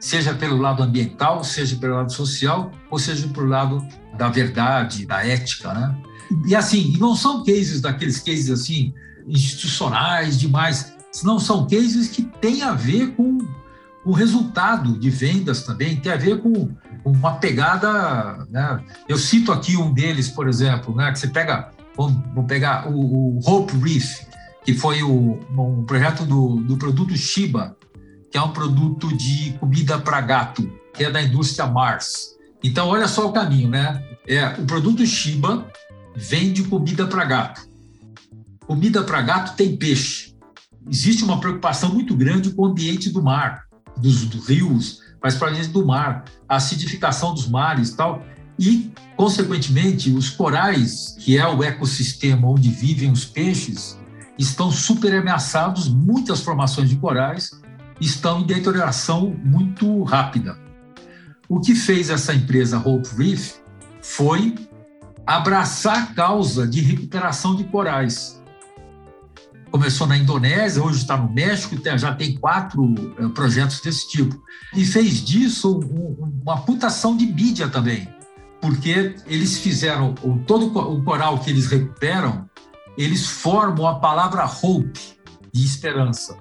Seja 0.00 0.34
pelo 0.34 0.58
lado 0.58 0.82
ambiental, 0.82 1.42
seja 1.42 1.76
pelo 1.76 1.94
lado 1.94 2.12
social, 2.12 2.70
ou 2.90 2.98
seja 2.98 3.26
pelo 3.28 3.46
lado 3.46 3.86
da 4.16 4.28
verdade, 4.28 5.06
da 5.06 5.26
ética, 5.26 5.72
né? 5.72 5.98
E 6.46 6.54
assim, 6.54 6.96
não 6.98 7.16
são 7.16 7.44
cases 7.44 7.80
daqueles 7.80 8.20
cases 8.20 8.50
assim 8.50 8.92
institucionais 9.26 10.38
demais, 10.38 10.94
não 11.22 11.38
são 11.38 11.66
cases 11.66 12.08
que 12.08 12.22
têm 12.22 12.62
a 12.62 12.72
ver 12.72 13.14
com 13.14 13.38
o 14.04 14.12
resultado 14.12 14.98
de 14.98 15.10
vendas 15.10 15.62
também, 15.62 15.96
tem 15.96 16.12
a 16.12 16.16
ver 16.16 16.40
com 16.40 16.70
uma 17.04 17.32
pegada, 17.36 18.46
né? 18.50 18.82
Eu 19.08 19.18
cito 19.18 19.52
aqui 19.52 19.76
um 19.76 19.92
deles, 19.92 20.28
por 20.28 20.48
exemplo, 20.48 20.94
né, 20.94 21.10
que 21.10 21.18
você 21.18 21.28
pega 21.28 21.70
vamos, 21.98 22.46
pegar 22.46 22.88
o, 22.88 23.38
o, 23.38 23.40
Hope 23.44 23.76
Reef, 23.78 24.20
que 24.64 24.72
foi 24.72 25.02
o, 25.02 25.40
um 25.50 25.84
projeto 25.84 26.24
do, 26.24 26.56
do 26.56 26.76
produto 26.76 27.16
Shiba, 27.16 27.76
que 28.30 28.36
é 28.36 28.42
um 28.42 28.52
produto 28.52 29.14
de 29.16 29.52
comida 29.58 29.98
para 29.98 30.20
gato, 30.20 30.70
que 30.94 31.04
é 31.04 31.10
da 31.10 31.22
indústria 31.22 31.66
Mars. 31.66 32.36
Então, 32.62 32.88
olha 32.88 33.08
só 33.08 33.26
o 33.26 33.32
caminho, 33.32 33.68
né? 33.68 34.04
É, 34.26 34.46
o 34.60 34.66
produto 34.66 35.04
Shiba 35.06 35.66
vende 36.16 36.64
comida 36.64 37.06
para 37.06 37.24
gato. 37.24 37.68
Comida 38.66 39.02
para 39.02 39.22
gato 39.22 39.56
tem 39.56 39.76
peixe. 39.76 40.34
Existe 40.90 41.24
uma 41.24 41.40
preocupação 41.40 41.92
muito 41.92 42.14
grande 42.16 42.50
com 42.50 42.62
o 42.62 42.66
ambiente 42.66 43.10
do 43.10 43.22
mar, 43.22 43.64
dos, 43.96 44.24
dos 44.24 44.48
rios, 44.48 45.00
mas 45.22 45.34
para 45.36 45.50
dentro 45.50 45.72
do 45.72 45.86
mar, 45.86 46.24
a 46.48 46.56
acidificação 46.56 47.32
dos 47.32 47.48
mares 47.48 47.90
e 47.90 47.96
tal. 47.96 48.22
E, 48.58 48.90
consequentemente, 49.16 50.10
os 50.10 50.30
corais, 50.30 51.16
que 51.20 51.38
é 51.38 51.46
o 51.46 51.62
ecossistema 51.62 52.48
onde 52.48 52.68
vivem 52.68 53.10
os 53.10 53.24
peixes, 53.24 53.98
estão 54.38 54.70
super 54.70 55.14
ameaçados, 55.14 55.88
muitas 55.88 56.40
formações 56.40 56.88
de 56.88 56.96
corais 56.96 57.50
estão 58.00 58.40
em 58.40 58.46
deterioração 58.46 59.34
muito 59.44 60.02
rápida. 60.02 60.58
O 61.48 61.60
que 61.60 61.74
fez 61.74 62.10
essa 62.10 62.34
empresa 62.34 62.78
Hope 62.78 63.08
Reef 63.16 63.56
foi 64.02 64.54
abraçar 65.26 66.02
a 66.02 66.06
causa 66.14 66.66
de 66.66 66.80
recuperação 66.80 67.54
de 67.54 67.64
corais. 67.64 68.42
começou 69.70 70.06
na 70.06 70.16
Indonésia, 70.16 70.82
hoje 70.82 71.00
está 71.00 71.14
no 71.16 71.30
México, 71.30 71.76
já 71.98 72.14
tem 72.14 72.38
quatro 72.38 72.94
eh, 73.18 73.28
projetos 73.28 73.80
desse 73.82 74.08
tipo. 74.08 74.42
E 74.74 74.84
fez 74.84 75.22
disso 75.22 75.80
uma 76.42 76.62
putação 76.62 77.14
de 77.14 77.26
mídia 77.26 77.68
também, 77.68 78.08
porque 78.62 79.16
eles 79.26 79.58
fizeram 79.58 80.14
todo 80.46 80.66
o 80.78 81.04
coral 81.04 81.38
que 81.38 81.50
eles 81.50 81.66
recuperam, 81.66 82.48
eles 82.96 83.26
formam 83.26 83.86
a 83.86 83.96
palavra 84.00 84.46
hope, 84.46 85.18
de 85.52 85.64
esperança. 85.64 86.38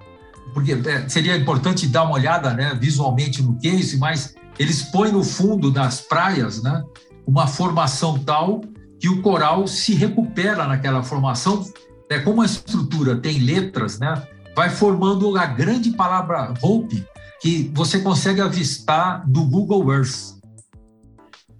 Porque 0.53 0.73
eh, 0.73 1.09
seria 1.09 1.35
importante 1.35 1.87
dar 1.87 2.03
uma 2.03 2.13
olhada 2.13 2.53
né, 2.53 2.77
visualmente 2.79 3.41
no 3.41 3.57
case, 3.59 3.97
mas 3.97 4.35
eles 4.57 4.83
põem 4.83 5.11
no 5.11 5.23
fundo 5.23 5.71
das 5.71 6.01
praias 6.01 6.61
né, 6.63 6.83
uma 7.25 7.47
formação 7.47 8.19
tal 8.19 8.61
que 8.99 9.07
o 9.07 9.21
coral 9.21 9.67
se 9.67 9.93
recupera 9.93 10.65
naquela 10.65 11.03
formação 11.03 11.63
é, 12.09 12.19
como 12.19 12.41
a 12.41 12.45
estrutura 12.45 13.17
tem 13.17 13.39
letras, 13.39 13.99
né, 13.99 14.23
vai 14.55 14.69
formando 14.69 15.37
a 15.37 15.45
grande 15.45 15.91
palavra 15.91 16.53
hope 16.61 17.05
que 17.41 17.71
você 17.73 17.99
consegue 17.99 18.41
avistar 18.41 19.29
do 19.29 19.43
Google 19.45 19.93
Earth. 19.93 20.37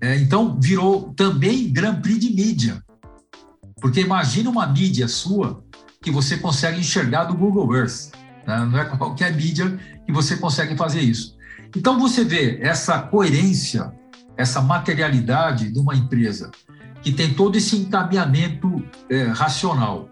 É, 0.01 0.15
então, 0.15 0.57
virou 0.59 1.13
também 1.15 1.71
Grand 1.71 2.01
Prix 2.01 2.19
de 2.19 2.33
mídia. 2.33 2.83
Porque 3.79 4.01
imagina 4.01 4.49
uma 4.49 4.65
mídia 4.65 5.07
sua 5.07 5.63
que 6.01 6.09
você 6.09 6.37
consegue 6.37 6.79
enxergar 6.79 7.25
do 7.25 7.35
Google 7.35 7.75
Earth. 7.75 8.11
Né? 8.47 8.65
Não 8.71 8.79
é 8.79 8.85
qualquer 8.85 9.35
mídia 9.35 9.77
que 10.05 10.11
você 10.11 10.37
consegue 10.37 10.75
fazer 10.75 11.01
isso. 11.01 11.35
Então, 11.75 11.99
você 11.99 12.23
vê 12.23 12.59
essa 12.61 12.99
coerência, 12.99 13.91
essa 14.37 14.61
materialidade 14.61 15.71
de 15.71 15.77
uma 15.77 15.93
empresa 15.93 16.49
que 17.01 17.11
tem 17.11 17.33
todo 17.33 17.57
esse 17.57 17.75
encaminhamento 17.75 18.83
é, 19.09 19.25
racional 19.25 20.09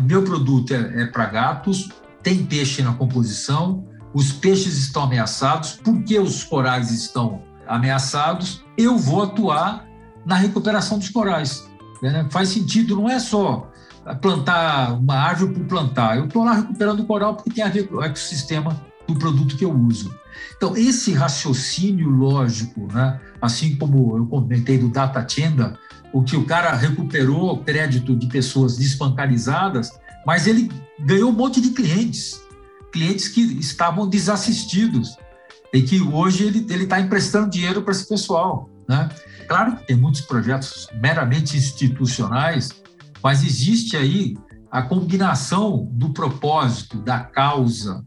meu 0.00 0.22
produto 0.22 0.72
é, 0.72 1.02
é 1.02 1.06
para 1.06 1.26
gatos, 1.26 1.88
tem 2.22 2.44
peixe 2.44 2.82
na 2.82 2.94
composição, 2.94 3.86
os 4.12 4.32
peixes 4.32 4.78
estão 4.78 5.04
ameaçados, 5.04 5.78
porque 5.82 6.18
os 6.18 6.44
corais 6.44 6.90
estão 6.90 7.42
ameaçados, 7.66 8.64
eu 8.76 8.96
vou 8.96 9.22
atuar 9.22 9.86
na 10.24 10.36
recuperação 10.36 10.98
dos 10.98 11.08
corais. 11.08 11.68
Né? 12.02 12.26
Faz 12.30 12.50
sentido, 12.50 12.96
não 12.96 13.08
é 13.08 13.18
só 13.18 13.70
plantar 14.20 14.92
uma 14.92 15.14
árvore 15.14 15.54
por 15.54 15.64
plantar, 15.64 16.18
eu 16.18 16.26
estou 16.26 16.44
lá 16.44 16.54
recuperando 16.54 17.00
o 17.00 17.06
coral 17.06 17.34
porque 17.34 17.50
tem 17.50 17.64
a 17.64 17.68
ver 17.68 17.88
com 17.88 17.96
o 17.96 18.02
ecossistema 18.02 18.80
do 19.06 19.14
produto 19.14 19.56
que 19.56 19.64
eu 19.64 19.72
uso. 19.72 20.14
Então, 20.56 20.76
esse 20.76 21.12
raciocínio 21.12 22.08
lógico, 22.08 22.88
né? 22.92 23.20
assim 23.40 23.76
como 23.76 24.16
eu 24.16 24.26
comentei 24.26 24.78
do 24.78 24.88
Data 24.88 25.22
Tenda, 25.22 25.78
o 26.12 26.22
que 26.22 26.36
o 26.36 26.44
cara 26.44 26.74
recuperou 26.74 27.62
crédito 27.64 28.14
de 28.14 28.26
pessoas 28.26 28.76
desbancarizadas, 28.76 29.90
mas 30.26 30.46
ele 30.46 30.70
ganhou 31.00 31.30
um 31.30 31.34
monte 31.34 31.60
de 31.60 31.70
clientes, 31.70 32.40
clientes 32.92 33.28
que 33.28 33.40
estavam 33.58 34.08
desassistidos 34.08 35.16
e 35.72 35.82
que 35.82 36.00
hoje 36.00 36.44
ele 36.44 36.84
está 36.84 37.00
emprestando 37.00 37.50
dinheiro 37.50 37.82
para 37.82 37.92
esse 37.92 38.08
pessoal. 38.08 38.70
Né? 38.88 39.08
Claro 39.48 39.76
que 39.76 39.86
tem 39.86 39.96
muitos 39.96 40.20
projetos 40.20 40.86
meramente 40.94 41.56
institucionais, 41.56 42.70
mas 43.24 43.42
existe 43.42 43.96
aí 43.96 44.36
a 44.70 44.82
combinação 44.82 45.88
do 45.92 46.10
propósito, 46.10 46.98
da 46.98 47.20
causa 47.20 48.04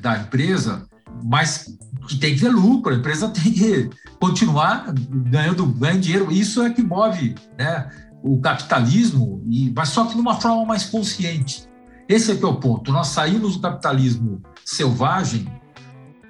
da 0.00 0.16
empresa, 0.18 0.86
mas 1.24 1.76
que 2.06 2.16
tem 2.16 2.36
que 2.36 2.42
ter 2.42 2.50
lucro, 2.50 2.94
a 2.94 2.96
empresa 2.96 3.28
tem 3.34 3.52
que 3.52 3.90
continuar 4.20 4.92
ganhando, 4.94 5.66
ganhando 5.66 6.00
dinheiro. 6.00 6.30
Isso 6.30 6.62
é 6.62 6.70
que 6.70 6.82
move 6.82 7.34
né, 7.58 7.90
o 8.22 8.40
capitalismo, 8.40 9.42
e, 9.50 9.72
mas 9.74 9.88
só 9.88 10.06
que 10.06 10.14
de 10.14 10.20
uma 10.20 10.40
forma 10.40 10.64
mais 10.64 10.84
consciente. 10.84 11.68
Esse 12.08 12.32
é 12.32 12.36
que 12.36 12.44
é 12.44 12.48
o 12.48 12.54
ponto. 12.54 12.92
Nós 12.92 13.08
saímos 13.08 13.56
do 13.56 13.62
capitalismo 13.62 14.40
selvagem 14.64 15.50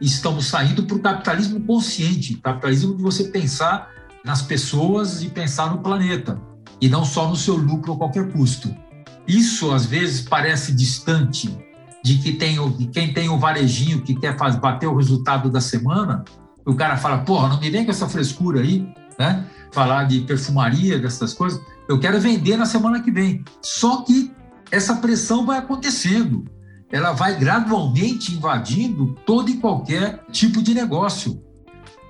e 0.01 0.07
estamos 0.07 0.47
saindo 0.47 0.85
para 0.85 0.97
o 0.97 1.01
capitalismo 1.01 1.61
consciente, 1.61 2.35
capitalismo 2.37 2.97
de 2.97 3.03
você 3.03 3.25
pensar 3.25 3.91
nas 4.25 4.41
pessoas 4.41 5.23
e 5.23 5.29
pensar 5.29 5.71
no 5.71 5.83
planeta, 5.83 6.41
e 6.81 6.89
não 6.89 7.05
só 7.05 7.29
no 7.29 7.37
seu 7.37 7.57
lucro 7.57 7.93
a 7.93 7.97
qualquer 7.97 8.33
custo. 8.33 8.75
Isso, 9.27 9.71
às 9.73 9.85
vezes, 9.85 10.23
parece 10.23 10.73
distante 10.73 11.55
de 12.03 12.19
que 12.19 12.33
tem 12.33 12.59
o, 12.59 12.73
quem 12.89 13.13
tem 13.13 13.29
o 13.29 13.39
varejinho 13.39 14.01
que 14.01 14.15
quer 14.15 14.37
fazer, 14.37 14.59
bater 14.59 14.87
o 14.87 14.97
resultado 14.97 15.51
da 15.51 15.61
semana, 15.61 16.25
o 16.65 16.75
cara 16.75 16.97
fala, 16.97 17.19
porra, 17.19 17.49
não 17.49 17.61
me 17.61 17.71
vem 17.71 17.85
com 17.85 17.91
essa 17.91 18.09
frescura 18.09 18.61
aí, 18.61 18.87
né? 19.19 19.47
Falar 19.73 20.05
de 20.05 20.21
perfumaria, 20.21 20.99
dessas 20.99 21.35
coisas. 21.35 21.61
Eu 21.89 22.01
quero 22.01 22.21
vender 22.21 22.57
na 22.57 22.67
semana 22.67 23.01
que 23.03 23.11
vem. 23.11 23.45
Só 23.63 24.03
que 24.03 24.33
essa 24.71 24.97
pressão 24.97 25.45
vai 25.45 25.59
acontecendo. 25.59 26.45
Ela 26.91 27.13
vai 27.13 27.39
gradualmente 27.39 28.35
invadindo 28.35 29.15
todo 29.27 29.51
e 29.51 29.59
qualquer 29.59 30.25
tipo 30.31 30.63
de 30.63 30.75
negócio. 30.75 31.43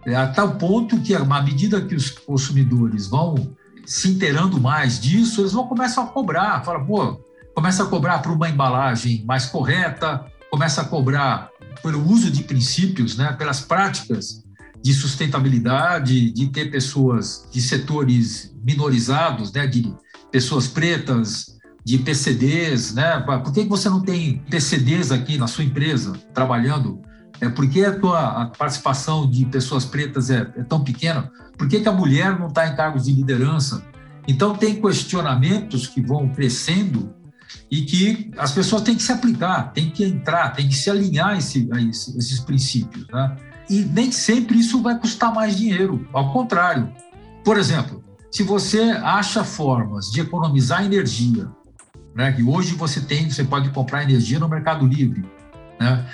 É, 0.06 0.14
a 0.14 0.28
tal 0.28 0.56
ponto 0.56 0.98
que, 1.00 1.14
à 1.14 1.24
medida 1.42 1.80
que 1.82 1.94
os 1.94 2.10
consumidores 2.10 3.06
vão 3.06 3.56
se 3.90 4.08
inteirando 4.08 4.60
mais 4.60 5.00
disso, 5.00 5.40
eles 5.40 5.52
vão 5.52 5.66
começar 5.66 6.02
a 6.02 6.06
cobrar. 6.06 6.62
Fala, 6.64 6.78
pô, 6.78 7.20
começa 7.52 7.82
a 7.82 7.86
cobrar 7.86 8.20
por 8.20 8.30
uma 8.30 8.48
embalagem 8.48 9.24
mais 9.26 9.46
correta, 9.46 10.24
começa 10.48 10.82
a 10.82 10.84
cobrar 10.84 11.50
pelo 11.82 12.08
uso 12.08 12.30
de 12.30 12.44
princípios, 12.44 13.16
né, 13.16 13.32
pelas 13.32 13.60
práticas 13.60 14.44
de 14.80 14.94
sustentabilidade, 14.94 16.30
de 16.30 16.46
ter 16.50 16.70
pessoas 16.70 17.48
de 17.50 17.60
setores 17.60 18.54
minorizados, 18.62 19.52
né, 19.52 19.66
de 19.66 19.92
pessoas 20.30 20.68
pretas, 20.68 21.58
de 21.84 21.98
PCDs, 21.98 22.94
né? 22.94 23.18
Por 23.42 23.52
que 23.52 23.64
você 23.64 23.88
não 23.88 24.02
tem 24.02 24.38
PCDs 24.48 25.10
aqui 25.10 25.36
na 25.36 25.48
sua 25.48 25.64
empresa 25.64 26.12
trabalhando? 26.32 27.02
É 27.40 27.48
porque 27.48 27.84
a 27.84 27.98
tua 27.98 28.42
a 28.42 28.46
participação 28.46 29.28
de 29.28 29.46
pessoas 29.46 29.84
pretas 29.84 30.30
é, 30.30 30.40
é 30.56 30.62
tão 30.62 30.84
pequena? 30.84 31.30
Por 31.56 31.68
que, 31.68 31.80
que 31.80 31.88
a 31.88 31.92
mulher 31.92 32.38
não 32.38 32.48
está 32.48 32.66
em 32.66 32.76
cargos 32.76 33.04
de 33.04 33.12
liderança? 33.12 33.84
Então 34.28 34.54
tem 34.54 34.80
questionamentos 34.80 35.86
que 35.86 36.00
vão 36.00 36.28
crescendo 36.28 37.14
e 37.70 37.82
que 37.82 38.30
as 38.36 38.52
pessoas 38.52 38.82
têm 38.82 38.94
que 38.94 39.02
se 39.02 39.12
aplicar, 39.12 39.72
têm 39.72 39.90
que 39.90 40.04
entrar, 40.04 40.50
têm 40.50 40.68
que 40.68 40.74
se 40.74 40.90
alinhar 40.90 41.30
a, 41.30 41.36
esse, 41.36 41.68
a 41.72 41.80
esse, 41.80 42.16
esses 42.18 42.40
princípios. 42.40 43.06
Né? 43.12 43.36
E 43.68 43.80
nem 43.80 44.12
sempre 44.12 44.58
isso 44.58 44.82
vai 44.82 44.98
custar 44.98 45.32
mais 45.32 45.56
dinheiro, 45.56 46.06
ao 46.12 46.32
contrário. 46.32 46.92
Por 47.44 47.56
exemplo, 47.56 48.04
se 48.30 48.42
você 48.42 48.80
acha 49.02 49.42
formas 49.42 50.10
de 50.10 50.20
economizar 50.20 50.84
energia, 50.84 51.48
né, 52.14 52.32
que 52.32 52.42
hoje 52.42 52.74
você 52.74 53.00
tem, 53.00 53.30
você 53.30 53.44
pode 53.44 53.70
comprar 53.70 54.02
energia 54.02 54.38
no 54.38 54.48
Mercado 54.48 54.86
Livre, 54.86 55.24
né, 55.80 56.06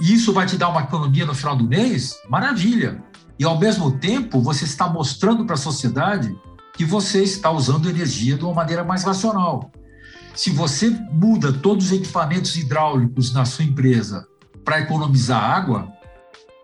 e 0.00 0.14
isso 0.14 0.32
vai 0.32 0.46
te 0.46 0.56
dar 0.56 0.70
uma 0.70 0.82
economia 0.82 1.26
no 1.26 1.34
final 1.34 1.54
do 1.54 1.64
mês, 1.64 2.14
maravilha. 2.28 3.02
E 3.38 3.44
ao 3.44 3.58
mesmo 3.58 3.98
tempo, 3.98 4.40
você 4.40 4.64
está 4.64 4.88
mostrando 4.88 5.44
para 5.44 5.54
a 5.54 5.58
sociedade 5.58 6.34
que 6.74 6.84
você 6.84 7.22
está 7.22 7.50
usando 7.50 7.88
energia 7.88 8.36
de 8.36 8.44
uma 8.44 8.54
maneira 8.54 8.82
mais 8.82 9.04
racional. 9.04 9.70
Se 10.34 10.50
você 10.50 10.90
muda 11.12 11.52
todos 11.52 11.86
os 11.86 11.92
equipamentos 11.92 12.56
hidráulicos 12.56 13.32
na 13.32 13.44
sua 13.44 13.64
empresa 13.64 14.26
para 14.64 14.80
economizar 14.80 15.42
água, 15.42 15.92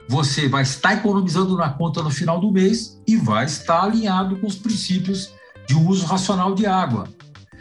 você 0.08 0.48
vai 0.48 0.62
estar 0.62 0.94
economizando 0.94 1.56
na 1.56 1.68
conta 1.68 2.02
no 2.02 2.10
final 2.10 2.40
do 2.40 2.52
mês 2.52 3.00
e 3.06 3.16
vai 3.16 3.44
estar 3.44 3.82
alinhado 3.82 4.36
com 4.36 4.46
os 4.46 4.54
princípios 4.54 5.34
de 5.66 5.74
uso 5.74 6.06
racional 6.06 6.54
de 6.54 6.64
água. 6.64 7.08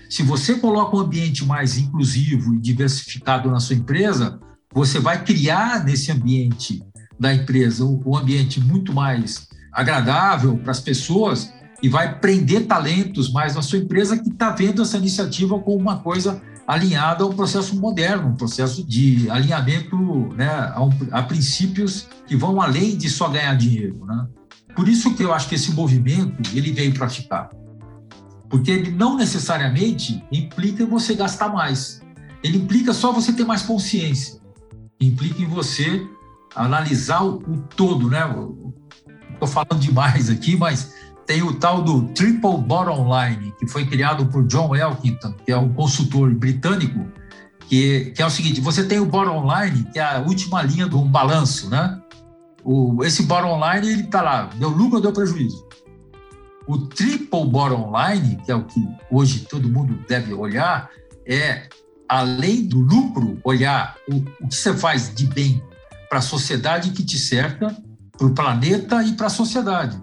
Se 0.09 0.23
você 0.23 0.55
coloca 0.55 0.95
um 0.95 0.99
ambiente 0.99 1.43
mais 1.43 1.77
inclusivo 1.77 2.53
e 2.53 2.59
diversificado 2.59 3.49
na 3.49 3.59
sua 3.59 3.75
empresa, 3.75 4.39
você 4.75 4.99
vai 4.99 5.23
criar 5.23 5.85
nesse 5.85 6.11
ambiente 6.11 6.83
da 7.17 7.33
empresa 7.33 7.85
um 7.85 8.17
ambiente 8.17 8.59
muito 8.59 8.93
mais 8.93 9.47
agradável 9.71 10.57
para 10.57 10.71
as 10.71 10.81
pessoas 10.81 11.53
e 11.81 11.87
vai 11.87 12.19
prender 12.19 12.65
talentos 12.65 13.31
mais 13.31 13.55
na 13.55 13.61
sua 13.61 13.79
empresa 13.79 14.17
que 14.17 14.29
está 14.29 14.51
vendo 14.51 14.81
essa 14.81 14.97
iniciativa 14.97 15.57
como 15.59 15.77
uma 15.77 15.99
coisa 15.99 16.41
alinhada 16.67 17.23
ao 17.23 17.33
processo 17.33 17.79
moderno, 17.79 18.29
um 18.29 18.35
processo 18.35 18.83
de 18.83 19.29
alinhamento 19.29 19.95
né, 20.35 20.47
a, 20.47 20.77
a, 21.11 21.23
princípios 21.23 22.07
que 22.27 22.35
vão 22.35 22.59
além 22.59 22.97
de 22.97 23.09
só 23.09 23.29
ganhar 23.29 23.55
dinheiro. 23.55 24.03
Né? 24.05 24.27
Por 24.75 24.89
isso 24.89 25.13
que 25.15 25.23
eu 25.23 25.33
acho 25.33 25.47
que 25.47 25.55
esse 25.55 25.71
movimento 25.71 26.49
ele 26.53 26.73
veio 26.73 26.93
para 26.93 27.07
ficar, 27.07 27.49
porque 28.49 28.71
ele 28.71 28.91
não 28.91 29.15
necessariamente 29.15 30.21
implica 30.31 30.85
você 30.85 31.13
gastar 31.13 31.49
mais, 31.49 32.01
ele 32.43 32.57
implica 32.57 32.93
só 32.93 33.13
você 33.13 33.31
ter 33.31 33.45
mais 33.45 33.61
consciência, 33.61 34.41
implica 34.99 35.41
em 35.41 35.47
você 35.47 36.05
analisar 36.55 37.23
o, 37.23 37.37
o 37.37 37.57
todo, 37.75 38.09
né? 38.09 38.21
Estou 39.33 39.47
falando 39.47 39.79
demais 39.79 40.29
aqui, 40.29 40.55
mas 40.55 40.93
tem 41.25 41.41
o 41.41 41.53
tal 41.55 41.81
do 41.81 42.03
Triple 42.09 42.57
Bottom 42.59 43.09
Line, 43.09 43.53
que 43.59 43.67
foi 43.67 43.85
criado 43.85 44.27
por 44.27 44.45
John 44.47 44.75
Elkington, 44.75 45.33
que 45.45 45.51
é 45.51 45.57
um 45.57 45.73
consultor 45.73 46.33
britânico, 46.33 47.11
que, 47.67 48.11
que 48.11 48.21
é 48.21 48.25
o 48.25 48.29
seguinte: 48.29 48.61
você 48.61 48.85
tem 48.85 48.99
o 48.99 49.05
bottom 49.05 49.43
line, 49.43 49.83
que 49.91 49.99
é 49.99 50.03
a 50.03 50.19
última 50.19 50.61
linha 50.61 50.87
de 50.87 50.95
um 50.95 51.07
balanço, 51.07 51.69
né? 51.69 51.99
O, 52.63 53.03
esse 53.03 53.23
bottom 53.23 53.59
line, 53.59 53.87
ele 53.87 54.01
está 54.03 54.21
lá, 54.21 54.49
deu 54.55 54.69
lucro 54.69 54.97
ou 54.97 55.01
deu 55.01 55.11
prejuízo? 55.11 55.67
O 56.67 56.77
triple 56.77 57.45
bottom 57.45 57.91
line, 57.91 58.37
que 58.43 58.51
é 58.51 58.55
o 58.55 58.63
que 58.63 58.81
hoje 59.11 59.41
todo 59.41 59.69
mundo 59.69 59.99
deve 60.07 60.33
olhar, 60.33 60.89
é 61.27 61.67
além 62.07 62.67
do 62.67 62.79
lucro, 62.79 63.39
olhar 63.43 63.95
o, 64.09 64.17
o 64.43 64.47
que 64.47 64.55
você 64.55 64.73
faz 64.73 65.13
de 65.13 65.25
bem 65.27 65.63
para 66.09 66.19
a 66.19 66.21
sociedade 66.21 66.91
que 66.91 67.03
te 67.03 67.17
cerca, 67.17 67.75
para 68.17 68.27
o 68.27 68.33
planeta 68.33 69.03
e 69.03 69.13
para 69.13 69.27
a 69.27 69.29
sociedade. 69.29 70.01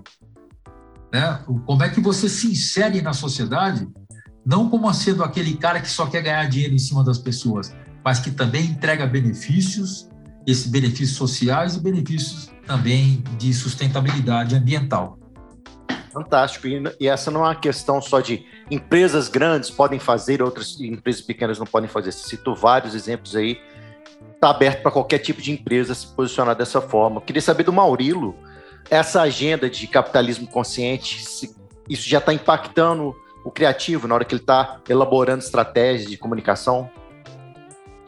Né? 1.13 1.41
Como 1.67 1.83
é 1.83 1.89
que 1.89 2.01
você 2.01 2.29
se 2.29 2.51
insere 2.51 3.01
na 3.03 3.13
sociedade, 3.13 3.89
não 4.45 4.69
como 4.69 4.93
sendo 4.93 5.23
aquele 5.23 5.57
cara 5.57 5.81
que 5.81 5.91
só 5.91 6.07
quer 6.07 6.23
ganhar 6.23 6.49
dinheiro 6.49 6.75
em 6.75 6.79
cima 6.79 7.05
das 7.05 7.19
pessoas, 7.19 7.75
mas 8.05 8.19
que 8.19 8.31
também 8.31 8.67
entrega 8.67 9.07
benefícios, 9.07 10.09
esses 10.47 10.67
benefícios 10.67 11.17
sociais 11.17 11.77
e 11.77 11.81
benefícios 11.81 12.51
também 12.67 13.23
de 13.39 13.55
sustentabilidade 13.55 14.57
ambiental. 14.57 15.19
Fantástico. 16.13 16.67
E, 17.01 17.09
essa 17.09 17.31
não 17.31 17.41
é 17.41 17.49
uma 17.49 17.55
questão 17.55 18.01
só 18.01 18.21
de 18.21 18.45
empresas 18.71 19.29
grandes 19.29 19.71
podem 19.71 19.99
fazer, 19.99 20.43
outras 20.43 20.79
empresas 20.81 21.23
pequenas 21.23 21.59
não 21.59 21.67
podem 21.67 21.89
fazer. 21.89 22.13
Você 22.13 22.29
citou 22.29 22.55
vários 22.55 22.95
exemplos 22.95 23.35
aí. 23.35 23.61
Está 24.35 24.51
aberto 24.51 24.83
para 24.83 24.91
qualquer 24.91 25.19
tipo 25.19 25.41
de 25.41 25.53
empresa 25.53 25.95
se 25.95 26.07
posicionar 26.07 26.55
dessa 26.55 26.81
forma. 26.81 27.17
Eu 27.17 27.21
queria 27.23 27.41
saber 27.41 27.63
do 27.63 27.73
Maurilo, 27.73 28.37
essa 28.91 29.23
agenda 29.23 29.71
de 29.71 29.87
capitalismo 29.87 30.47
consciente, 30.47 31.23
isso 31.89 32.09
já 32.09 32.19
está 32.19 32.33
impactando 32.33 33.15
o 33.45 33.51
criativo 33.51 34.07
na 34.07 34.15
hora 34.15 34.25
que 34.25 34.35
ele 34.35 34.43
está 34.43 34.81
elaborando 34.89 35.43
estratégias 35.43 36.11
de 36.11 36.17
comunicação? 36.17 36.91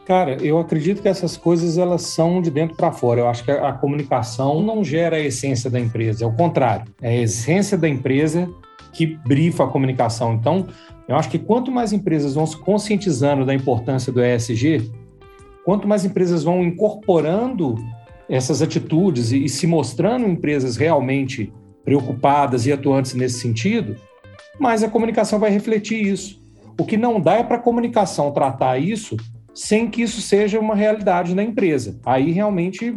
Cara, 0.05 0.37
eu 0.43 0.59
acredito 0.59 1.01
que 1.01 1.07
essas 1.07 1.35
coisas 1.35 1.79
elas 1.79 2.03
são 2.03 2.39
de 2.39 2.51
dentro 2.51 2.75
para 2.75 2.91
fora. 2.91 3.21
Eu 3.21 3.27
acho 3.27 3.43
que 3.43 3.49
a, 3.49 3.69
a, 3.69 3.73
comunicação 3.73 4.61
não 4.61 4.83
gera 4.83 5.15
a 5.15 5.19
essência 5.19 5.67
da 5.67 5.79
empresa, 5.79 6.23
é 6.23 6.27
o 6.27 6.31
contrário. 6.31 6.85
É 7.01 7.09
a 7.09 7.21
essência 7.23 7.75
da 7.75 7.89
empresa 7.89 8.47
que 8.93 9.07
brifa 9.07 9.63
a 9.63 9.67
comunicação. 9.67 10.35
Então, 10.35 10.67
eu 11.07 11.15
acho 11.15 11.27
que 11.29 11.39
quanto 11.39 11.71
mais 11.71 11.91
empresas 11.91 12.35
vão 12.35 12.45
se 12.45 12.55
conscientizando 12.55 13.43
da 13.45 13.53
importância 13.53 14.13
do 14.13 14.23
ESG, 14.23 14.91
quanto 15.65 15.87
mais 15.87 16.05
empresas 16.05 16.43
vão 16.43 16.63
incorporando 16.63 17.75
essas 18.29 18.61
atitudes 18.61 19.31
e, 19.31 19.45
e 19.45 19.49
se 19.49 19.65
mostrando 19.65 20.27
empresas 20.27 20.77
realmente 20.77 21.51
preocupadas 21.83 22.67
e 22.67 22.71
atuantes 22.71 23.15
nesse 23.15 23.39
sentido, 23.39 23.95
mais 24.59 24.83
a 24.83 24.89
comunicação 24.89 25.39
vai 25.39 25.49
refletir 25.49 26.05
isso. 26.05 26.39
O 26.79 26.85
que 26.85 26.95
não 26.95 27.19
dá 27.19 27.35
é 27.35 27.43
para 27.43 27.57
a 27.57 27.61
comunicação 27.61 28.31
tratar 28.31 28.77
isso 28.77 29.17
sem 29.55 29.89
que 29.89 30.01
isso 30.01 30.21
seja 30.21 30.59
uma 30.59 30.75
realidade 30.75 31.33
na 31.33 31.41
empresa. 31.41 31.97
Aí 32.05 32.31
realmente 32.31 32.95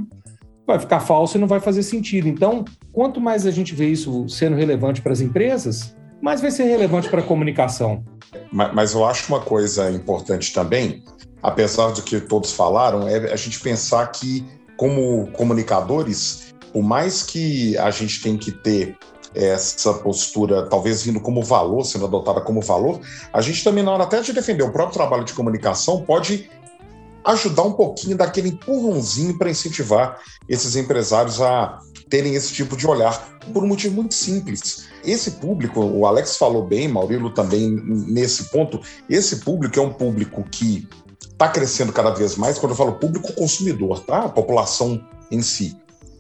vai 0.67 0.79
ficar 0.79 1.01
falso 1.01 1.39
e 1.39 1.41
não 1.41 1.47
vai 1.47 1.61
fazer 1.61 1.83
sentido. 1.83 2.29
Então, 2.29 2.65
quanto 2.93 3.21
mais 3.21 3.47
a 3.47 3.51
gente 3.51 3.75
vê 3.75 3.87
isso 3.87 4.29
sendo 4.29 4.57
relevante 4.57 5.01
para 5.01 5.13
as 5.13 5.21
empresas, 5.21 5.97
mais 6.21 6.41
vai 6.41 6.51
ser 6.51 6.65
relevante 6.65 7.09
para 7.09 7.21
a 7.21 7.25
comunicação. 7.25 8.05
Mas, 8.53 8.75
mas, 8.75 8.93
eu 8.93 9.05
acho 9.05 9.33
uma 9.33 9.41
coisa 9.41 9.91
importante 9.91 10.53
também, 10.53 11.03
apesar 11.43 11.93
do 11.93 12.03
que 12.03 12.21
todos 12.21 12.53
falaram, 12.53 13.09
é 13.09 13.33
a 13.33 13.37
gente 13.37 13.61
pensar 13.61 14.07
que, 14.09 14.45
como 14.77 15.29
comunicadores, 15.29 16.55
por 16.73 16.83
mais 16.83 17.23
que 17.23 17.79
a 17.79 17.91
gente 17.91 18.21
tem 18.21 18.37
que 18.37 18.53
ter 18.53 18.97
essa 19.35 19.95
postura, 19.95 20.67
talvez 20.67 21.03
vindo 21.03 21.21
como 21.21 21.43
valor, 21.43 21.85
sendo 21.85 22.07
adotada 22.07 22.41
como 22.41 22.61
valor, 22.61 23.01
a 23.33 23.41
gente 23.41 23.63
também, 23.63 23.85
na 23.85 23.93
hora 23.93 24.05
até 24.05 24.21
de 24.21 24.33
defender 24.33 24.63
o 24.63 24.73
próprio 24.73 24.95
trabalho 24.95 25.25
de 25.25 25.35
comunicação, 25.35 26.03
pode 26.03 26.51
ajudar 27.25 27.63
um 27.63 27.73
pouquinho 27.73 28.17
daquele 28.17 28.49
empurrãozinho 28.51 29.37
para 29.37 29.51
incentivar 29.51 30.19
esses 30.49 30.77
empresários 30.77 31.41
a 31.41 31.79
terem 32.09 32.35
esse 32.35 32.55
tipo 32.55 32.75
de 32.75 32.87
olhar, 32.87 33.39
por 33.53 33.63
um 33.63 33.67
motivo 33.67 33.95
muito 33.95 34.15
simples. 34.15 34.87
Esse 35.05 35.33
público, 35.33 35.81
o 35.81 36.07
Alex 36.07 36.37
falou 36.37 36.65
bem, 36.67 36.89
Maurílio 36.89 37.31
também 37.31 37.71
nesse 37.85 38.45
ponto, 38.45 38.81
esse 39.11 39.37
público 39.37 39.79
é 39.79 39.83
um 39.83 39.93
público 39.93 40.43
que 40.51 40.89
está 41.21 41.49
crescendo 41.49 41.93
cada 41.93 42.11
vez 42.11 42.37
mais, 42.37 42.59
quando 42.59 42.73
eu 42.73 42.77
falo 42.77 42.95
público 42.95 43.33
consumidor, 43.35 44.01
tá? 44.01 44.25
A 44.25 44.29
população 44.29 45.05
em 45.31 45.43
si 45.43 45.77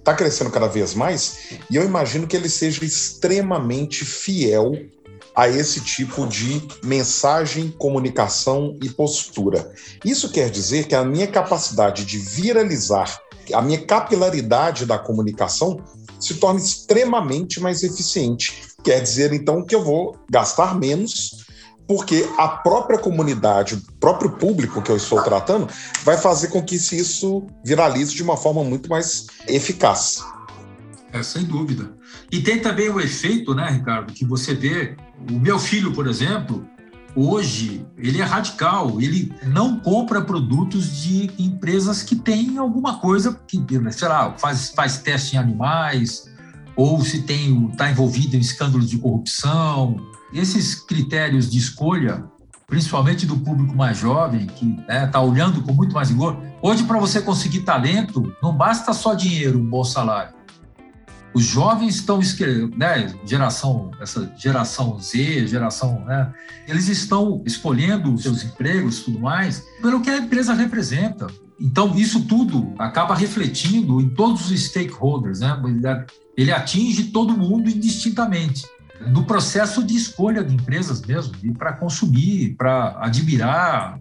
está 0.08 0.14
crescendo 0.14 0.50
cada 0.50 0.66
vez 0.66 0.94
mais, 0.94 1.38
e 1.70 1.76
eu 1.76 1.84
imagino 1.84 2.26
que 2.26 2.34
ele 2.34 2.48
seja 2.48 2.82
extremamente 2.82 4.04
fiel 4.06 4.72
a 5.36 5.48
esse 5.48 5.80
tipo 5.82 6.26
de 6.26 6.66
mensagem, 6.82 7.70
comunicação 7.78 8.76
e 8.82 8.88
postura. 8.88 9.70
Isso 10.04 10.30
quer 10.30 10.50
dizer 10.50 10.86
que 10.86 10.94
a 10.94 11.04
minha 11.04 11.26
capacidade 11.26 12.04
de 12.06 12.18
viralizar, 12.18 13.20
a 13.52 13.60
minha 13.60 13.84
capilaridade 13.84 14.86
da 14.86 14.98
comunicação 14.98 15.78
se 16.18 16.34
torna 16.34 16.58
extremamente 16.58 17.60
mais 17.60 17.82
eficiente. 17.82 18.64
Quer 18.82 19.00
dizer, 19.02 19.32
então, 19.32 19.64
que 19.64 19.74
eu 19.74 19.84
vou 19.84 20.16
gastar 20.30 20.74
menos 20.74 21.44
porque 21.88 22.28
a 22.36 22.46
própria 22.46 22.98
comunidade, 22.98 23.74
o 23.74 23.92
próprio 23.98 24.32
público 24.32 24.82
que 24.82 24.90
eu 24.90 24.96
estou 24.96 25.22
tratando, 25.22 25.66
vai 26.04 26.18
fazer 26.18 26.48
com 26.48 26.62
que 26.62 26.74
isso 26.74 27.46
viralize 27.64 28.14
de 28.14 28.22
uma 28.22 28.36
forma 28.36 28.62
muito 28.62 28.90
mais 28.90 29.26
eficaz. 29.48 30.22
É, 31.10 31.22
sem 31.22 31.44
dúvida. 31.44 31.96
E 32.30 32.42
tem 32.42 32.60
também 32.60 32.90
o 32.90 33.00
efeito, 33.00 33.54
né, 33.54 33.70
Ricardo, 33.70 34.12
que 34.12 34.26
você 34.26 34.54
vê. 34.54 34.94
O 35.30 35.40
meu 35.40 35.58
filho, 35.58 35.94
por 35.94 36.06
exemplo, 36.06 36.68
hoje, 37.16 37.86
ele 37.96 38.20
é 38.20 38.24
radical. 38.24 39.00
Ele 39.00 39.32
não 39.46 39.80
compra 39.80 40.20
produtos 40.20 40.94
de 41.00 41.30
empresas 41.38 42.02
que 42.02 42.14
têm 42.14 42.58
alguma 42.58 43.00
coisa 43.00 43.40
que, 43.48 43.58
sei 43.92 44.08
lá, 44.08 44.34
faz, 44.36 44.68
faz 44.68 44.98
teste 44.98 45.36
em 45.36 45.38
animais, 45.38 46.30
ou 46.76 47.02
se 47.02 47.22
tem 47.22 47.70
está 47.70 47.90
envolvido 47.90 48.36
em 48.36 48.40
escândalos 48.40 48.90
de 48.90 48.98
corrupção 48.98 49.96
esses 50.32 50.74
critérios 50.74 51.50
de 51.50 51.58
escolha, 51.58 52.24
principalmente 52.66 53.24
do 53.24 53.36
público 53.38 53.74
mais 53.74 53.98
jovem, 53.98 54.46
que 54.46 54.70
está 54.80 54.92
né, 54.92 55.06
tá 55.06 55.20
olhando 55.20 55.62
com 55.62 55.72
muito 55.72 55.94
mais 55.94 56.10
rigor, 56.10 56.38
hoje, 56.60 56.84
para 56.84 56.98
você 56.98 57.20
conseguir 57.20 57.60
talento, 57.60 58.34
não 58.42 58.54
basta 58.54 58.92
só 58.92 59.14
dinheiro, 59.14 59.58
um 59.58 59.64
bom 59.64 59.84
salário. 59.84 60.36
Os 61.34 61.44
jovens 61.44 61.96
estão 61.96 62.20
né, 62.76 63.14
geração, 63.24 63.90
essa 64.00 64.32
geração 64.36 64.98
Z, 64.98 65.46
geração, 65.46 66.04
né, 66.04 66.32
eles 66.66 66.88
estão 66.88 67.42
escolhendo 67.46 68.16
seus 68.18 68.42
empregos, 68.42 69.00
tudo 69.00 69.20
mais, 69.20 69.64
pelo 69.80 70.00
que 70.00 70.10
a 70.10 70.18
empresa 70.18 70.52
representa. 70.52 71.26
Então, 71.60 71.96
isso 71.96 72.24
tudo 72.24 72.72
acaba 72.78 73.14
refletindo 73.14 74.00
em 74.00 74.08
todos 74.08 74.50
os 74.50 74.60
stakeholders, 74.66 75.40
né? 75.40 75.60
Ele 76.36 76.52
atinge 76.52 77.04
todo 77.04 77.36
mundo 77.36 77.68
indistintamente 77.68 78.64
no 79.06 79.24
processo 79.24 79.82
de 79.84 79.94
escolha 79.94 80.42
de 80.42 80.54
empresas 80.54 81.00
mesmo, 81.02 81.34
e 81.42 81.52
para 81.52 81.72
consumir, 81.72 82.54
para 82.56 82.96
admirar, 83.00 84.00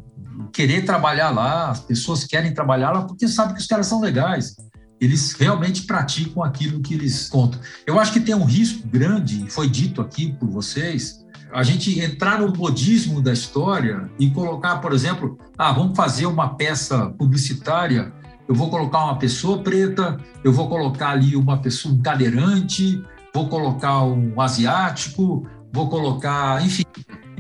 querer 0.51 0.85
trabalhar 0.85 1.29
lá, 1.29 1.69
as 1.69 1.79
pessoas 1.79 2.23
querem 2.23 2.53
trabalhar 2.53 2.91
lá 2.91 3.01
porque 3.03 3.27
sabem 3.27 3.55
que 3.55 3.61
os 3.61 3.67
caras 3.67 3.87
são 3.87 4.01
legais. 4.01 4.55
Eles 4.99 5.33
realmente 5.33 5.83
praticam 5.83 6.43
aquilo 6.43 6.81
que 6.81 6.95
eles 6.95 7.29
contam. 7.29 7.59
Eu 7.85 7.99
acho 7.99 8.11
que 8.11 8.19
tem 8.19 8.33
um 8.33 8.43
risco 8.43 8.87
grande, 8.87 9.45
foi 9.49 9.69
dito 9.69 10.01
aqui 10.01 10.33
por 10.33 10.49
vocês, 10.49 11.23
a 11.53 11.63
gente 11.63 11.99
entrar 11.99 12.39
no 12.39 12.55
modismo 12.55 13.21
da 13.21 13.31
história 13.31 14.09
e 14.19 14.29
colocar, 14.29 14.77
por 14.77 14.93
exemplo, 14.93 15.37
ah, 15.57 15.71
vamos 15.71 15.95
fazer 15.95 16.25
uma 16.25 16.55
peça 16.55 17.09
publicitária, 17.17 18.11
eu 18.47 18.55
vou 18.55 18.69
colocar 18.69 19.03
uma 19.03 19.17
pessoa 19.17 19.61
preta, 19.61 20.17
eu 20.43 20.51
vou 20.51 20.67
colocar 20.67 21.09
ali 21.09 21.35
uma 21.35 21.57
pessoa, 21.57 21.97
cadeirante, 22.01 23.01
vou 23.37 23.49
colocar 23.49 24.01
um 24.03 24.41
asiático, 24.41 25.47
vou 25.71 25.87
colocar, 25.89 26.59
enfim, 26.65 26.83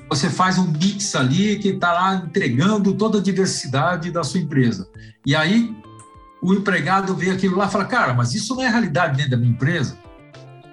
você 0.07 0.29
faz 0.29 0.59
um 0.59 0.67
mix 0.67 1.15
ali 1.15 1.57
que 1.57 1.69
está 1.69 1.91
lá 1.91 2.15
entregando 2.15 2.93
toda 2.93 3.17
a 3.17 3.21
diversidade 3.21 4.11
da 4.11 4.23
sua 4.23 4.39
empresa. 4.39 4.87
E 5.25 5.35
aí 5.35 5.75
o 6.39 6.53
empregado 6.53 7.15
vê 7.15 7.31
aquilo 7.31 7.57
lá 7.57 7.65
e 7.65 7.71
fala, 7.71 7.85
cara, 7.85 8.13
mas 8.13 8.35
isso 8.35 8.53
não 8.53 8.61
é 8.61 8.69
realidade 8.69 9.17
dentro 9.17 9.31
da 9.31 9.37
minha 9.37 9.51
empresa. 9.51 9.97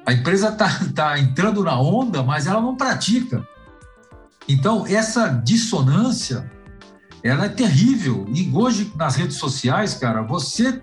A 0.05 0.13
empresa 0.13 0.51
está 0.51 0.69
tá 0.95 1.19
entrando 1.19 1.65
na 1.65 1.81
onda, 1.81 2.23
mas 2.23 2.47
ela 2.47 2.61
não 2.61 2.77
pratica. 2.77 3.49
Então, 4.47 4.87
essa 4.87 5.29
dissonância, 5.29 6.53
ela 7.23 7.47
é 7.47 7.49
terrível. 7.49 8.27
E 8.29 8.51
hoje, 8.55 8.93
nas 8.95 9.17
redes 9.17 9.39
sociais, 9.39 9.95
cara, 9.95 10.21
você 10.21 10.83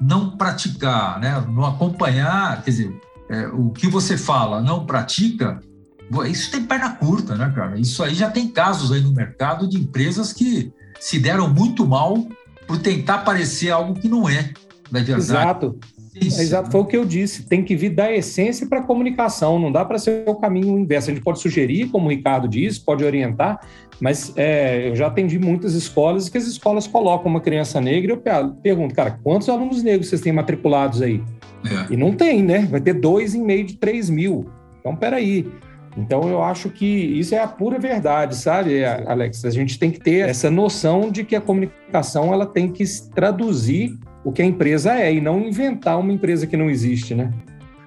não 0.00 0.36
praticar, 0.36 1.20
né, 1.20 1.44
não 1.48 1.64
acompanhar, 1.64 2.60
quer 2.62 2.70
dizer, 2.70 3.07
é, 3.28 3.46
o 3.48 3.70
que 3.70 3.88
você 3.88 4.16
fala 4.16 4.60
não 4.60 4.86
pratica, 4.86 5.60
isso 6.28 6.50
tem 6.50 6.64
perna 6.64 6.90
curta, 6.90 7.36
né, 7.36 7.52
cara? 7.54 7.78
Isso 7.78 8.02
aí 8.02 8.14
já 8.14 8.30
tem 8.30 8.48
casos 8.48 8.90
aí 8.90 9.00
no 9.00 9.12
mercado 9.12 9.68
de 9.68 9.76
empresas 9.76 10.32
que 10.32 10.72
se 10.98 11.18
deram 11.18 11.48
muito 11.48 11.86
mal 11.86 12.26
por 12.66 12.78
tentar 12.78 13.18
parecer 13.18 13.70
algo 13.70 13.94
que 13.94 14.08
não 14.08 14.28
é, 14.28 14.52
verdade. 14.90 15.20
Exato. 15.20 15.78
Isso, 16.20 16.40
Exato, 16.40 16.70
foi 16.70 16.80
o 16.80 16.84
que 16.84 16.96
eu 16.96 17.04
disse. 17.04 17.44
Tem 17.44 17.62
que 17.62 17.76
vir 17.76 17.90
da 17.90 18.12
essência 18.12 18.66
para 18.66 18.80
a 18.80 18.82
comunicação, 18.82 19.58
não 19.58 19.70
dá 19.70 19.84
para 19.84 19.98
ser 19.98 20.24
o 20.26 20.34
caminho 20.34 20.78
inverso. 20.78 21.10
A 21.10 21.14
gente 21.14 21.22
pode 21.22 21.40
sugerir, 21.40 21.88
como 21.88 22.06
o 22.06 22.10
Ricardo 22.10 22.48
disse, 22.48 22.80
pode 22.80 23.04
orientar, 23.04 23.60
mas 24.00 24.32
é, 24.36 24.88
eu 24.88 24.96
já 24.96 25.06
atendi 25.06 25.38
muitas 25.38 25.74
escolas 25.74 26.28
que 26.28 26.38
as 26.38 26.46
escolas 26.46 26.86
colocam 26.86 27.30
uma 27.30 27.40
criança 27.40 27.80
negra. 27.80 28.12
Eu 28.12 28.52
pergunto, 28.62 28.94
cara, 28.94 29.18
quantos 29.22 29.48
alunos 29.48 29.82
negros 29.82 30.08
vocês 30.08 30.20
têm 30.20 30.32
matriculados 30.32 31.02
aí? 31.02 31.22
É. 31.64 31.92
E 31.92 31.96
não 31.96 32.12
tem, 32.12 32.42
né? 32.42 32.66
Vai 32.70 32.80
ter 32.80 32.94
dois 32.94 33.34
em 33.34 33.42
meio 33.42 33.64
de 33.64 33.76
3 33.76 34.10
mil. 34.10 34.48
Então, 34.80 34.94
peraí. 34.94 35.46
Então, 35.96 36.28
eu 36.28 36.42
acho 36.42 36.70
que 36.70 36.86
isso 36.86 37.34
é 37.34 37.38
a 37.38 37.48
pura 37.48 37.78
verdade, 37.78 38.36
sabe, 38.36 38.84
Alex? 38.84 39.44
A 39.44 39.50
gente 39.50 39.78
tem 39.78 39.90
que 39.90 39.98
ter 39.98 40.28
essa 40.28 40.48
noção 40.48 41.10
de 41.10 41.24
que 41.24 41.34
a 41.34 41.40
comunicação 41.40 42.32
ela 42.32 42.46
tem 42.46 42.70
que 42.70 42.84
traduzir 43.12 43.98
o 44.28 44.32
que 44.32 44.42
a 44.42 44.44
empresa 44.44 44.92
é 44.92 45.14
e 45.14 45.22
não 45.22 45.40
inventar 45.40 45.98
uma 45.98 46.12
empresa 46.12 46.46
que 46.46 46.54
não 46.54 46.68
existe, 46.68 47.14
né? 47.14 47.32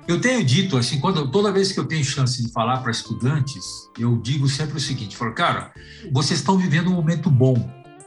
Eu 0.07 0.19
tenho 0.19 0.43
dito, 0.43 0.75
assim, 0.75 0.99
quando, 0.99 1.29
toda 1.29 1.51
vez 1.51 1.71
que 1.71 1.79
eu 1.79 1.85
tenho 1.85 2.03
chance 2.03 2.41
de 2.41 2.51
falar 2.51 2.79
para 2.79 2.89
estudantes, 2.89 3.87
eu 3.99 4.17
digo 4.17 4.49
sempre 4.49 4.77
o 4.77 4.79
seguinte: 4.79 5.15
falo, 5.15 5.35
cara, 5.35 5.71
vocês 6.11 6.39
estão 6.39 6.57
vivendo 6.57 6.89
um 6.89 6.95
momento 6.95 7.29
bom 7.29 7.53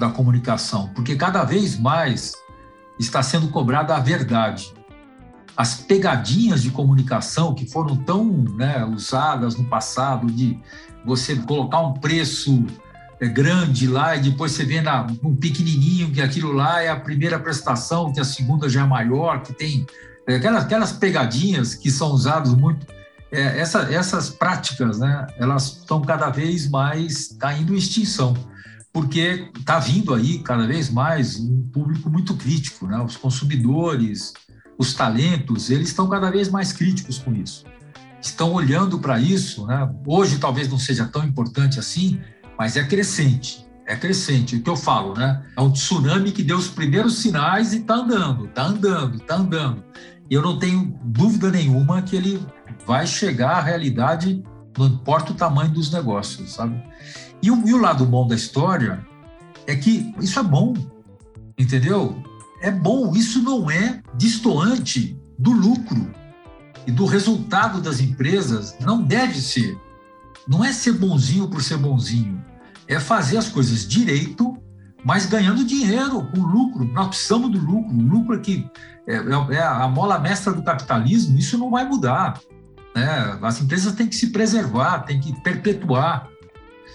da 0.00 0.08
comunicação, 0.10 0.90
porque 0.96 1.14
cada 1.14 1.44
vez 1.44 1.78
mais 1.78 2.34
está 2.98 3.22
sendo 3.22 3.46
cobrada 3.48 3.94
a 3.94 4.00
verdade. 4.00 4.74
As 5.56 5.76
pegadinhas 5.76 6.60
de 6.60 6.72
comunicação 6.72 7.54
que 7.54 7.70
foram 7.70 7.94
tão 7.94 8.24
né, 8.26 8.84
usadas 8.84 9.54
no 9.54 9.62
passado, 9.66 10.26
de 10.26 10.58
você 11.06 11.36
colocar 11.36 11.78
um 11.78 11.92
preço 11.92 12.66
grande 13.28 13.86
lá 13.86 14.16
e 14.16 14.20
depois 14.20 14.52
você 14.52 14.64
vê 14.64 14.80
na, 14.80 15.06
um 15.22 15.34
pequenininho 15.34 16.10
que 16.10 16.20
aquilo 16.20 16.52
lá 16.52 16.82
é 16.82 16.88
a 16.88 16.96
primeira 16.96 17.38
prestação, 17.38 18.12
que 18.12 18.20
a 18.20 18.24
segunda 18.24 18.68
já 18.68 18.82
é 18.82 18.86
maior, 18.86 19.42
que 19.42 19.52
tem 19.52 19.86
é, 20.26 20.36
aquelas, 20.36 20.64
aquelas 20.64 20.92
pegadinhas 20.92 21.74
que 21.74 21.90
são 21.90 22.10
usadas 22.12 22.54
muito. 22.54 22.86
É, 23.30 23.58
essa, 23.58 23.80
essas 23.92 24.30
práticas, 24.30 24.98
né, 24.98 25.26
elas 25.38 25.78
estão 25.78 26.00
cada 26.00 26.30
vez 26.30 26.68
mais 26.68 27.36
caindo 27.38 27.74
em 27.74 27.78
extinção 27.78 28.34
porque 28.94 29.50
está 29.58 29.80
vindo 29.80 30.14
aí 30.14 30.38
cada 30.38 30.68
vez 30.68 30.88
mais 30.88 31.40
um 31.40 31.68
público 31.72 32.08
muito 32.08 32.32
crítico, 32.36 32.86
né? 32.86 32.96
Os 33.02 33.16
consumidores, 33.16 34.32
os 34.78 34.94
talentos, 34.94 35.68
eles 35.68 35.88
estão 35.88 36.08
cada 36.08 36.30
vez 36.30 36.48
mais 36.48 36.72
críticos 36.72 37.18
com 37.18 37.34
isso. 37.34 37.64
Estão 38.22 38.52
olhando 38.52 39.00
para 39.00 39.18
isso, 39.18 39.66
né? 39.66 39.92
Hoje 40.06 40.38
talvez 40.38 40.68
não 40.68 40.78
seja 40.78 41.08
tão 41.08 41.24
importante 41.24 41.80
assim, 41.80 42.20
mas 42.58 42.76
é 42.76 42.84
crescente. 42.84 43.64
É 43.86 43.96
crescente. 43.96 44.56
O 44.56 44.62
que 44.62 44.70
eu 44.70 44.76
falo, 44.76 45.14
né? 45.14 45.44
É 45.56 45.60
um 45.60 45.70
tsunami 45.70 46.32
que 46.32 46.42
deu 46.42 46.56
os 46.56 46.68
primeiros 46.68 47.18
sinais 47.18 47.72
e 47.72 47.78
está 47.78 47.96
andando, 47.96 48.46
está 48.46 48.62
andando, 48.64 49.16
está 49.16 49.36
andando. 49.36 49.84
E 50.30 50.34
eu 50.34 50.40
não 50.40 50.58
tenho 50.58 50.98
dúvida 51.04 51.50
nenhuma 51.50 52.00
que 52.00 52.16
ele 52.16 52.44
vai 52.86 53.06
chegar 53.06 53.58
à 53.58 53.60
realidade, 53.60 54.42
não 54.76 54.86
importa 54.86 55.32
o 55.32 55.34
tamanho 55.34 55.70
dos 55.70 55.92
negócios, 55.92 56.54
sabe? 56.54 56.82
E 57.42 57.50
o, 57.50 57.68
e 57.68 57.74
o 57.74 57.78
lado 57.78 58.06
bom 58.06 58.26
da 58.26 58.34
história 58.34 59.06
é 59.66 59.76
que 59.76 60.14
isso 60.20 60.38
é 60.38 60.42
bom, 60.42 60.74
entendeu? 61.58 62.22
É 62.62 62.70
bom, 62.70 63.14
isso 63.14 63.42
não 63.42 63.70
é 63.70 64.02
distoante 64.16 65.18
do 65.38 65.52
lucro 65.52 66.10
e 66.86 66.90
do 66.90 67.06
resultado 67.06 67.80
das 67.80 68.00
empresas, 68.00 68.76
não 68.80 69.02
deve 69.02 69.40
ser. 69.40 69.78
Não 70.46 70.62
é 70.62 70.72
ser 70.72 70.92
bonzinho 70.92 71.48
por 71.48 71.62
ser 71.62 71.78
bonzinho, 71.78 72.43
é 72.88 73.00
fazer 73.00 73.36
as 73.36 73.48
coisas 73.48 73.86
direito, 73.86 74.56
mas 75.04 75.26
ganhando 75.26 75.64
dinheiro, 75.64 76.26
com 76.30 76.40
lucro. 76.40 76.84
Nós 76.92 77.08
precisamos 77.08 77.50
do 77.50 77.58
lucro. 77.58 77.94
O 77.94 78.02
lucro 78.02 78.36
é 78.36 78.38
que 78.38 78.66
é, 79.06 79.16
é, 79.16 79.56
é 79.56 79.62
a 79.62 79.86
mola 79.88 80.18
mestra 80.18 80.52
do 80.52 80.62
capitalismo, 80.62 81.38
isso 81.38 81.58
não 81.58 81.70
vai 81.70 81.84
mudar. 81.84 82.40
Né? 82.94 83.38
As 83.42 83.60
empresas 83.60 83.92
têm 83.94 84.06
que 84.06 84.16
se 84.16 84.30
preservar, 84.30 85.00
têm 85.00 85.20
que 85.20 85.38
perpetuar. 85.42 86.28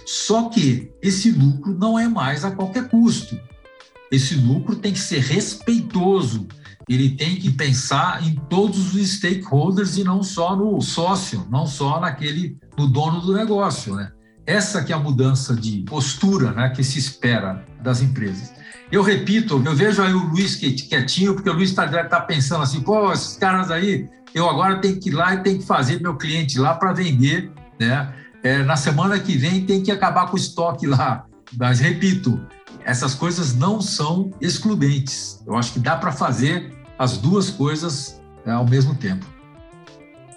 Só 0.05 0.49
que 0.49 0.91
esse 1.01 1.31
lucro 1.31 1.77
não 1.77 1.99
é 1.99 2.07
mais 2.07 2.43
a 2.43 2.51
qualquer 2.51 2.89
custo. 2.89 3.39
Esse 4.11 4.35
lucro 4.35 4.75
tem 4.75 4.91
que 4.91 4.99
ser 4.99 5.19
respeitoso. 5.19 6.47
Ele 6.87 7.11
tem 7.11 7.35
que 7.35 7.51
pensar 7.51 8.25
em 8.25 8.33
todos 8.49 8.95
os 8.95 9.07
stakeholders 9.07 9.97
e 9.97 10.03
não 10.03 10.23
só 10.23 10.55
no 10.55 10.81
sócio, 10.81 11.45
não 11.51 11.67
só 11.67 11.99
naquele 11.99 12.57
no 12.75 12.87
dono 12.87 13.21
do 13.21 13.33
negócio, 13.33 13.95
né? 13.95 14.11
Essa 14.49 14.83
que 14.83 14.91
é 14.91 14.95
a 14.95 14.99
mudança 14.99 15.55
de 15.55 15.83
postura, 15.83 16.51
né, 16.51 16.69
que 16.69 16.83
se 16.83 16.97
espera 16.97 17.63
das 17.81 18.01
empresas. 18.01 18.51
Eu 18.91 19.03
repito, 19.03 19.61
eu 19.63 19.75
vejo 19.75 20.01
aí 20.01 20.13
o 20.13 20.29
Luiz 20.29 20.55
quietinho, 20.55 21.35
porque 21.35 21.49
o 21.49 21.53
Luiz 21.53 21.69
está 21.69 21.87
tá 22.05 22.21
pensando 22.21 22.63
assim, 22.63 22.81
pô, 22.81 23.13
esses 23.13 23.37
caras 23.37 23.69
aí, 23.69 24.09
eu 24.33 24.49
agora 24.49 24.81
tenho 24.81 24.99
que 24.99 25.09
ir 25.09 25.13
lá 25.13 25.35
e 25.35 25.43
tenho 25.43 25.59
que 25.59 25.65
fazer 25.65 26.01
meu 26.01 26.15
cliente 26.17 26.57
lá 26.57 26.73
para 26.73 26.91
vender, 26.93 27.51
né? 27.79 28.11
é, 28.43 28.63
na 28.63 28.75
semana 28.75 29.19
que 29.19 29.37
vem 29.37 29.65
tem 29.65 29.83
que 29.83 29.91
acabar 29.91 30.27
com 30.27 30.35
o 30.35 30.39
estoque 30.39 30.87
lá. 30.87 31.25
Mas, 31.57 31.79
repito, 31.79 32.39
essas 32.85 33.13
coisas 33.13 33.55
não 33.55 33.81
são 33.81 34.31
excludentes. 34.39 35.43
Eu 35.45 35.55
acho 35.55 35.73
que 35.73 35.79
dá 35.79 35.95
para 35.95 36.11
fazer 36.11 36.73
as 36.97 37.17
duas 37.17 37.49
coisas 37.49 38.21
é, 38.45 38.51
ao 38.51 38.67
mesmo 38.67 38.95
tempo. 38.95 39.25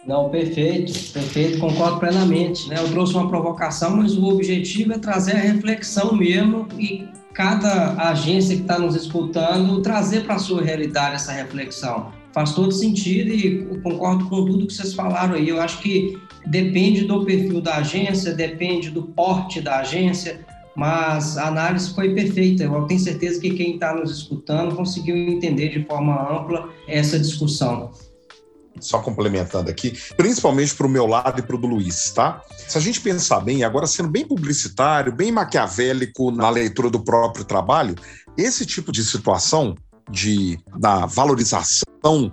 Não, 0.07 0.29
perfeito, 0.29 0.93
perfeito, 1.13 1.59
concordo 1.59 2.01
plenamente. 2.01 2.69
Né? 2.69 2.77
Eu 2.79 2.91
trouxe 2.91 3.15
uma 3.15 3.29
provocação, 3.29 3.97
mas 3.97 4.17
o 4.17 4.25
objetivo 4.25 4.93
é 4.93 4.99
trazer 4.99 5.33
a 5.33 5.41
reflexão 5.41 6.15
mesmo 6.15 6.67
e 6.79 7.07
cada 7.33 7.95
agência 8.11 8.57
que 8.57 8.63
está 8.63 8.79
nos 8.79 8.95
escutando 8.95 9.81
trazer 9.81 10.25
para 10.25 10.35
a 10.35 10.39
sua 10.39 10.63
realidade 10.63 11.15
essa 11.15 11.33
reflexão. 11.33 12.13
Faz 12.33 12.53
todo 12.53 12.73
sentido 12.73 13.31
e 13.31 13.81
concordo 13.81 14.29
com 14.29 14.45
tudo 14.45 14.67
que 14.67 14.73
vocês 14.73 14.95
falaram 14.95 15.35
aí. 15.35 15.49
Eu 15.49 15.61
acho 15.61 15.81
que 15.81 16.19
Depende 16.47 17.05
do 17.05 17.25
perfil 17.25 17.61
da 17.61 17.77
agência, 17.77 18.35
depende 18.35 18.91
do 18.91 19.03
porte 19.03 19.61
da 19.61 19.79
agência, 19.79 20.45
mas 20.75 21.39
a 21.39 21.47
análise 21.47 21.95
foi 21.95 22.15
perfeita. 22.15 22.65
Eu 22.65 22.85
tenho 22.87 23.01
certeza 23.01 23.41
que 23.41 23.51
quem 23.51 23.75
está 23.75 23.95
nos 23.95 24.11
escutando 24.11 24.75
conseguiu 24.75 25.17
entender 25.17 25.69
de 25.69 25.85
forma 25.85 26.15
ampla 26.33 26.69
essa 26.89 27.19
discussão. 27.19 27.93
Só 28.83 28.99
complementando 28.99 29.71
aqui, 29.71 29.97
principalmente 30.17 30.75
para 30.75 30.87
o 30.87 30.91
meu 30.91 31.07
lado 31.07 31.39
e 31.39 31.43
para 31.43 31.55
o 31.55 31.59
do 31.59 31.69
Luiz, 31.69 32.11
tá? 32.11 32.43
Se 32.69 32.77
a 32.77 32.81
gente 32.81 33.01
pensar 33.01 33.41
bem, 33.41 33.63
agora 33.63 33.87
sendo 33.87 34.11
bem 34.11 34.27
publicitário, 34.27 35.15
bem 35.15 35.31
maquiavélico 35.31 36.31
na 36.33 36.51
leitura 36.51 36.91
do 36.91 37.03
próprio 37.03 37.45
trabalho, 37.45 37.95
esse 38.37 38.67
tipo 38.67 38.91
de 38.91 39.05
situação 39.05 39.77
de 40.11 40.59
da 40.77 41.07
valorização 41.07 42.31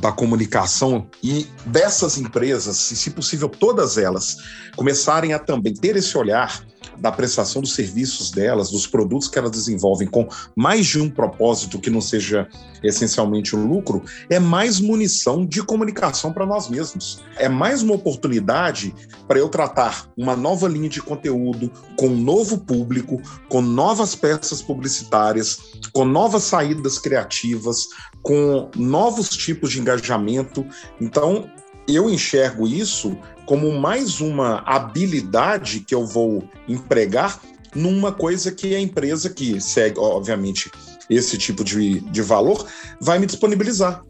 da 0.00 0.12
comunicação 0.12 1.08
e 1.22 1.46
dessas 1.66 2.18
empresas, 2.18 2.90
e 2.90 2.96
se 2.96 3.10
possível 3.10 3.48
todas 3.48 3.98
elas, 3.98 4.36
começarem 4.76 5.32
a 5.32 5.38
também 5.38 5.74
ter 5.74 5.96
esse 5.96 6.16
olhar 6.16 6.64
da 7.00 7.12
prestação 7.12 7.62
dos 7.62 7.74
serviços 7.74 8.30
delas, 8.30 8.70
dos 8.70 8.86
produtos 8.86 9.28
que 9.28 9.38
elas 9.38 9.50
desenvolvem 9.50 10.08
com 10.08 10.28
mais 10.54 10.86
de 10.86 11.00
um 11.00 11.08
propósito 11.08 11.78
que 11.78 11.90
não 11.90 12.00
seja 12.00 12.48
essencialmente 12.82 13.56
o 13.56 13.66
lucro, 13.66 14.02
é 14.30 14.38
mais 14.38 14.80
munição 14.80 15.44
de 15.44 15.62
comunicação 15.62 16.32
para 16.32 16.46
nós 16.46 16.68
mesmos. 16.68 17.22
É 17.36 17.48
mais 17.48 17.82
uma 17.82 17.94
oportunidade 17.94 18.94
para 19.26 19.38
eu 19.38 19.48
tratar 19.48 20.08
uma 20.16 20.36
nova 20.36 20.68
linha 20.68 20.88
de 20.88 21.02
conteúdo 21.02 21.70
com 21.96 22.08
um 22.08 22.16
novo 22.16 22.58
público, 22.58 23.20
com 23.48 23.60
novas 23.60 24.14
peças 24.14 24.62
publicitárias, 24.62 25.58
com 25.92 26.04
novas 26.04 26.44
saídas 26.44 26.98
criativas, 26.98 27.88
com 28.22 28.70
novos 28.76 29.30
tipos 29.30 29.72
de 29.72 29.80
engajamento. 29.80 30.64
Então, 31.00 31.50
eu 31.86 32.10
enxergo 32.10 32.68
isso 32.68 33.16
como 33.48 33.72
mais 33.72 34.20
uma 34.20 34.62
habilidade 34.66 35.80
que 35.80 35.94
eu 35.94 36.04
vou 36.04 36.46
empregar 36.68 37.40
numa 37.74 38.12
coisa 38.12 38.52
que 38.52 38.74
a 38.74 38.78
empresa 38.78 39.30
que 39.30 39.58
segue, 39.58 39.98
obviamente, 39.98 40.70
esse 41.08 41.38
tipo 41.38 41.64
de, 41.64 42.00
de 42.00 42.20
valor 42.20 42.66
vai 43.00 43.18
me 43.18 43.24
disponibilizar. 43.24 44.04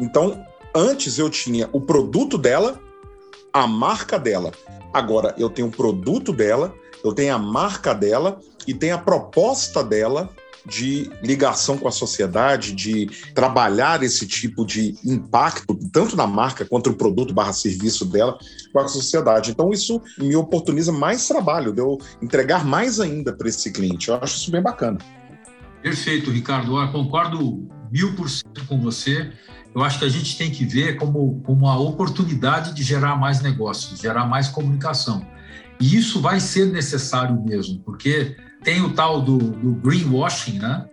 Então, 0.00 0.42
antes 0.74 1.18
eu 1.18 1.28
tinha 1.28 1.68
o 1.70 1.82
produto 1.82 2.38
dela, 2.38 2.80
a 3.52 3.66
marca 3.66 4.18
dela. 4.18 4.52
Agora 4.94 5.34
eu 5.36 5.50
tenho 5.50 5.68
o 5.68 5.70
produto 5.72 6.32
dela, 6.32 6.74
eu 7.04 7.12
tenho 7.12 7.34
a 7.34 7.38
marca 7.38 7.92
dela 7.92 8.40
e 8.66 8.72
tenho 8.72 8.94
a 8.94 8.98
proposta 8.98 9.84
dela 9.84 10.30
de 10.68 11.10
ligação 11.22 11.78
com 11.78 11.88
a 11.88 11.90
sociedade, 11.90 12.72
de 12.72 13.08
trabalhar 13.34 14.02
esse 14.02 14.26
tipo 14.26 14.66
de 14.66 14.94
impacto, 15.04 15.74
tanto 15.92 16.16
na 16.16 16.26
marca 16.26 16.64
quanto 16.64 16.90
no 16.90 16.96
produto 16.96 17.32
barra 17.32 17.52
serviço 17.52 18.04
dela, 18.04 18.38
com 18.72 18.78
a 18.78 18.88
sociedade. 18.88 19.50
Então, 19.50 19.70
isso 19.70 20.00
me 20.18 20.36
oportuniza 20.36 20.92
mais 20.92 21.26
trabalho, 21.26 21.72
de 21.72 21.80
eu 21.80 21.98
entregar 22.22 22.64
mais 22.64 23.00
ainda 23.00 23.32
para 23.32 23.48
esse 23.48 23.72
cliente. 23.72 24.08
Eu 24.08 24.16
acho 24.16 24.36
isso 24.36 24.50
bem 24.50 24.62
bacana. 24.62 24.98
Perfeito, 25.82 26.30
Ricardo. 26.30 26.78
Eu 26.78 26.92
concordo 26.92 27.66
mil 27.90 28.14
por 28.14 28.28
cento 28.28 28.64
com 28.66 28.80
você. 28.80 29.32
Eu 29.74 29.82
acho 29.82 29.98
que 29.98 30.04
a 30.04 30.08
gente 30.08 30.36
tem 30.36 30.50
que 30.50 30.64
ver 30.64 30.96
como, 30.96 31.40
como 31.42 31.66
uma 31.66 31.78
oportunidade 31.78 32.74
de 32.74 32.82
gerar 32.82 33.16
mais 33.16 33.40
negócios, 33.40 34.00
gerar 34.00 34.26
mais 34.26 34.48
comunicação. 34.48 35.26
E 35.80 35.96
isso 35.96 36.20
vai 36.20 36.40
ser 36.40 36.66
necessário 36.66 37.40
mesmo, 37.44 37.80
porque 37.84 38.36
tem 38.62 38.82
o 38.82 38.92
tal 38.92 39.20
do, 39.20 39.38
do 39.38 39.72
greenwashing, 39.74 40.58
né? 40.58 40.86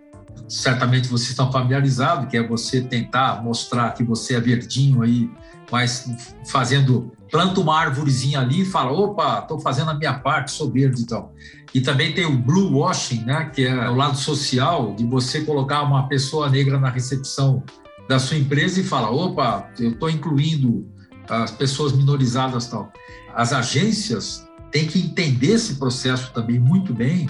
Certamente 0.48 1.08
vocês 1.08 1.30
estão 1.30 1.50
familiarizados, 1.50 2.28
que 2.28 2.36
é 2.36 2.46
você 2.46 2.80
tentar 2.80 3.42
mostrar 3.42 3.90
que 3.92 4.04
você 4.04 4.34
é 4.34 4.40
verdinho 4.40 5.02
aí, 5.02 5.28
mas 5.70 6.08
fazendo 6.46 7.12
planta 7.30 7.60
uma 7.60 7.76
árvorezinha 7.76 8.40
ali 8.40 8.62
e 8.62 8.64
fala, 8.64 8.92
opa, 8.92 9.40
estou 9.40 9.58
fazendo 9.58 9.90
a 9.90 9.94
minha 9.94 10.14
parte, 10.14 10.52
sou 10.52 10.70
verde 10.70 11.02
e 11.02 11.06
tal. 11.06 11.34
E 11.74 11.80
também 11.80 12.14
tem 12.14 12.24
o 12.24 12.38
blue 12.38 12.78
washing, 12.78 13.24
né, 13.24 13.50
que 13.52 13.66
é 13.66 13.90
o 13.90 13.94
lado 13.94 14.16
social 14.16 14.94
de 14.94 15.04
você 15.04 15.40
colocar 15.40 15.82
uma 15.82 16.08
pessoa 16.08 16.48
negra 16.48 16.78
na 16.78 16.88
recepção 16.88 17.62
da 18.08 18.18
sua 18.20 18.36
empresa 18.36 18.80
e 18.80 18.84
falar, 18.84 19.10
opa, 19.10 19.68
eu 19.80 19.90
estou 19.90 20.08
incluindo 20.08 20.86
as 21.28 21.50
pessoas 21.50 21.92
minorizadas 21.92 22.68
tal. 22.68 22.92
As 23.34 23.52
agências 23.52 24.46
têm 24.70 24.86
que 24.86 25.00
entender 25.00 25.52
esse 25.54 25.74
processo 25.74 26.32
também 26.32 26.60
muito 26.60 26.94
bem 26.94 27.28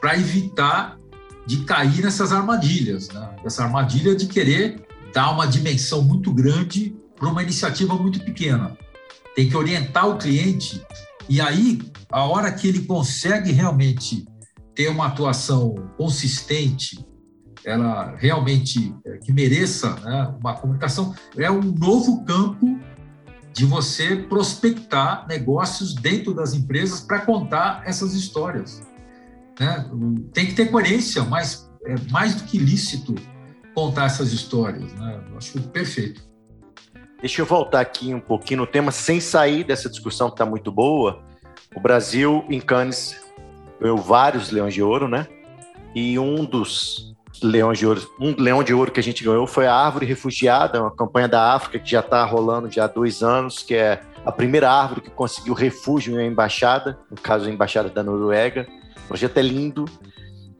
para 0.00 0.16
evitar 0.16 0.98
de 1.46 1.64
cair 1.64 2.02
nessas 2.02 2.32
armadilhas, 2.32 3.08
né? 3.08 3.36
essa 3.44 3.64
armadilha 3.64 4.14
de 4.14 4.26
querer 4.26 4.86
dar 5.12 5.30
uma 5.30 5.46
dimensão 5.46 6.02
muito 6.02 6.32
grande 6.32 6.94
para 7.16 7.28
uma 7.28 7.42
iniciativa 7.42 7.94
muito 7.94 8.20
pequena. 8.24 8.76
Tem 9.34 9.48
que 9.48 9.56
orientar 9.56 10.08
o 10.08 10.18
cliente 10.18 10.84
e 11.28 11.42
aí, 11.42 11.78
a 12.10 12.24
hora 12.24 12.50
que 12.50 12.66
ele 12.66 12.86
consegue 12.86 13.52
realmente 13.52 14.26
ter 14.74 14.88
uma 14.88 15.08
atuação 15.08 15.74
consistente, 15.98 17.04
ela 17.64 18.14
realmente 18.16 18.94
é, 19.04 19.18
que 19.18 19.30
mereça 19.30 19.94
né, 19.96 20.34
uma 20.40 20.54
comunicação, 20.54 21.14
é 21.36 21.50
um 21.50 21.60
novo 21.60 22.24
campo 22.24 22.78
de 23.52 23.66
você 23.66 24.16
prospectar 24.16 25.26
negócios 25.28 25.94
dentro 25.94 26.32
das 26.32 26.54
empresas 26.54 27.00
para 27.00 27.20
contar 27.20 27.82
essas 27.84 28.14
histórias. 28.14 28.80
Né? 29.58 29.90
Tem 30.32 30.46
que 30.46 30.54
ter 30.54 30.70
coerência, 30.70 31.22
mas 31.24 31.70
é 31.84 31.94
mais 32.10 32.34
do 32.34 32.44
que 32.44 32.58
lícito 32.58 33.14
contar 33.74 34.06
essas 34.06 34.32
histórias. 34.32 34.92
Né? 34.94 35.20
Eu 35.30 35.38
acho 35.38 35.60
perfeito. 35.68 36.22
Deixa 37.20 37.42
eu 37.42 37.46
voltar 37.46 37.80
aqui 37.80 38.14
um 38.14 38.20
pouquinho 38.20 38.60
no 38.60 38.66
tema, 38.66 38.92
sem 38.92 39.20
sair 39.20 39.64
dessa 39.64 39.88
discussão 39.88 40.28
que 40.28 40.34
está 40.34 40.46
muito 40.46 40.70
boa. 40.70 41.20
O 41.74 41.80
Brasil, 41.80 42.44
em 42.48 42.60
Cannes, 42.60 43.20
ganhou 43.80 43.98
vários 43.98 44.50
leões 44.50 44.72
de 44.72 44.82
ouro, 44.82 45.08
né? 45.08 45.26
E 45.94 46.18
um 46.18 46.44
dos 46.44 47.16
leões 47.42 47.78
de 47.78 47.86
ouro, 47.86 48.08
um 48.20 48.34
leão 48.38 48.62
de 48.62 48.72
ouro 48.72 48.90
que 48.90 49.00
a 49.00 49.02
gente 49.02 49.24
ganhou 49.24 49.46
foi 49.46 49.66
a 49.66 49.74
Árvore 49.74 50.06
Refugiada, 50.06 50.80
uma 50.80 50.94
campanha 50.94 51.28
da 51.28 51.52
África 51.52 51.78
que 51.78 51.90
já 51.90 52.00
está 52.00 52.24
rolando 52.24 52.70
já 52.70 52.84
há 52.84 52.88
dois 52.88 53.22
anos, 53.22 53.62
que 53.62 53.74
é 53.74 54.00
a 54.24 54.32
primeira 54.32 54.70
árvore 54.70 55.00
que 55.00 55.10
conseguiu 55.10 55.54
refúgio 55.54 56.14
em 56.14 56.16
uma 56.18 56.24
embaixada, 56.24 56.98
no 57.10 57.16
caso 57.20 57.48
a 57.48 57.50
embaixada 57.50 57.88
da 57.88 58.02
Noruega. 58.02 58.66
O 59.08 59.14
projeto 59.16 59.38
é 59.38 59.42
lindo, 59.42 59.86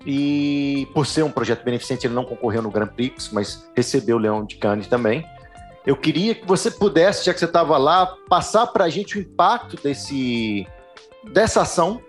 e 0.07 0.89
por 0.95 1.07
ser 1.07 1.23
um 1.23 1.31
projeto 1.31 1.63
beneficente, 1.63 2.07
ele 2.07 2.15
não 2.15 2.25
concorreu 2.25 2.63
no 2.63 2.71
Grand 2.71 2.87
Prix, 2.87 3.29
mas 3.31 3.69
recebeu 3.77 4.17
o 4.17 4.19
Leão 4.19 4.43
de 4.43 4.57
Cannes 4.57 4.87
também. 4.87 5.23
Eu 5.85 5.97
queria 5.97 6.35
que 6.35 6.47
você 6.47 6.71
pudesse, 6.71 7.27
já 7.27 7.35
que 7.35 7.39
você 7.39 7.45
estava 7.45 7.77
lá, 7.77 8.15
passar 8.29 8.67
para 8.69 8.85
a 8.85 8.89
gente 8.89 9.19
o 9.19 9.21
impacto 9.21 9.77
desse, 9.83 10.67
dessa 11.31 11.61
ação, 11.61 12.01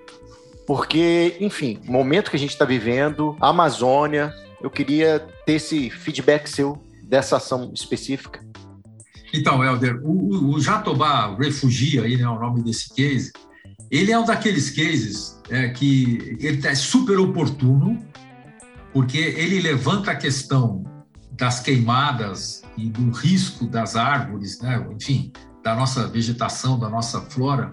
porque, 0.66 1.36
enfim, 1.42 1.82
momento 1.84 2.30
que 2.30 2.38
a 2.38 2.40
gente 2.40 2.52
está 2.52 2.64
vivendo, 2.64 3.36
Amazônia, 3.42 4.34
eu 4.62 4.70
queria 4.70 5.20
ter 5.46 5.54
esse 5.54 5.90
feedback 5.90 6.48
seu 6.48 6.82
dessa 7.04 7.36
ação 7.36 7.72
específica. 7.74 8.40
Então, 9.34 9.64
Helder, 9.64 10.00
o, 10.04 10.54
o 10.54 10.62
Jatobá 10.62 11.36
Refugia, 11.36 12.04
aí, 12.04 12.16
né, 12.16 12.28
o 12.30 12.40
nome 12.40 12.64
desse 12.64 12.94
case, 12.94 13.32
ele 13.92 14.12
é 14.12 14.20
um 14.20 14.26
daqueles 14.26 14.70
cases 14.70 15.40
é, 15.50 15.70
que 15.70 16.38
ele 16.40 16.66
é 16.66 16.76
super 16.76 17.20
oportuno, 17.20 18.00
porque 18.94 19.18
ele 19.18 19.60
levanta 19.60 20.12
a 20.12 20.16
questão 20.16 20.84
das 21.32 21.60
queimadas 21.60 22.64
e 22.78 22.90
do 22.90 23.12
risco 23.12 23.66
das 23.66 23.96
árvores, 23.96 24.60
né? 24.62 24.86
enfim, 24.94 25.32
da 25.64 25.76
nossa 25.76 26.08
vegetação, 26.08 26.78
da 26.78 26.90
nossa 26.90 27.22
flora, 27.22 27.72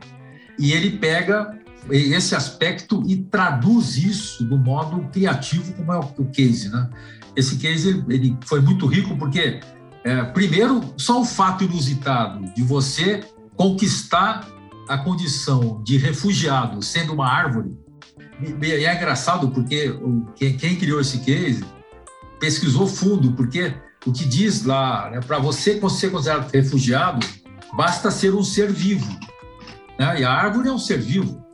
e 0.58 0.72
ele 0.72 0.98
pega 0.98 1.58
esse 1.90 2.34
aspecto 2.34 3.02
e 3.06 3.16
traduz 3.16 3.96
isso 3.96 4.44
do 4.44 4.56
modo 4.56 5.00
criativo, 5.12 5.72
como 5.74 5.92
é 5.92 5.98
o 5.98 6.24
case. 6.26 6.68
Né? 6.68 6.88
Esse 7.36 7.56
case 7.56 7.88
ele, 7.88 8.04
ele 8.08 8.38
foi 8.44 8.60
muito 8.60 8.86
rico 8.86 9.16
porque, 9.16 9.60
é, 10.02 10.22
primeiro, 10.24 10.94
só 10.96 11.20
o 11.20 11.24
fato 11.24 11.64
inusitado 11.64 12.52
de 12.54 12.62
você 12.62 13.24
conquistar 13.54 14.46
a 14.88 14.98
condição 14.98 15.82
de 15.82 15.96
refugiado 15.96 16.82
sendo 16.82 17.12
uma 17.12 17.28
árvore, 17.28 17.76
e 18.62 18.84
é 18.84 18.94
engraçado 18.94 19.50
porque 19.50 19.92
quem 20.58 20.76
criou 20.76 21.00
esse 21.00 21.18
case 21.20 21.64
pesquisou 22.38 22.86
fundo, 22.86 23.32
porque 23.32 23.74
o 24.06 24.12
que 24.12 24.24
diz 24.24 24.64
lá, 24.64 25.10
né, 25.10 25.20
para 25.20 25.38
você 25.38 25.74
ser 25.74 25.80
considerado 25.80 26.50
refugiado, 26.50 27.26
basta 27.74 28.10
ser 28.10 28.34
um 28.34 28.42
ser 28.42 28.70
vivo. 28.70 29.10
Né? 29.98 30.20
E 30.20 30.24
a 30.24 30.30
árvore 30.30 30.68
é 30.68 30.72
um 30.72 30.78
ser 30.78 30.98
vivo. 30.98 31.44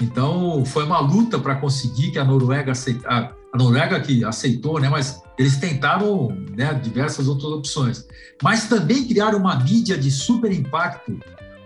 Então, 0.00 0.64
foi 0.64 0.84
uma 0.84 0.98
luta 0.98 1.38
para 1.38 1.54
conseguir 1.54 2.10
que 2.10 2.18
a 2.18 2.24
Noruega 2.24 2.72
aceitasse. 2.72 3.32
A 3.52 3.56
Noruega 3.56 4.00
que 4.00 4.24
aceitou, 4.24 4.80
né? 4.80 4.88
mas 4.88 5.22
eles 5.38 5.56
tentaram 5.58 6.28
né, 6.56 6.74
diversas 6.74 7.28
outras 7.28 7.52
opções. 7.52 8.04
Mas 8.42 8.68
também 8.68 9.06
criaram 9.06 9.38
uma 9.38 9.54
mídia 9.60 9.96
de 9.96 10.10
super 10.10 10.50
impacto, 10.50 11.16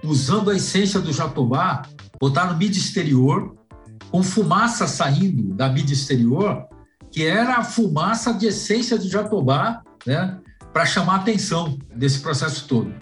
usando 0.02 0.50
a 0.50 0.56
essência 0.56 1.00
do 1.00 1.12
jatobá, 1.12 1.82
botar 2.20 2.46
no 2.46 2.56
mídia 2.56 2.78
exterior, 2.78 3.56
com 4.10 4.22
fumaça 4.22 4.86
saindo 4.86 5.54
da 5.54 5.68
mídia 5.68 5.92
exterior, 5.92 6.66
que 7.10 7.24
era 7.24 7.56
a 7.56 7.64
fumaça 7.64 8.32
de 8.32 8.46
essência 8.46 8.98
de 8.98 9.08
jatobá, 9.08 9.82
né, 10.06 10.38
para 10.72 10.86
chamar 10.86 11.14
a 11.14 11.16
atenção 11.16 11.78
desse 11.94 12.20
processo 12.20 12.66
todo. 12.66 12.92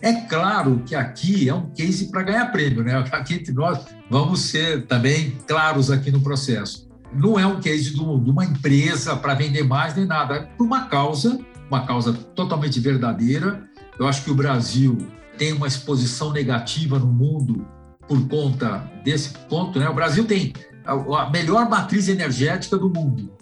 É 0.00 0.12
claro 0.12 0.82
que 0.84 0.96
aqui 0.96 1.48
é 1.48 1.54
um 1.54 1.70
case 1.70 2.10
para 2.10 2.22
ganhar 2.24 2.46
prêmio, 2.46 2.82
né? 2.82 2.98
Aqui 3.12 3.34
entre 3.34 3.52
nós 3.52 3.78
vamos 4.10 4.40
ser 4.40 4.84
também 4.86 5.38
claros 5.46 5.92
aqui 5.92 6.10
no 6.10 6.20
processo. 6.20 6.90
Não 7.14 7.38
é 7.38 7.46
um 7.46 7.60
case 7.60 7.94
de 7.94 8.00
uma 8.00 8.44
empresa 8.44 9.14
para 9.14 9.34
vender 9.34 9.62
mais 9.62 9.94
nem 9.94 10.04
nada, 10.04 10.34
é 10.34 10.40
por 10.40 10.64
uma 10.64 10.86
causa, 10.86 11.38
uma 11.70 11.86
causa 11.86 12.12
totalmente 12.12 12.80
verdadeira. 12.80 13.62
Eu 13.96 14.08
acho 14.08 14.24
que 14.24 14.30
o 14.30 14.34
Brasil 14.34 14.98
tem 15.38 15.52
uma 15.52 15.66
exposição 15.66 16.32
negativa 16.32 16.98
no 16.98 17.06
mundo 17.06 17.66
por 18.06 18.28
conta 18.28 18.90
desse 19.04 19.30
ponto, 19.48 19.78
né? 19.78 19.88
O 19.88 19.94
Brasil 19.94 20.24
tem 20.24 20.52
a 20.84 21.30
melhor 21.30 21.68
matriz 21.68 22.08
energética 22.08 22.76
do 22.76 22.88
mundo. 22.88 23.32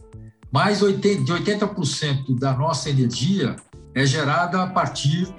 Mais 0.53 0.81
de 0.81 0.85
80% 0.85 2.39
da 2.39 2.53
nossa 2.53 2.91
energia 2.91 3.57
é 3.95 4.05
gerada 4.05 4.63
a 4.63 4.67
partir 4.67 5.33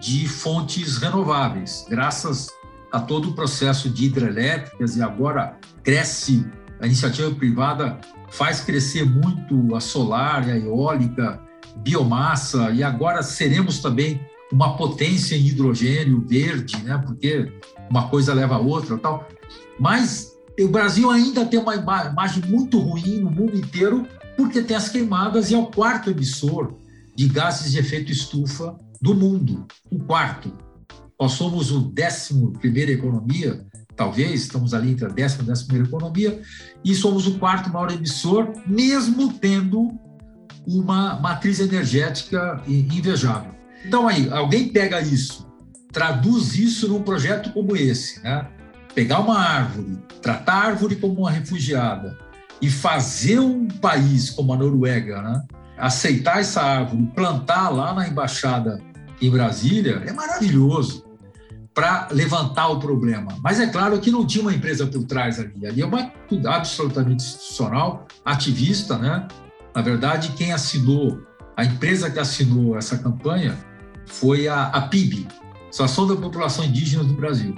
de 0.00 0.26
fontes 0.28 0.98
renováveis, 0.98 1.84
graças 1.88 2.48
a 2.92 3.00
todo 3.00 3.30
o 3.30 3.34
processo 3.34 3.88
de 3.90 4.06
hidrelétricas 4.06 4.96
e 4.96 5.02
agora 5.02 5.58
cresce 5.82 6.44
a 6.80 6.86
iniciativa 6.86 7.30
privada 7.34 7.98
faz 8.30 8.60
crescer 8.60 9.04
muito 9.04 9.74
a 9.74 9.80
solar, 9.80 10.44
a 10.44 10.56
eólica, 10.56 11.40
biomassa 11.76 12.70
e 12.70 12.82
agora 12.82 13.22
seremos 13.22 13.80
também 13.80 14.20
uma 14.52 14.76
potência 14.76 15.36
em 15.36 15.46
hidrogênio 15.46 16.24
verde, 16.26 16.76
né? 16.82 16.98
Porque 16.98 17.52
uma 17.88 18.08
coisa 18.08 18.34
leva 18.34 18.56
a 18.56 18.58
outra, 18.58 18.98
tal. 18.98 19.28
Mas 19.78 20.32
o 20.58 20.68
Brasil 20.68 21.10
ainda 21.10 21.46
tem 21.46 21.60
uma 21.60 21.74
imagem 21.74 22.44
muito 22.48 22.78
ruim 22.78 23.20
no 23.20 23.30
mundo 23.30 23.56
inteiro 23.56 24.06
porque 24.36 24.62
tem 24.62 24.76
as 24.76 24.88
queimadas 24.88 25.50
e 25.50 25.54
é 25.54 25.58
o 25.58 25.66
quarto 25.66 26.10
emissor 26.10 26.74
de 27.14 27.28
gases 27.28 27.72
de 27.72 27.78
efeito 27.78 28.10
estufa 28.10 28.78
do 29.00 29.14
mundo, 29.14 29.66
o 29.90 29.98
quarto. 30.00 30.52
Nós 31.18 31.32
somos 31.32 31.70
o 31.70 31.80
décimo 31.80 32.52
primeira 32.52 32.90
economia, 32.90 33.66
talvez, 33.94 34.42
estamos 34.42 34.72
ali 34.72 34.92
entre 34.92 35.04
a 35.04 35.08
décima 35.08 35.42
e 35.42 35.44
a 35.44 35.48
décima 35.48 35.68
primeira 35.68 35.88
economia, 35.88 36.42
e 36.82 36.94
somos 36.94 37.26
o 37.26 37.38
quarto 37.38 37.70
maior 37.70 37.92
emissor, 37.92 38.52
mesmo 38.66 39.32
tendo 39.34 39.88
uma 40.66 41.20
matriz 41.20 41.60
energética 41.60 42.62
invejável. 42.66 43.59
Então 43.84 44.08
aí, 44.08 44.28
alguém 44.30 44.68
pega 44.68 45.00
isso, 45.00 45.46
traduz 45.92 46.54
isso 46.56 46.88
num 46.88 47.02
projeto 47.02 47.52
como 47.52 47.76
esse, 47.76 48.22
né? 48.22 48.46
Pegar 48.94 49.20
uma 49.20 49.38
árvore, 49.38 49.98
tratar 50.20 50.52
a 50.52 50.66
árvore 50.66 50.96
como 50.96 51.20
uma 51.20 51.30
refugiada, 51.30 52.18
e 52.60 52.70
fazer 52.70 53.38
um 53.38 53.66
país 53.66 54.30
como 54.30 54.52
a 54.52 54.56
Noruega 54.56 55.22
né, 55.22 55.42
aceitar 55.78 56.40
essa 56.40 56.60
árvore, 56.60 57.10
plantar 57.14 57.70
lá 57.70 57.94
na 57.94 58.06
embaixada 58.06 58.82
em 59.20 59.30
Brasília, 59.30 60.02
é 60.06 60.12
maravilhoso 60.12 61.04
para 61.72 62.08
levantar 62.10 62.68
o 62.68 62.78
problema. 62.78 63.36
Mas 63.42 63.60
é 63.60 63.66
claro 63.66 63.98
que 63.98 64.10
não 64.10 64.26
tinha 64.26 64.42
uma 64.42 64.52
empresa 64.52 64.86
por 64.86 65.04
trás 65.04 65.38
ali. 65.38 65.66
Ali 65.66 65.80
é 65.80 65.86
uma 65.86 66.12
absolutamente 66.46 67.24
institucional, 67.24 68.06
ativista, 68.24 68.98
né? 68.98 69.26
Na 69.74 69.80
verdade, 69.80 70.32
quem 70.36 70.52
assinou, 70.52 71.22
a 71.56 71.64
empresa 71.64 72.10
que 72.10 72.18
assinou 72.18 72.76
essa 72.76 72.98
campanha 72.98 73.56
foi 74.10 74.48
a, 74.48 74.64
a 74.66 74.82
PIB, 74.82 75.26
Associação 75.68 76.06
da 76.06 76.16
População 76.16 76.64
Indígena 76.64 77.04
do 77.04 77.14
Brasil. 77.14 77.54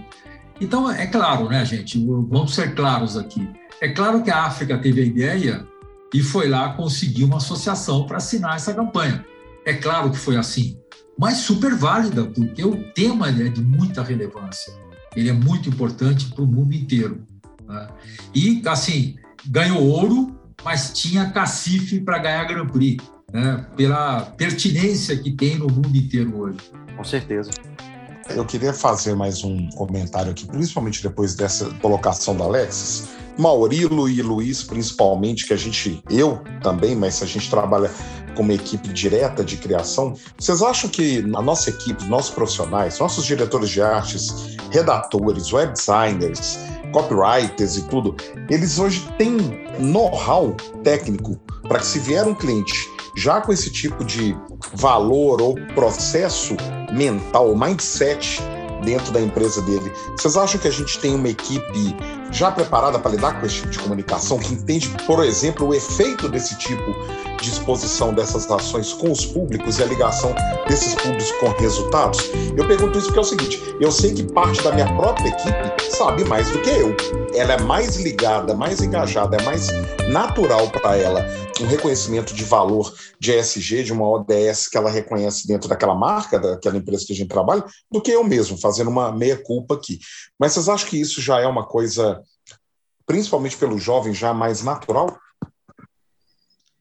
Então, 0.60 0.90
é 0.90 1.06
claro, 1.06 1.48
né, 1.48 1.64
gente? 1.64 1.98
Vamos 2.04 2.54
ser 2.54 2.74
claros 2.74 3.16
aqui. 3.16 3.48
É 3.80 3.88
claro 3.88 4.22
que 4.22 4.30
a 4.30 4.44
África 4.44 4.78
teve 4.78 5.00
a 5.00 5.04
ideia 5.04 5.66
e 6.14 6.22
foi 6.22 6.48
lá 6.48 6.74
conseguir 6.74 7.24
uma 7.24 7.38
associação 7.38 8.06
para 8.06 8.18
assinar 8.18 8.56
essa 8.56 8.72
campanha. 8.72 9.24
É 9.64 9.74
claro 9.74 10.10
que 10.10 10.18
foi 10.18 10.36
assim, 10.36 10.78
mas 11.18 11.38
super 11.38 11.74
válida, 11.74 12.24
porque 12.24 12.64
o 12.64 12.92
tema 12.92 13.28
é 13.28 13.48
de 13.48 13.62
muita 13.62 14.02
relevância. 14.02 14.72
Ele 15.16 15.28
é 15.28 15.32
muito 15.32 15.68
importante 15.68 16.26
para 16.26 16.44
o 16.44 16.46
mundo 16.46 16.74
inteiro. 16.74 17.26
Né? 17.66 17.88
E, 18.34 18.62
assim, 18.66 19.16
ganhou 19.46 19.82
ouro, 19.82 20.38
mas 20.64 20.92
tinha 20.92 21.30
cacife 21.30 22.00
para 22.00 22.18
ganhar 22.18 22.44
Grand 22.44 22.66
Prix, 22.66 23.02
né? 23.32 23.64
pela 23.76 24.22
pertinência 24.36 25.16
que 25.16 25.30
tem 25.30 25.56
no 25.56 25.66
mundo 25.66 25.96
inteiro 25.96 26.36
hoje. 26.38 26.58
Com 26.96 27.04
certeza. 27.04 27.50
Eu 28.30 28.44
queria 28.44 28.72
fazer 28.72 29.14
mais 29.14 29.42
um 29.42 29.68
comentário 29.70 30.30
aqui, 30.30 30.46
principalmente 30.46 31.02
depois 31.02 31.34
dessa 31.34 31.66
colocação 31.80 32.36
da 32.36 32.44
Alexis. 32.44 33.08
Maurilo 33.38 34.08
e 34.08 34.20
Luiz, 34.22 34.62
principalmente, 34.62 35.46
que 35.46 35.54
a 35.54 35.56
gente, 35.56 36.02
eu 36.10 36.42
também, 36.62 36.94
mas 36.94 37.22
a 37.22 37.26
gente 37.26 37.48
trabalha 37.50 37.90
com 38.36 38.42
uma 38.42 38.52
equipe 38.52 38.88
direta 38.88 39.42
de 39.42 39.56
criação. 39.56 40.14
Vocês 40.38 40.62
acham 40.62 40.88
que 40.88 41.18
a 41.34 41.42
nossa 41.42 41.70
equipe, 41.70 42.04
nossos 42.04 42.30
profissionais, 42.30 42.98
nossos 42.98 43.24
diretores 43.24 43.70
de 43.70 43.82
artes, 43.82 44.56
redatores, 44.70 45.52
web 45.52 45.72
designers, 45.72 46.58
copywriters 46.92 47.76
e 47.76 47.82
tudo, 47.88 48.14
eles 48.48 48.78
hoje 48.78 49.06
têm 49.18 49.36
know-how 49.78 50.54
técnico 50.84 51.38
para 51.68 51.78
que 51.78 51.86
se 51.86 51.98
vier 51.98 52.26
um 52.26 52.34
cliente 52.34 52.91
já 53.16 53.40
com 53.40 53.52
esse 53.52 53.70
tipo 53.70 54.04
de 54.04 54.36
valor 54.74 55.40
ou 55.40 55.54
processo 55.74 56.56
mental, 56.92 57.56
mindset 57.56 58.40
dentro 58.84 59.12
da 59.12 59.20
empresa 59.20 59.62
dele. 59.62 59.92
Vocês 60.16 60.36
acham 60.36 60.60
que 60.60 60.68
a 60.68 60.72
gente 60.72 60.98
tem 60.98 61.14
uma 61.14 61.28
equipe 61.28 61.96
já 62.32 62.50
preparada 62.50 62.98
para 62.98 63.10
lidar 63.10 63.38
com 63.38 63.46
esse 63.46 63.56
tipo 63.56 63.70
de 63.70 63.78
comunicação, 63.78 64.38
que 64.38 64.54
entende, 64.54 64.88
por 65.06 65.24
exemplo, 65.24 65.68
o 65.68 65.74
efeito 65.74 66.28
desse 66.28 66.56
tipo 66.56 66.92
de 67.40 67.50
exposição 67.50 68.14
dessas 68.14 68.50
ações 68.50 68.92
com 68.92 69.12
os 69.12 69.26
públicos 69.26 69.78
e 69.78 69.82
a 69.82 69.86
ligação 69.86 70.34
desses 70.66 70.94
públicos 70.94 71.30
com 71.32 71.48
resultados? 71.60 72.30
Eu 72.56 72.66
pergunto 72.66 72.98
isso 72.98 73.08
porque 73.08 73.18
é 73.18 73.22
o 73.22 73.24
seguinte: 73.24 73.76
eu 73.80 73.92
sei 73.92 74.14
que 74.14 74.22
parte 74.32 74.62
da 74.62 74.72
minha 74.72 74.92
própria 74.96 75.28
equipe 75.28 75.90
sabe 75.90 76.24
mais 76.24 76.50
do 76.50 76.60
que 76.60 76.70
eu. 76.70 76.96
Ela 77.34 77.54
é 77.54 77.60
mais 77.62 77.96
ligada, 77.96 78.54
mais 78.54 78.80
engajada, 78.80 79.36
é 79.36 79.42
mais 79.42 79.68
natural 80.08 80.70
para 80.70 80.96
ela 80.96 81.26
um 81.60 81.66
reconhecimento 81.66 82.34
de 82.34 82.44
valor 82.44 82.92
de 83.18 83.32
ESG, 83.32 83.84
de 83.84 83.92
uma 83.92 84.08
ODS 84.08 84.68
que 84.68 84.76
ela 84.76 84.90
reconhece 84.90 85.46
dentro 85.46 85.68
daquela 85.68 85.94
marca, 85.94 86.38
daquela 86.38 86.76
empresa 86.76 87.04
que 87.06 87.12
a 87.12 87.16
gente 87.16 87.28
trabalha, 87.28 87.64
do 87.90 88.00
que 88.00 88.10
eu 88.10 88.24
mesmo, 88.24 88.58
fazendo 88.58 88.90
uma 88.90 89.12
meia-culpa 89.12 89.74
aqui. 89.74 89.98
Mas 90.38 90.52
vocês 90.52 90.68
acham 90.68 90.88
que 90.88 91.00
isso 91.00 91.20
já 91.20 91.40
é 91.40 91.46
uma 91.46 91.66
coisa, 91.66 92.20
principalmente 93.06 93.56
pelo 93.56 93.78
jovem, 93.78 94.12
já 94.12 94.32
mais 94.32 94.62
natural? 94.62 95.18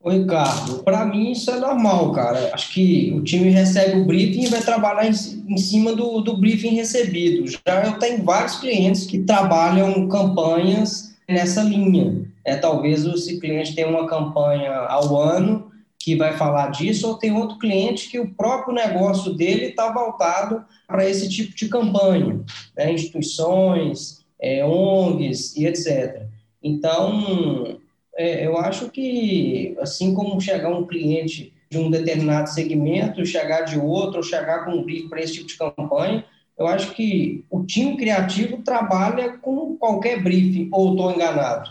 Oi, 0.04 0.18
Ricardo, 0.18 0.82
para 0.84 1.06
mim 1.06 1.32
isso 1.32 1.52
é 1.52 1.60
normal, 1.60 2.12
cara. 2.12 2.50
Acho 2.56 2.74
que 2.74 3.14
o 3.16 3.24
time 3.24 3.50
recebe 3.50 4.02
o 4.02 4.06
briefing 4.06 4.46
e 4.46 4.50
vai 4.50 4.62
trabalhar 4.62 5.08
em, 5.08 5.58
cima 5.58 5.96
do, 5.96 6.22
do 6.22 6.38
briefing 6.38 6.74
recebido. 6.74 7.46
Já 7.48 7.86
eu 7.86 8.00
tenho 8.00 8.24
vários 8.24 8.56
clientes 8.56 9.06
que 9.06 9.20
trabalham 9.20 10.08
campanhas 10.08 11.16
nessa 11.30 11.62
linha. 11.62 12.26
É, 12.44 12.56
talvez 12.56 13.06
o 13.06 13.40
cliente 13.40 13.76
tenha 13.76 13.88
uma 13.88 14.08
campanha 14.08 14.72
ao 14.72 15.16
ano 15.16 15.72
que 16.00 16.16
vai 16.16 16.36
falar 16.36 16.72
disso, 16.72 17.08
ou 17.08 17.18
tem 17.18 17.32
outro 17.32 17.60
cliente 17.60 18.10
que 18.10 18.20
o 18.20 18.34
próprio 18.34 18.74
negócio 18.74 19.34
dele 19.36 19.66
está 19.66 19.92
voltado 19.92 20.66
para 20.88 21.08
esse 21.08 21.30
tipo 21.30 21.56
de 21.56 21.70
campanha, 21.70 22.42
né? 22.76 22.92
instituições, 22.92 24.21
é, 24.42 24.66
ONGs 24.66 25.56
e 25.56 25.68
etc. 25.68 26.24
Então, 26.64 27.80
é, 28.18 28.46
eu 28.46 28.58
acho 28.58 28.90
que, 28.90 29.76
assim 29.80 30.14
como 30.14 30.42
chegar 30.42 30.70
um 30.70 30.86
cliente 30.86 31.54
de 31.70 31.78
um 31.78 31.90
determinado 31.90 32.50
segmento, 32.50 33.26
chegar 33.26 33.62
de 33.62 33.80
outro, 33.80 34.18
ou 34.18 34.24
chegar 34.24 34.66
com 34.66 34.72
um 34.72 34.84
brief 34.84 35.08
para 35.08 35.22
esse 35.22 35.34
tipo 35.34 35.48
de 35.48 35.58
campanha, 35.58 36.26
eu 36.58 36.68
acho 36.68 36.94
que 36.94 37.46
o 37.50 37.64
time 37.64 37.96
criativo 37.98 38.62
trabalha 38.62 39.38
com 39.38 39.78
qualquer 39.78 40.22
briefing, 40.22 40.70
ou 40.72 40.92
estou 40.92 41.12
enganado? 41.12 41.70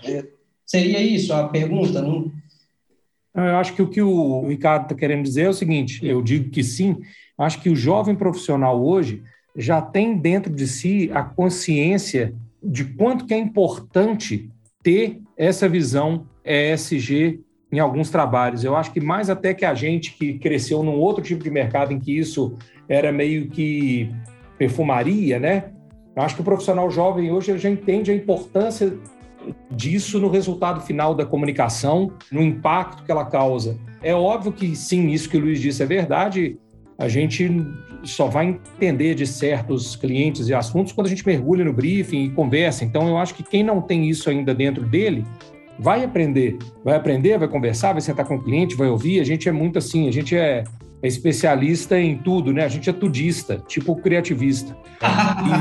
Seria 0.65 1.01
isso 1.01 1.33
a 1.33 1.49
pergunta? 1.49 2.01
Não... 2.01 2.31
Eu 3.35 3.57
acho 3.57 3.75
que 3.75 3.83
o 3.83 3.89
que 3.89 4.03
o 4.03 4.49
Ricardo 4.49 4.85
está 4.85 4.95
querendo 4.95 5.23
dizer 5.23 5.43
é 5.43 5.49
o 5.49 5.55
seguinte: 5.55 6.05
eu 6.05 6.23
digo 6.23 6.51
que 6.51 6.65
sim, 6.65 6.97
acho 7.39 7.61
que 7.61 7.69
o 7.69 7.77
jovem 7.77 8.15
profissional 8.15 8.83
hoje 8.83 9.23
já 9.55 9.81
tem 9.81 10.17
dentro 10.17 10.53
de 10.53 10.67
si 10.67 11.11
a 11.13 11.23
consciência 11.23 12.35
de 12.63 12.85
quanto 12.85 13.27
que 13.27 13.35
é 13.35 13.39
importante 13.39 14.51
ter 14.83 15.21
essa 15.37 15.69
visão 15.69 16.27
ESG 16.45 17.41
em 17.73 17.79
alguns 17.79 18.11
trabalhos. 18.11 18.65
Eu 18.65 18.77
acho 18.77 18.93
que 18.93 19.01
mais 19.01 19.31
até 19.31 19.55
que 19.55 19.65
a 19.65 19.75
gente 19.75 20.13
que 20.15 20.39
cresceu 20.39 20.83
num 20.83 20.99
outro 20.99 21.23
tipo 21.23 21.43
de 21.43 21.51
mercado 21.51 21.93
em 21.93 22.01
que 22.01 22.17
isso 22.17 22.57
era 22.89 23.13
meio 23.13 23.49
que 23.49 24.11
perfumaria, 24.59 25.39
né? 25.39 25.71
Eu 26.15 26.23
acho 26.23 26.35
que 26.35 26.41
o 26.41 26.45
profissional 26.45 26.91
jovem 26.91 27.31
hoje 27.31 27.57
já 27.57 27.71
entende 27.71 28.11
a 28.11 28.15
importância 28.15 28.99
disso 29.71 30.19
no 30.19 30.29
resultado 30.29 30.81
final 30.81 31.15
da 31.15 31.25
comunicação, 31.25 32.13
no 32.31 32.43
impacto 32.43 33.05
que 33.05 33.11
ela 33.11 33.25
causa. 33.25 33.79
É 34.03 34.15
óbvio 34.15 34.53
que 34.53 34.75
sim, 34.75 35.09
isso 35.09 35.29
que 35.29 35.37
o 35.37 35.41
Luiz 35.41 35.61
disse 35.61 35.83
é 35.83 35.87
verdade. 35.87 36.59
A 37.01 37.09
gente 37.09 37.67
só 38.05 38.27
vai 38.27 38.47
entender 38.47 39.15
de 39.15 39.27
certos 39.27 39.97
clientes 39.97 40.49
e 40.49 40.55
assuntos 40.55 40.93
quando 40.93 41.07
a 41.07 41.11
gente 41.11 41.27
mergulha 41.27 41.65
no 41.65 41.73
briefing 41.73 42.25
e 42.25 42.31
conversa. 42.31 42.85
Então, 42.85 43.09
eu 43.09 43.17
acho 43.17 43.35
que 43.35 43.43
quem 43.43 43.65
não 43.65 43.81
tem 43.81 44.09
isso 44.09 44.29
ainda 44.31 44.55
dentro 44.55 44.85
dele 44.85 45.25
vai 45.79 46.05
aprender, 46.05 46.59
vai 46.85 46.95
aprender, 46.95 47.39
vai 47.39 47.49
conversar, 47.49 47.93
vai 47.93 48.03
sentar 48.03 48.27
com 48.27 48.37
o 48.37 48.43
cliente, 48.43 48.77
vai 48.77 48.89
ouvir. 48.89 49.19
A 49.19 49.25
gente 49.25 49.49
é 49.49 49.53
muito 49.53 49.79
assim, 49.79 50.09
a 50.09 50.13
gente 50.13 50.37
é, 50.37 50.63
é 51.03 51.09
especialista 51.09 51.99
em 51.99 52.19
tudo, 52.19 52.53
né? 52.53 52.65
A 52.65 52.69
gente 52.69 52.91
é 52.91 52.93
tudista, 52.93 53.63
tipo 53.67 53.97
criativista. 53.97 54.77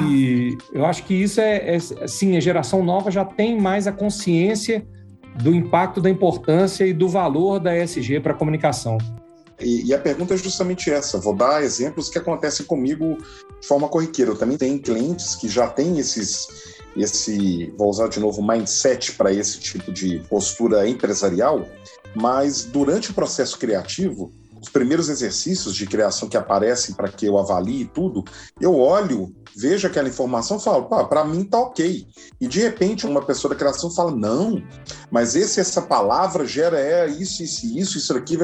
e 0.10 0.58
eu 0.74 0.86
acho 0.86 1.06
que 1.06 1.14
isso 1.14 1.40
é, 1.40 1.76
é 1.76 1.76
assim, 1.76 2.36
a 2.36 2.40
geração 2.42 2.84
nova 2.84 3.10
já 3.10 3.24
tem 3.24 3.60
mais 3.60 3.88
a 3.88 3.94
consciência 3.94 4.86
do 5.42 5.56
impacto, 5.56 6.02
da 6.02 6.10
importância 6.10 6.86
e 6.86 6.92
do 6.92 7.08
valor 7.08 7.60
da 7.60 7.78
ESG 7.78 8.20
para 8.20 8.34
a 8.34 8.36
comunicação. 8.36 8.98
E, 9.60 9.88
e, 9.88 9.94
a 9.94 10.00
pergunta 10.00 10.34
é 10.34 10.38
justamente 10.38 10.90
essa. 10.90 11.18
Vou 11.18 11.36
dar 11.36 11.64
exemplos 11.64 12.10
que 12.10 12.18
acontecem 12.18 12.66
comigo 12.66 13.18
de 13.60 13.68
forma 13.68 13.90
corriqueira. 13.90 14.32
Eu 14.32 14.38
também 14.38 14.58
tenho 14.58 14.82
clientes 14.82 15.36
que 15.36 15.50
já 15.50 15.68
têm 15.68 16.00
esses, 16.00 16.48
esse, 16.96 17.74
vou 17.78 17.90
usar 17.90 18.08
de 18.08 18.20
novo, 18.20 18.42
mindset 18.42 19.14
para 19.14 19.34
esse 19.34 19.60
tipo 19.60 19.92
de 19.92 20.20
postura 20.30 20.88
empresarial, 20.88 21.68
mas 22.16 22.64
durante 22.64 23.12
o 23.12 23.14
processo 23.14 23.58
criativo, 23.58 24.32
os 24.62 24.70
primeiros 24.70 25.10
exercícios 25.10 25.76
de 25.76 25.86
criação 25.86 26.28
que 26.28 26.38
aparecem 26.38 26.96
para 26.96 27.10
que 27.10 27.26
eu 27.26 27.38
avalie 27.38 27.90
tudo, 27.94 28.24
eu 28.60 28.76
olho, 28.76 29.34
vejo 29.56 29.88
aquela 29.88 30.10
informação 30.10 30.58
e 30.58 30.62
falo, 30.62 30.86
para 30.86 31.26
mim 31.26 31.44
tá 31.44 31.60
ok. 31.60 32.06
E 32.40 32.48
de 32.48 32.60
repente 32.60 33.06
uma 33.06 33.22
pessoa 33.22 33.54
da 33.54 33.60
criação 33.60 33.90
fala, 33.90 34.12
não, 34.12 34.62
mas 35.12 35.36
esse, 35.36 35.60
essa 35.60 35.82
palavra 35.82 36.46
gera 36.46 36.80
é 36.80 37.08
isso, 37.08 37.44
isso, 37.44 37.66
isso, 37.66 37.98
isso 37.98 38.18
aqui. 38.18 38.38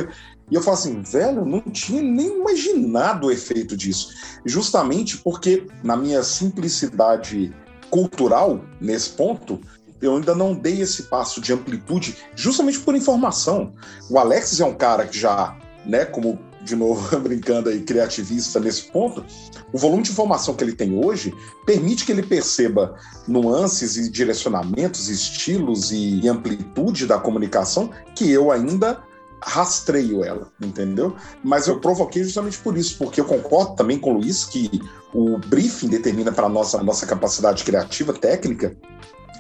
E 0.50 0.56
eu 0.56 0.62
falo 0.62 0.78
assim, 0.78 1.02
velho, 1.02 1.40
eu 1.40 1.46
não 1.46 1.62
tinha 1.62 2.02
nem 2.02 2.40
imaginado 2.40 3.28
o 3.28 3.32
efeito 3.32 3.76
disso. 3.76 4.10
Justamente 4.46 5.18
porque, 5.18 5.68
na 5.84 5.96
minha 5.96 6.24
simplicidade 6.24 7.54
cultural, 7.90 8.62
nesse 8.80 9.10
ponto, 9.12 9.60
eu 10.02 10.16
ainda 10.16 10.36
não 10.36 10.54
dei 10.54 10.82
esse 10.82 11.04
passo 11.04 11.42
de 11.42 11.54
amplitude, 11.54 12.16
justamente 12.36 12.80
por 12.80 12.96
informação. 12.96 13.74
O 14.10 14.20
Alexis 14.20 14.60
é 14.60 14.66
um 14.66 14.76
cara 14.76 15.08
que 15.08 15.18
já, 15.18 15.58
né, 15.86 16.06
como 16.06 16.40
de 16.64 16.76
novo 16.76 17.18
brincando 17.22 17.70
aí, 17.70 17.82
criativista 17.82 18.60
nesse 18.60 18.84
ponto, 18.92 19.24
o 19.72 19.78
volume 19.78 20.04
de 20.04 20.12
informação 20.12 20.56
que 20.56 20.64
ele 20.64 20.74
tem 20.74 20.98
hoje 20.98 21.34
permite 21.66 22.06
que 22.06 22.12
ele 22.12 22.24
perceba 22.24 22.98
nuances 23.28 23.96
e 23.98 24.10
direcionamentos, 24.10 25.10
estilos 25.10 25.92
e 25.92 26.28
amplitude 26.28 27.06
da 27.06 27.20
comunicação 27.20 27.92
que 28.16 28.30
eu 28.32 28.52
ainda 28.52 29.04
rastreio 29.42 30.24
ela, 30.24 30.52
entendeu? 30.60 31.16
Mas 31.44 31.68
eu 31.68 31.80
provoquei 31.80 32.24
justamente 32.24 32.58
por 32.58 32.76
isso, 32.76 32.98
porque 32.98 33.22
eu 33.22 33.26
concordo 33.26 33.76
também 33.76 34.00
com 34.00 34.12
o 34.12 34.18
Luiz 34.18 34.44
que 34.44 34.82
o 35.14 35.38
briefing 35.38 35.88
determina 35.88 36.32
para 36.32 36.48
a 36.48 36.50
nossa, 36.50 36.82
nossa 36.82 37.06
capacidade 37.06 37.64
criativa, 37.64 38.12
técnica, 38.12 38.76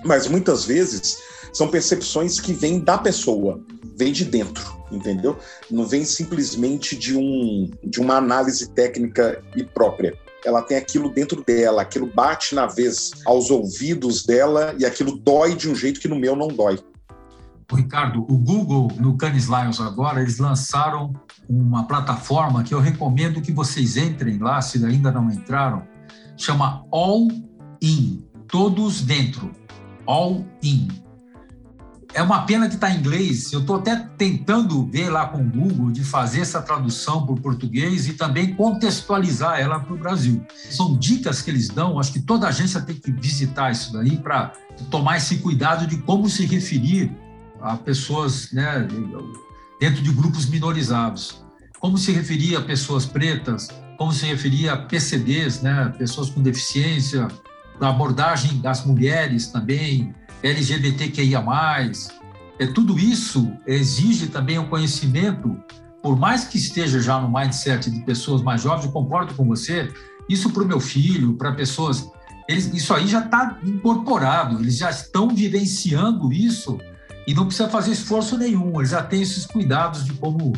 mas 0.04 0.28
muitas 0.28 0.66
vezes 0.66 1.18
são 1.56 1.70
percepções 1.70 2.38
que 2.38 2.52
vêm 2.52 2.82
da 2.82 2.98
pessoa, 2.98 3.62
vêm 3.98 4.12
de 4.12 4.26
dentro, 4.26 4.78
entendeu? 4.92 5.40
Não 5.72 5.86
vem 5.86 6.04
simplesmente 6.04 6.98
de, 6.98 7.18
um, 7.18 7.72
de 7.82 8.02
uma 8.02 8.18
análise 8.18 8.70
técnica 8.72 9.42
e 9.56 9.64
própria. 9.64 10.14
Ela 10.46 10.62
tem 10.62 10.76
aquilo 10.76 11.10
dentro 11.10 11.42
dela, 11.46 11.82
aquilo 11.82 12.12
bate 12.14 12.54
na 12.54 12.68
vez 12.68 13.12
aos 13.26 13.50
ouvidos 13.50 14.26
dela 14.26 14.76
e 14.78 14.86
aquilo 14.86 15.18
dói 15.18 15.56
de 15.56 15.70
um 15.70 15.76
jeito 15.76 16.02
que 16.02 16.10
no 16.10 16.20
meu 16.20 16.36
não 16.36 16.50
dói. 16.50 16.78
Ricardo, 17.72 18.24
o 18.30 18.38
Google, 18.38 18.92
no 19.00 19.18
Canis 19.18 19.46
Lions 19.46 19.80
agora, 19.80 20.22
eles 20.22 20.38
lançaram 20.38 21.14
uma 21.48 21.88
plataforma 21.88 22.64
que 22.66 22.74
eu 22.74 22.82
recomendo 22.82 23.42
que 23.42 23.54
vocês 23.54 23.96
entrem 23.96 24.40
lá, 24.40 24.62
se 24.62 24.86
ainda 24.86 25.10
não 25.10 25.32
entraram, 25.32 25.88
chama 26.36 26.86
All 26.92 27.30
In, 27.82 28.22
todos 28.46 29.02
dentro, 29.02 29.52
All 30.06 30.46
In. 30.62 31.05
É 32.16 32.24
uma 32.24 32.44
pena 32.46 32.70
que 32.70 32.76
está 32.76 32.90
em 32.90 33.00
inglês, 33.00 33.52
eu 33.52 33.60
estou 33.60 33.76
até 33.76 33.94
tentando 34.18 34.86
ver 34.86 35.10
lá 35.10 35.28
com 35.28 35.40
o 35.40 35.44
Google 35.44 35.92
de 35.92 36.02
fazer 36.02 36.40
essa 36.40 36.62
tradução 36.62 37.26
para 37.26 37.36
o 37.36 37.42
português 37.42 38.08
e 38.08 38.14
também 38.14 38.56
contextualizar 38.56 39.60
ela 39.60 39.82
para 39.82 39.94
o 39.94 39.98
Brasil. 39.98 40.42
São 40.70 40.98
dicas 40.98 41.42
que 41.42 41.52
eles 41.52 41.68
dão, 41.68 42.00
acho 42.00 42.14
que 42.14 42.22
toda 42.22 42.48
agência 42.48 42.80
tem 42.80 42.96
que 42.96 43.12
visitar 43.12 43.70
isso 43.70 43.92
daí 43.92 44.16
para 44.16 44.54
tomar 44.90 45.18
esse 45.18 45.40
cuidado 45.40 45.86
de 45.86 45.98
como 45.98 46.30
se 46.30 46.46
referir 46.46 47.12
a 47.62 47.76
pessoas 47.76 48.50
né, 48.54 48.88
dentro 49.78 50.02
de 50.02 50.12
grupos 50.14 50.46
minorizados. 50.46 51.44
Como 51.82 51.98
se 51.98 52.14
referia 52.14 52.60
a 52.60 52.62
pessoas 52.62 53.06
pretas, 53.06 53.68
como 53.98 54.14
se 54.14 54.26
referia 54.26 54.72
a 54.72 54.78
PCDs, 54.78 55.62
né, 55.62 55.94
pessoas 55.98 56.30
com 56.30 56.42
deficiência, 56.42 57.28
a 57.78 57.90
abordagem 57.90 58.62
das 58.62 58.86
mulheres 58.86 59.48
também, 59.48 60.16
LGBTQIA+, 60.46 61.44
é, 62.60 62.68
tudo 62.68 63.00
isso 63.00 63.52
exige 63.66 64.28
também 64.28 64.60
o 64.60 64.68
conhecimento, 64.68 65.58
por 66.04 66.16
mais 66.16 66.46
que 66.46 66.58
esteja 66.58 67.02
já 67.02 67.20
no 67.20 67.28
mindset 67.28 67.90
de 67.90 68.00
pessoas 68.02 68.44
mais 68.44 68.62
jovens, 68.62 68.86
eu 68.86 68.92
concordo 68.92 69.34
com 69.34 69.44
você, 69.44 69.92
isso 70.30 70.52
para 70.52 70.62
o 70.62 70.68
meu 70.68 70.80
filho, 70.80 71.34
para 71.34 71.52
pessoas, 71.52 72.08
eles, 72.48 72.72
isso 72.72 72.94
aí 72.94 73.08
já 73.08 73.26
está 73.26 73.58
incorporado, 73.64 74.60
eles 74.62 74.78
já 74.78 74.92
estão 74.92 75.30
vivenciando 75.30 76.32
isso 76.32 76.80
e 77.28 77.34
não 77.34 77.48
precisa 77.48 77.68
fazer 77.68 77.92
esforço 77.92 78.38
nenhum, 78.38 78.80
eles 78.80 78.92
já 78.92 79.02
têm 79.02 79.24
esses 79.24 79.48
cuidados 79.48 80.06
de 80.06 80.14
como 80.14 80.54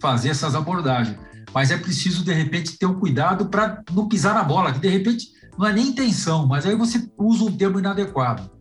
fazer 0.00 0.30
essas 0.30 0.54
abordagens. 0.54 1.18
Mas 1.52 1.70
é 1.70 1.76
preciso, 1.76 2.24
de 2.24 2.32
repente, 2.32 2.78
ter 2.78 2.86
um 2.86 2.98
cuidado 2.98 3.46
para 3.46 3.82
não 3.92 4.08
pisar 4.08 4.34
na 4.34 4.42
bola, 4.42 4.72
que 4.72 4.80
de 4.80 4.88
repente 4.88 5.26
não 5.58 5.66
é 5.66 5.74
nem 5.74 5.88
intenção, 5.88 6.46
mas 6.46 6.64
aí 6.64 6.74
você 6.74 7.06
usa 7.18 7.44
um 7.44 7.52
termo 7.52 7.78
inadequado. 7.78 8.55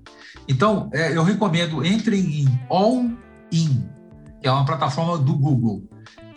Então, 0.47 0.89
é, 0.93 1.15
eu 1.15 1.23
recomendo, 1.23 1.85
entrem 1.85 2.21
em 2.21 2.61
All 2.69 3.05
In, 3.51 3.89
que 4.41 4.47
é 4.47 4.51
uma 4.51 4.65
plataforma 4.65 5.17
do 5.17 5.35
Google, 5.35 5.83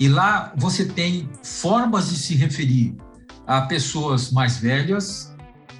e 0.01 0.09
lá 0.09 0.53
você 0.57 0.85
tem 0.85 1.29
formas 1.43 2.11
de 2.11 2.17
se 2.17 2.35
referir 2.35 2.97
a 3.47 3.63
pessoas 3.63 4.31
mais 4.31 4.59
velhas 4.59 5.35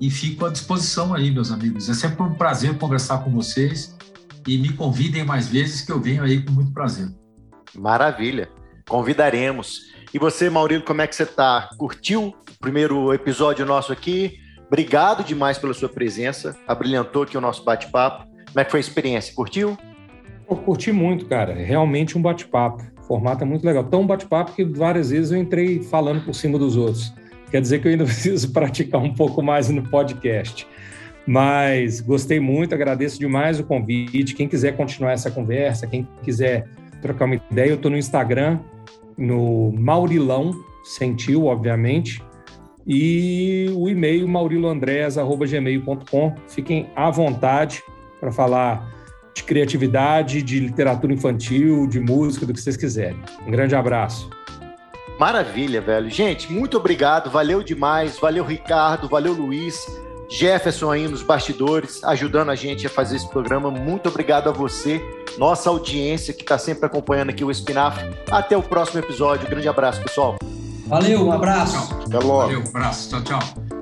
e 0.00 0.10
fico 0.10 0.44
à 0.44 0.50
disposição 0.50 1.14
aí, 1.14 1.30
meus 1.30 1.52
amigos. 1.52 1.88
É 1.88 1.94
sempre 1.94 2.20
um 2.20 2.34
prazer 2.34 2.76
conversar 2.78 3.18
com 3.18 3.30
vocês 3.30 3.96
e 4.44 4.58
me 4.58 4.72
convidem 4.72 5.24
mais 5.24 5.46
vezes 5.46 5.82
que 5.82 5.92
eu 5.92 6.00
venho 6.00 6.20
aí 6.24 6.44
com 6.44 6.50
muito 6.50 6.72
prazer. 6.72 7.06
Maravilha, 7.72 8.50
convidaremos. 8.88 9.82
E 10.12 10.18
você, 10.18 10.50
Maurílio, 10.50 10.84
como 10.84 11.00
é 11.00 11.06
que 11.06 11.14
você 11.14 11.22
está? 11.22 11.70
Curtiu 11.78 12.34
o 12.50 12.58
primeiro 12.58 13.14
episódio 13.14 13.64
nosso 13.64 13.92
aqui? 13.92 14.40
Obrigado 14.66 15.22
demais 15.22 15.58
pela 15.58 15.72
sua 15.72 15.88
presença, 15.88 16.58
abrilhantou 16.66 17.22
aqui 17.22 17.38
o 17.38 17.40
nosso 17.40 17.62
bate-papo. 17.62 18.26
Como 18.48 18.58
é 18.58 18.64
que 18.64 18.70
foi 18.72 18.80
a 18.80 18.80
experiência? 18.80 19.32
Curtiu? 19.32 19.78
Eu 20.50 20.56
curti 20.56 20.90
muito, 20.90 21.24
cara. 21.26 21.52
É 21.52 21.64
realmente 21.64 22.18
um 22.18 22.20
bate-papo. 22.20 22.82
O 23.02 23.04
formato 23.04 23.44
é 23.44 23.46
muito 23.46 23.64
legal. 23.64 23.84
Tão 23.84 24.06
bate-papo 24.06 24.52
que 24.52 24.64
várias 24.64 25.10
vezes 25.10 25.32
eu 25.32 25.38
entrei 25.38 25.82
falando 25.82 26.24
por 26.24 26.34
cima 26.34 26.58
dos 26.58 26.76
outros. 26.76 27.12
Quer 27.50 27.60
dizer 27.60 27.80
que 27.80 27.88
eu 27.88 27.92
ainda 27.92 28.04
preciso 28.06 28.52
praticar 28.52 29.02
um 29.02 29.12
pouco 29.12 29.42
mais 29.42 29.68
no 29.68 29.82
podcast. 29.82 30.66
Mas 31.26 32.00
gostei 32.00 32.40
muito, 32.40 32.74
agradeço 32.74 33.18
demais 33.18 33.60
o 33.60 33.64
convite. 33.64 34.34
Quem 34.34 34.48
quiser 34.48 34.74
continuar 34.76 35.12
essa 35.12 35.30
conversa, 35.30 35.86
quem 35.86 36.08
quiser 36.22 36.66
trocar 37.00 37.26
uma 37.26 37.34
ideia, 37.34 37.70
eu 37.70 37.76
estou 37.76 37.90
no 37.90 37.96
Instagram, 37.96 38.58
no 39.16 39.72
Maurilão, 39.72 40.52
sentiu, 40.82 41.46
obviamente, 41.46 42.22
e 42.86 43.66
o 43.74 43.88
e-mail 43.88 44.26
mauriloandreas.gmail.com. 44.26 46.34
Fiquem 46.48 46.90
à 46.96 47.10
vontade 47.10 47.82
para 48.20 48.32
falar 48.32 48.90
de 49.34 49.42
criatividade, 49.42 50.42
de 50.42 50.60
literatura 50.60 51.12
infantil, 51.12 51.86
de 51.86 52.00
música, 52.00 52.46
do 52.46 52.52
que 52.52 52.60
vocês 52.60 52.76
quiserem. 52.76 53.18
Um 53.46 53.50
grande 53.50 53.74
abraço. 53.74 54.28
Maravilha, 55.18 55.80
velho. 55.80 56.10
Gente, 56.10 56.52
muito 56.52 56.76
obrigado. 56.76 57.30
Valeu 57.30 57.62
demais. 57.62 58.18
Valeu, 58.18 58.44
Ricardo. 58.44 59.08
Valeu, 59.08 59.32
Luiz. 59.32 59.86
Jefferson 60.28 60.90
aí 60.90 61.06
nos 61.06 61.22
bastidores, 61.22 62.02
ajudando 62.02 62.50
a 62.50 62.54
gente 62.54 62.86
a 62.86 62.90
fazer 62.90 63.16
esse 63.16 63.28
programa. 63.28 63.70
Muito 63.70 64.08
obrigado 64.08 64.48
a 64.48 64.52
você, 64.52 64.98
nossa 65.36 65.68
audiência 65.68 66.32
que 66.32 66.40
está 66.40 66.56
sempre 66.56 66.86
acompanhando 66.86 67.30
aqui 67.30 67.44
o 67.44 67.50
Espinafre. 67.50 68.08
Até 68.30 68.56
o 68.56 68.62
próximo 68.62 69.00
episódio. 69.00 69.46
Grande 69.48 69.68
abraço, 69.68 70.00
pessoal. 70.00 70.36
Valeu, 70.86 71.26
um 71.26 71.32
abraço. 71.32 71.94
Até 72.06 72.18
logo. 72.18 72.46
Valeu, 72.46 72.60
um 72.60 72.68
abraço. 72.68 73.10
Tchau, 73.10 73.22
tchau. 73.22 73.81